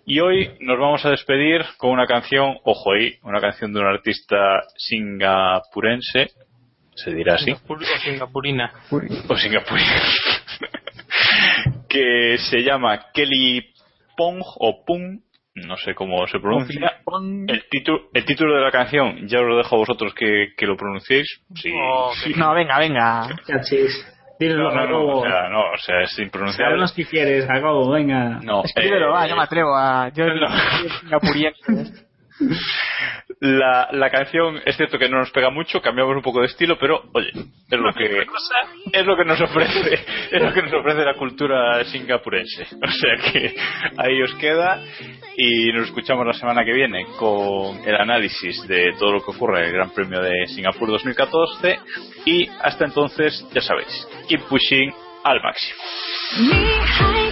[0.06, 3.88] Y hoy nos vamos a despedir con una canción, ojo ahí, una canción de un
[3.88, 6.30] artista singapurense,
[6.96, 8.74] se dirá así, Singapur- o singapurina.
[9.30, 9.92] o singapurina,
[11.94, 13.64] que se llama Kelly
[14.18, 15.20] Pong o Pung,
[15.56, 17.02] no sé cómo se pronuncia.
[17.48, 20.66] El, título el título de la canción ya os lo dejo a vosotros que, que
[20.66, 21.28] lo pronunciéis.
[21.56, 21.72] Sí.
[22.36, 23.28] No, venga, venga.
[24.40, 26.74] Dímelo, No, no, no, o sea, no, o sea, es impronunciable.
[26.74, 28.40] Háblanos que quieres, Jacobo, venga.
[28.44, 30.10] No, Escríbelo, eh, va, yo me atrevo a.
[30.10, 30.26] Yo
[31.02, 32.08] singapuriense.
[33.46, 36.78] La, la canción es cierto que no nos pega mucho, cambiamos un poco de estilo,
[36.80, 37.30] pero oye,
[37.70, 38.26] es lo que
[38.94, 39.96] es lo que nos ofrece,
[40.32, 42.64] es lo que nos ofrece la cultura singapurense.
[42.82, 43.54] O sea que
[43.98, 44.82] ahí os queda
[45.36, 49.60] y nos escuchamos la semana que viene con el análisis de todo lo que ocurre
[49.60, 51.80] en el Gran Premio de Singapur 2014
[52.26, 54.94] y hasta entonces ya sabéis, keep pushing
[55.26, 57.23] al máximo.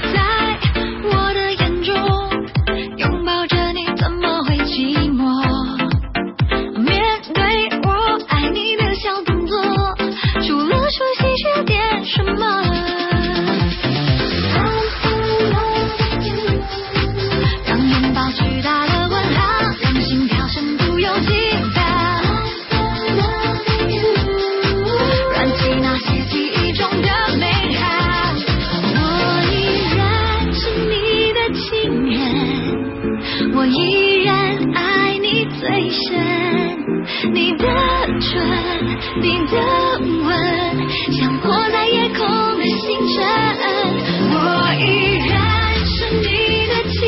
[37.34, 37.66] 你的
[38.20, 38.30] 唇，
[39.22, 39.56] 你的
[40.26, 40.30] 吻，
[41.14, 42.20] 像挂在夜空
[42.58, 43.24] 的星辰。
[44.34, 44.36] 我
[44.76, 44.86] 依
[45.30, 45.32] 然
[45.86, 46.28] 是你
[46.68, 47.00] 的情